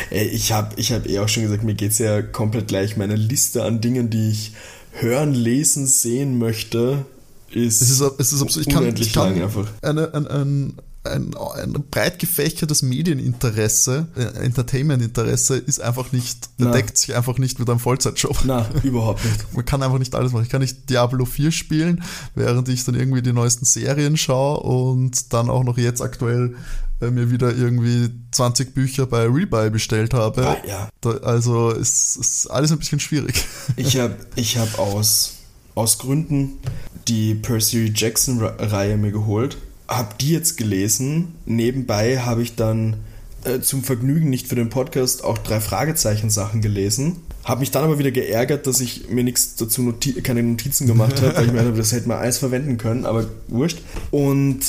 Ey, 0.10 0.28
ich 0.28 0.52
habe 0.52 0.76
ich 0.78 0.92
hab 0.92 1.08
eh 1.08 1.20
auch 1.20 1.28
schon 1.30 1.44
gesagt, 1.44 1.64
mir 1.64 1.76
geht's 1.76 1.98
ja 1.98 2.22
komplett 2.22 2.68
gleich. 2.68 2.98
Meine 2.98 3.16
Liste 3.16 3.64
an 3.64 3.82
Dingen, 3.82 4.10
die 4.10 4.32
ich 4.32 4.54
hören, 4.92 5.34
lesen, 5.34 5.88
sehen 5.88 6.38
möchte, 6.38 7.06
ist, 7.52 7.82
Es 7.82 7.90
ist, 7.90 8.02
es 8.18 8.34
ist 8.34 8.42
absolut, 8.42 8.68
ich 8.68 8.74
kann, 8.74 8.84
unendlich 8.84 9.08
ich 9.08 9.14
kann 9.14 9.34
lang 9.34 9.44
einfach. 9.44 9.68
eine, 9.82 10.14
ein, 10.14 10.28
ein, 10.28 10.74
ein, 11.06 11.36
ein 11.36 11.74
breit 11.90 12.20
gefächertes 12.20 12.82
Medieninteresse, 12.82 14.08
äh, 14.16 14.44
Entertainmentinteresse 14.44 15.58
ist 15.58 15.82
einfach 15.82 16.12
nicht, 16.12 16.50
Na. 16.58 16.72
deckt 16.72 16.98
sich 16.98 17.16
einfach 17.16 17.38
nicht 17.38 17.60
mit 17.60 17.70
einem 17.70 17.80
Vollzeitjob. 17.80 18.40
Na, 18.46 18.68
überhaupt 18.84 19.24
nicht. 19.24 19.54
Man 19.54 19.66
kann 19.66 19.84
einfach 19.84 20.00
nicht 20.00 20.16
alles 20.16 20.32
machen. 20.32 20.44
Ich 20.44 20.50
kann 20.50 20.62
nicht 20.62 20.90
Diablo 20.90 21.26
4 21.26 21.52
spielen, 21.52 22.04
während 22.36 22.70
ich 22.70 22.84
dann 22.84 22.96
irgendwie 22.96 23.22
die 23.22 23.34
neuesten 23.34 23.66
Serien 23.66 24.18
schaue 24.18 24.60
und 24.60 25.34
dann 25.34 25.50
auch 25.50 25.64
noch 25.64 25.78
jetzt 25.78 26.02
aktuell 26.02 26.56
äh, 27.02 27.12
mir 27.12 27.30
wieder 27.30 27.54
irgendwie 27.56 28.10
20 28.32 28.74
Bücher 28.74 29.06
bei 29.06 29.26
Rebuy 29.26 29.70
bestellt 29.70 30.14
habe. 30.14 30.48
Ah, 30.48 30.58
ja. 30.68 30.90
Da, 31.02 31.12
also 31.18 31.72
es 31.72 32.16
ist 32.16 32.48
alles 32.48 32.72
ein 32.72 32.80
bisschen 32.80 33.00
schwierig. 33.00 33.44
Ich 33.78 33.98
habe 33.98 34.16
ich 34.36 34.58
hab 34.58 34.80
aus, 34.80 35.34
aus 35.76 35.98
Gründen 35.98 36.60
die 37.08 37.36
Percy 37.36 37.92
Jackson-Reihe 37.94 38.98
mir 38.98 39.12
geholt, 39.12 39.58
habe 39.88 40.16
die 40.20 40.32
jetzt 40.32 40.58
gelesen. 40.58 41.36
Nebenbei 41.46 42.20
habe 42.20 42.42
ich 42.42 42.56
dann 42.56 42.98
äh, 43.44 43.60
zum 43.60 43.84
Vergnügen, 43.84 44.30
nicht 44.30 44.48
für 44.48 44.56
den 44.56 44.70
Podcast, 44.70 45.24
auch 45.24 45.38
drei 45.38 45.60
Fragezeichen-Sachen 45.60 46.62
gelesen. 46.62 47.18
Habe 47.44 47.60
mich 47.60 47.72
dann 47.72 47.84
aber 47.84 48.00
wieder 48.00 48.12
geärgert, 48.12 48.66
dass 48.66 48.82
ich 48.82 49.10
mir 49.10 49.24
nichts 49.24 49.56
dazu 49.56 49.84
noti 49.84 50.14
keine 50.22 50.42
Notizen 50.42 50.88
gemacht 50.88 51.22
habe, 51.22 51.36
weil 51.36 51.46
ich 51.46 51.54
dachte, 51.54 51.74
das 51.74 51.92
hätte 51.92 52.08
man 52.08 52.18
alles 52.18 52.40
verwenden 52.40 52.78
können, 52.78 53.06
aber 53.06 53.28
wurscht. 53.48 53.80
Und 54.10 54.62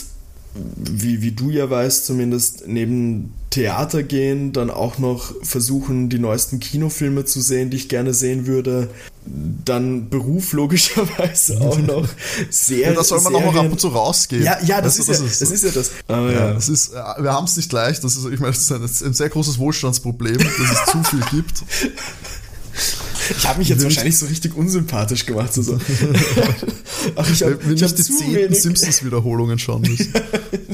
wie, 0.54 1.22
wie 1.22 1.32
du 1.32 1.50
ja 1.50 1.68
weißt, 1.68 2.06
zumindest 2.06 2.64
neben 2.66 3.32
Theater 3.50 4.02
gehen, 4.02 4.52
dann 4.52 4.70
auch 4.70 4.98
noch 4.98 5.32
versuchen, 5.42 6.08
die 6.08 6.18
neuesten 6.18 6.60
Kinofilme 6.60 7.24
zu 7.24 7.40
sehen, 7.40 7.70
die 7.70 7.78
ich 7.78 7.88
gerne 7.88 8.12
sehen 8.12 8.46
würde. 8.46 8.90
Dann 9.64 10.08
Beruf 10.08 10.52
logischerweise 10.52 11.60
auch 11.60 11.78
noch 11.78 12.08
sehr. 12.48 12.90
Ja, 12.90 12.94
das 12.94 13.08
soll 13.08 13.20
man 13.22 13.34
auch 13.34 13.44
noch 13.44 13.56
ab 13.56 13.70
und 13.70 13.80
zu 13.80 13.88
rausgehen. 13.88 14.44
Ja, 14.44 14.58
ja, 14.64 14.80
das, 14.80 14.98
Weißt 14.98 15.08
ist, 15.10 15.20
du, 15.20 15.24
ja, 15.24 15.30
das 15.40 15.50
ist 15.50 15.64
ja 15.64 15.70
das. 15.70 15.90
Aber 16.06 16.32
Ja, 16.32 16.46
ja. 16.48 16.52
das 16.54 16.68
ist, 16.68 16.92
äh, 16.92 17.22
wir 17.22 17.32
haben 17.32 17.44
es 17.44 17.56
nicht 17.56 17.72
leicht. 17.72 18.04
Das 18.04 18.14
ist, 18.16 18.24
ich 18.24 18.38
meine, 18.38 18.52
das 18.52 18.62
ist 18.62 18.72
ein, 18.72 18.82
das 18.82 18.90
ist 18.92 19.02
ein 19.02 19.14
sehr 19.14 19.28
großes 19.28 19.58
Wohlstandsproblem, 19.58 20.38
dass 20.38 20.80
es 20.86 20.92
zu 20.92 21.02
viel 21.04 21.20
gibt. 21.32 21.64
Ich 23.38 23.46
habe 23.48 23.58
mich 23.58 23.68
jetzt 23.68 23.78
Wir 23.80 23.84
wahrscheinlich 23.84 24.16
so 24.16 24.26
richtig 24.26 24.56
unsympathisch 24.56 25.26
gemacht. 25.26 25.52
So, 25.52 25.62
so. 25.62 25.80
Ach, 27.16 27.28
ich 27.30 27.42
habe 27.42 27.58
Wir 27.66 27.74
ich 27.74 27.82
hab 27.82 27.94
die 27.96 28.02
zehnten. 28.02 28.54
Simpsons-Wiederholungen 28.54 29.58
schauen 29.58 29.82
müssen. 29.82 30.12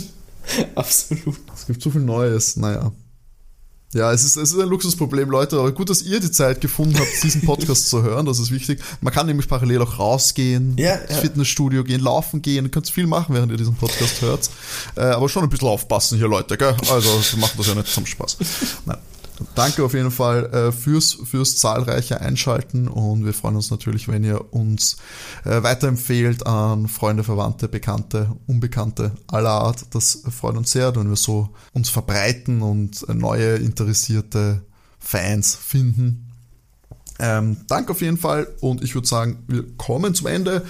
Absolut. 0.75 1.39
Es 1.57 1.67
gibt 1.67 1.81
zu 1.83 1.91
viel 1.91 2.03
Neues, 2.03 2.57
naja. 2.57 2.93
Ja, 3.95 4.11
es 4.11 4.25
ist, 4.25 4.37
es 4.37 4.53
ist 4.53 4.59
ein 4.59 4.69
Luxusproblem, 4.69 5.29
Leute, 5.29 5.59
aber 5.59 5.71
gut, 5.73 5.91
dass 5.91 6.01
ihr 6.01 6.19
die 6.19 6.31
Zeit 6.31 6.63
gefunden 6.63 6.99
habt, 6.99 7.23
diesen 7.23 7.43
Podcast 7.43 7.89
zu 7.91 8.03
hören, 8.03 8.25
das 8.25 8.39
ist 8.39 8.51
wichtig. 8.51 8.81
Man 9.03 9.13
kann 9.13 9.27
nämlich 9.27 9.49
parallel 9.49 9.83
auch 9.83 9.99
rausgehen, 9.99 10.77
Ja, 10.79 10.95
ins 10.95 11.11
ja. 11.11 11.17
Fitnessstudio 11.19 11.85
gehen, 11.85 12.01
laufen 12.01 12.41
gehen, 12.41 12.71
könnt 12.71 12.89
viel 12.89 13.07
machen, 13.07 13.35
während 13.35 13.53
ihr 13.53 13.59
diesen 13.59 13.75
Podcast 13.75 14.23
hört. 14.23 14.49
Äh, 14.97 15.01
aber 15.03 15.29
schon 15.29 15.43
ein 15.43 15.51
bisschen 15.51 15.69
aufpassen 15.69 16.17
hier, 16.17 16.29
Leute, 16.29 16.57
gell? 16.57 16.75
Also, 16.91 17.11
wir 17.33 17.39
machen 17.39 17.55
das 17.59 17.67
ja 17.67 17.75
nicht 17.75 17.89
zum 17.89 18.07
Spaß. 18.07 18.39
Nein. 18.87 18.99
Danke 19.55 19.85
auf 19.85 19.95
jeden 19.95 20.11
Fall 20.11 20.47
äh, 20.47 20.73
fürs, 20.73 21.15
fürs 21.25 21.57
zahlreiche 21.57 22.21
Einschalten 22.21 22.89
und 22.89 23.25
wir 23.25 23.33
freuen 23.33 23.57
uns 23.57 23.71
natürlich, 23.71 24.09
wenn 24.09 24.25
ihr 24.25 24.53
uns 24.53 24.99
äh, 25.45 25.63
weiterempfehlt 25.63 26.47
an 26.47 26.89
Freunde, 26.89 27.25
Verwandte, 27.25 27.69
Bekannte, 27.69 28.37
Unbekannte 28.47 29.13
aller 29.27 29.51
Art. 29.51 29.87
Das 29.91 30.23
freut 30.31 30.57
uns 30.57 30.73
sehr, 30.73 30.95
wenn 30.97 31.09
wir 31.09 31.17
so 31.17 31.51
uns 31.73 31.89
verbreiten 31.89 32.63
und 32.63 33.09
äh, 33.09 33.15
neue 33.15 33.57
interessierte 33.57 34.63
Fans 34.99 35.55
finden. 35.55 36.29
Ähm, 37.19 37.59
danke 37.69 37.93
auf 37.93 38.01
jeden 38.01 38.19
Fall 38.19 38.49
und 38.61 38.83
ich 38.83 38.95
würde 38.95 39.09
sagen, 39.09 39.45
wir 39.49 39.65
kommen 39.77 40.15
zum 40.15 40.27
Ende. 40.29 40.65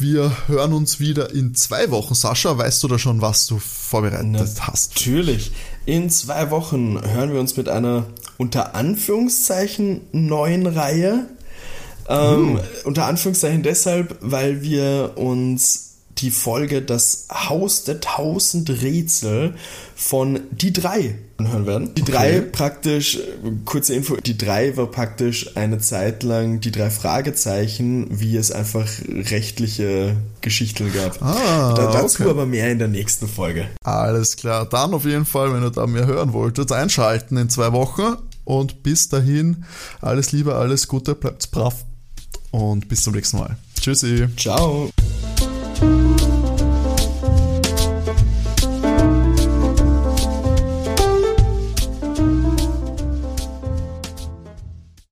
Wir 0.00 0.48
hören 0.48 0.72
uns 0.72 0.98
wieder 0.98 1.30
in 1.30 1.54
zwei 1.54 1.90
Wochen. 1.90 2.14
Sascha, 2.14 2.56
weißt 2.56 2.82
du 2.82 2.88
da 2.88 2.98
schon, 2.98 3.20
was 3.20 3.46
du 3.46 3.58
vorbereitet 3.58 4.60
hast? 4.60 4.94
Natürlich. 4.96 5.52
In 5.84 6.08
zwei 6.08 6.50
Wochen 6.50 6.98
hören 7.02 7.32
wir 7.32 7.40
uns 7.40 7.56
mit 7.56 7.68
einer 7.68 8.06
unter 8.38 8.74
Anführungszeichen 8.74 10.00
neuen 10.12 10.66
Reihe. 10.66 11.26
Ähm, 12.08 12.58
Unter 12.84 13.06
Anführungszeichen 13.06 13.62
deshalb, 13.62 14.16
weil 14.20 14.62
wir 14.62 15.12
uns 15.16 15.90
die 16.18 16.30
Folge 16.30 16.82
Das 16.82 17.26
Haus 17.30 17.84
der 17.84 18.00
tausend 18.00 18.70
Rätsel 18.70 19.54
von 19.94 20.40
Die 20.50 20.72
drei 20.72 21.18
anhören 21.40 21.66
werden. 21.66 21.94
Die 21.94 22.02
drei 22.02 22.40
praktisch, 22.40 23.18
kurze 23.64 23.94
Info, 23.94 24.16
die 24.16 24.36
drei 24.36 24.76
war 24.76 24.86
praktisch 24.86 25.56
eine 25.56 25.78
Zeit 25.78 26.22
lang 26.22 26.60
die 26.60 26.70
drei 26.70 26.90
Fragezeichen, 26.90 28.06
wie 28.10 28.36
es 28.36 28.52
einfach 28.52 28.86
rechtliche 29.08 30.16
Geschichten 30.40 30.92
gab. 30.92 31.20
Ah, 31.22 31.74
da, 31.74 31.92
dazu 31.92 32.22
okay. 32.22 32.30
aber 32.30 32.46
mehr 32.46 32.70
in 32.70 32.78
der 32.78 32.88
nächsten 32.88 33.28
Folge. 33.28 33.66
Alles 33.82 34.36
klar, 34.36 34.66
dann 34.66 34.94
auf 34.94 35.04
jeden 35.04 35.26
Fall, 35.26 35.52
wenn 35.52 35.62
ihr 35.62 35.70
da 35.70 35.86
mehr 35.86 36.06
hören 36.06 36.32
wolltet, 36.32 36.72
einschalten 36.72 37.36
in 37.36 37.50
zwei 37.50 37.72
Wochen. 37.72 38.16
Und 38.44 38.82
bis 38.82 39.08
dahin, 39.08 39.64
alles 40.00 40.32
Liebe, 40.32 40.54
alles 40.56 40.88
Gute, 40.88 41.14
bleibt 41.14 41.50
brav 41.50 41.84
und 42.50 42.88
bis 42.88 43.02
zum 43.02 43.14
nächsten 43.14 43.38
Mal. 43.38 43.56
Tschüssi. 43.80 44.26
Ciao. 44.36 44.90